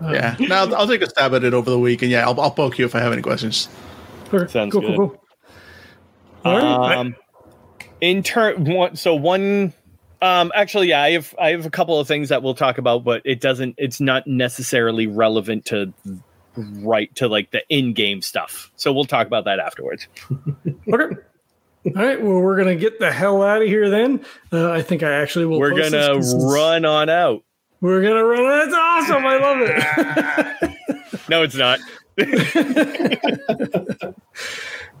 Um, 0.00 0.12
yeah, 0.14 0.36
now 0.40 0.62
I'll, 0.62 0.74
I'll, 0.74 0.86
take 0.88 1.02
a 1.02 1.08
stab 1.08 1.34
at 1.34 1.44
it 1.44 1.54
over 1.54 1.70
the 1.70 1.78
week, 1.78 2.02
and 2.02 2.10
yeah, 2.10 2.26
I'll, 2.26 2.38
I'll 2.40 2.50
poke 2.50 2.78
you 2.78 2.84
if 2.84 2.94
I 2.94 3.00
have 3.00 3.12
any 3.12 3.22
questions. 3.22 3.68
Okay. 4.32 4.50
Sounds 4.50 4.72
cool, 4.72 4.80
good. 4.80 4.96
Cool, 4.96 5.08
cool. 5.08 5.24
All 6.44 6.56
right. 6.56 6.96
Um, 6.98 7.16
in 8.00 8.22
turn, 8.22 8.64
one 8.64 8.96
so 8.96 9.14
one. 9.14 9.72
Um, 10.22 10.50
actually, 10.54 10.88
yeah, 10.88 11.02
I 11.02 11.12
have 11.12 11.34
I 11.38 11.50
have 11.50 11.66
a 11.66 11.70
couple 11.70 12.00
of 12.00 12.08
things 12.08 12.30
that 12.30 12.42
we'll 12.42 12.54
talk 12.54 12.78
about, 12.78 13.04
but 13.04 13.22
it 13.24 13.40
doesn't. 13.40 13.76
It's 13.78 14.00
not 14.00 14.26
necessarily 14.26 15.06
relevant 15.06 15.66
to 15.66 15.92
right 16.56 17.14
to 17.14 17.28
like 17.28 17.50
the 17.52 17.62
in-game 17.68 18.22
stuff. 18.22 18.72
So 18.76 18.92
we'll 18.92 19.04
talk 19.04 19.26
about 19.26 19.44
that 19.44 19.60
afterwards. 19.60 20.08
okay. 20.92 21.16
All 21.94 22.02
right. 22.02 22.20
Well, 22.20 22.40
we're 22.40 22.56
gonna 22.56 22.74
get 22.74 22.98
the 22.98 23.12
hell 23.12 23.42
out 23.42 23.62
of 23.62 23.68
here 23.68 23.88
then. 23.88 24.24
Uh, 24.52 24.70
I 24.70 24.82
think 24.82 25.02
I 25.02 25.12
actually 25.12 25.46
will. 25.46 25.60
We're 25.60 25.78
gonna 25.78 26.18
run 26.18 26.84
on 26.84 27.08
out. 27.08 27.44
We're 27.80 28.02
gonna 28.02 28.24
run. 28.24 28.70
That's 28.70 28.74
awesome. 28.74 29.24
I 29.24 29.36
love 29.36 29.58
it. 29.60 31.18
no, 31.28 31.42
it's 31.42 31.54
not. 31.54 31.78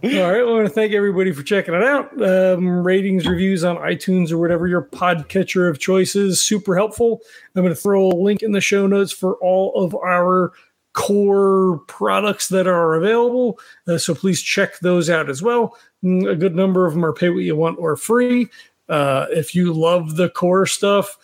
All 0.04 0.10
right. 0.10 0.44
Well, 0.44 0.50
I 0.50 0.52
want 0.52 0.66
to 0.66 0.72
thank 0.72 0.92
everybody 0.92 1.32
for 1.32 1.42
checking 1.42 1.74
it 1.74 1.82
out. 1.82 2.22
Um, 2.22 2.84
ratings, 2.86 3.26
reviews 3.26 3.64
on 3.64 3.76
iTunes 3.76 4.30
or 4.30 4.38
whatever 4.38 4.68
your 4.68 4.82
podcatcher 4.82 5.68
of 5.68 5.78
choice 5.78 6.14
is, 6.14 6.40
super 6.40 6.76
helpful. 6.76 7.22
I'm 7.54 7.62
going 7.62 7.74
to 7.74 7.80
throw 7.80 8.08
a 8.08 8.10
link 8.10 8.42
in 8.42 8.52
the 8.52 8.60
show 8.60 8.86
notes 8.86 9.10
for 9.10 9.36
all 9.36 9.72
of 9.82 9.94
our 9.94 10.52
core 10.92 11.80
products 11.88 12.48
that 12.48 12.66
are 12.66 12.94
available. 12.94 13.58
Uh, 13.88 13.98
so 13.98 14.14
please 14.14 14.42
check 14.42 14.78
those 14.80 15.08
out 15.10 15.28
as 15.30 15.42
well. 15.42 15.76
Mm, 16.06 16.30
a 16.30 16.36
good 16.36 16.54
number 16.54 16.86
of 16.86 16.94
them 16.94 17.04
are 17.04 17.12
pay 17.12 17.30
what 17.30 17.38
you 17.38 17.56
want 17.56 17.78
or 17.80 17.96
free. 17.96 18.48
Uh, 18.88 19.26
if 19.30 19.54
you 19.54 19.72
love 19.72 20.16
the 20.16 20.28
core 20.30 20.66
stuff, 20.66 21.18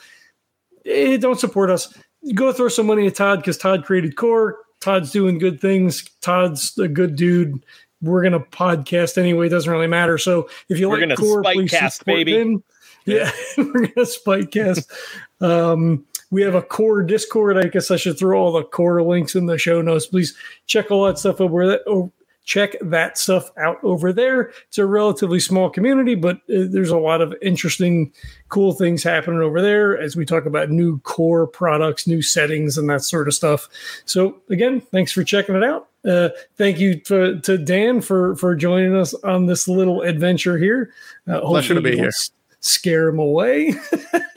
eh, 0.85 1.17
don't 1.17 1.39
support 1.39 1.71
us. 1.71 1.97
Go 2.35 2.53
throw 2.53 2.69
some 2.69 2.87
money 2.87 3.07
at 3.07 3.15
Todd 3.15 3.39
because 3.39 3.57
Todd 3.59 3.85
created 3.85 4.17
core. 4.17 4.59
Todd's 4.81 5.13
doing 5.13 5.39
good 5.39 5.61
things. 5.61 6.03
Todd's 6.21 6.77
a 6.79 6.89
good 6.89 7.15
dude. 7.15 7.65
We're 8.01 8.23
gonna 8.25 8.41
podcast 8.41 9.17
anyway. 9.17 9.47
It 9.47 9.51
doesn't 9.51 9.71
really 9.71 9.87
matter. 9.87 10.19
So 10.19 10.49
if 10.69 10.81
you 10.81 10.91
we're 10.91 11.07
like 11.07 11.17
core, 11.17 11.43
please 11.43 11.71
cast, 11.71 12.05
baby. 12.05 12.41
Him. 12.41 12.65
Yeah, 13.05 13.31
we're 13.57 13.87
gonna 13.87 14.07
spike 14.07 14.51
cast. 14.51 14.91
um, 15.41 16.05
we 16.33 16.43
have 16.43 16.57
a 16.57 16.63
core 16.63 17.03
Discord. 17.05 17.59
I 17.59 17.69
guess 17.69 17.93
I 17.93 17.97
should 17.97 18.19
throw 18.19 18.41
all 18.41 18.53
the 18.53 18.65
core 18.65 19.03
links 19.03 19.37
in 19.37 19.47
the 19.47 19.59
show 19.59 19.81
notes. 19.83 20.07
Please 20.07 20.35
check 20.67 20.91
all 20.91 21.05
that 21.07 21.19
stuff 21.19 21.41
over 21.41 21.67
there. 21.69 21.81
Check 22.44 22.74
that 22.81 23.16
stuff 23.19 23.51
out 23.56 23.78
over 23.82 24.12
there. 24.12 24.52
It's 24.69 24.78
a 24.78 24.86
relatively 24.86 25.40
small 25.40 25.70
community, 25.70 26.14
but 26.14 26.36
uh, 26.36 26.66
there's 26.69 26.90
a 26.90 26.98
lot 26.98 27.20
of 27.20 27.35
interesting, 27.40 28.12
cool 28.48 28.73
things 28.73 29.02
happening 29.02 29.40
over 29.40 29.62
there 29.62 29.98
as 29.98 30.16
we 30.16 30.24
talk 30.24 30.44
about 30.44 30.70
new 30.70 30.98
core 31.01 31.47
products, 31.47 32.06
new 32.06 32.20
settings, 32.20 32.77
and 32.77 32.90
that 32.90 33.02
sort 33.02 33.28
of 33.28 33.35
stuff. 33.35 33.69
So 34.05 34.40
again, 34.51 34.81
thanks 34.81 35.12
for 35.12 35.23
checking 35.23 35.55
it 35.55 35.62
out. 35.62 35.89
Uh, 36.05 36.31
thank 36.56 36.81
you 36.81 36.98
to, 37.01 37.40
to 37.40 37.56
Dan 37.56 38.01
for 38.01 38.35
for 38.35 38.56
joining 38.56 38.97
us 38.97 39.14
on 39.23 39.47
this 39.47 39.69
little 39.69 40.02
adventure 40.02 40.59
here. 40.59 40.93
Uh, 41.28 41.40
Pleasure 41.43 41.74
to 41.74 41.81
be 41.81 41.97
here 41.97 42.10
scare 42.62 43.06
them 43.06 43.19
away. 43.19 43.74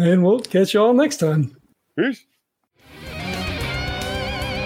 and 0.00 0.24
we'll 0.24 0.40
catch 0.40 0.72
you 0.72 0.80
all 0.80 0.94
next 0.94 1.18
time. 1.18 1.54
Peace. 1.96 2.24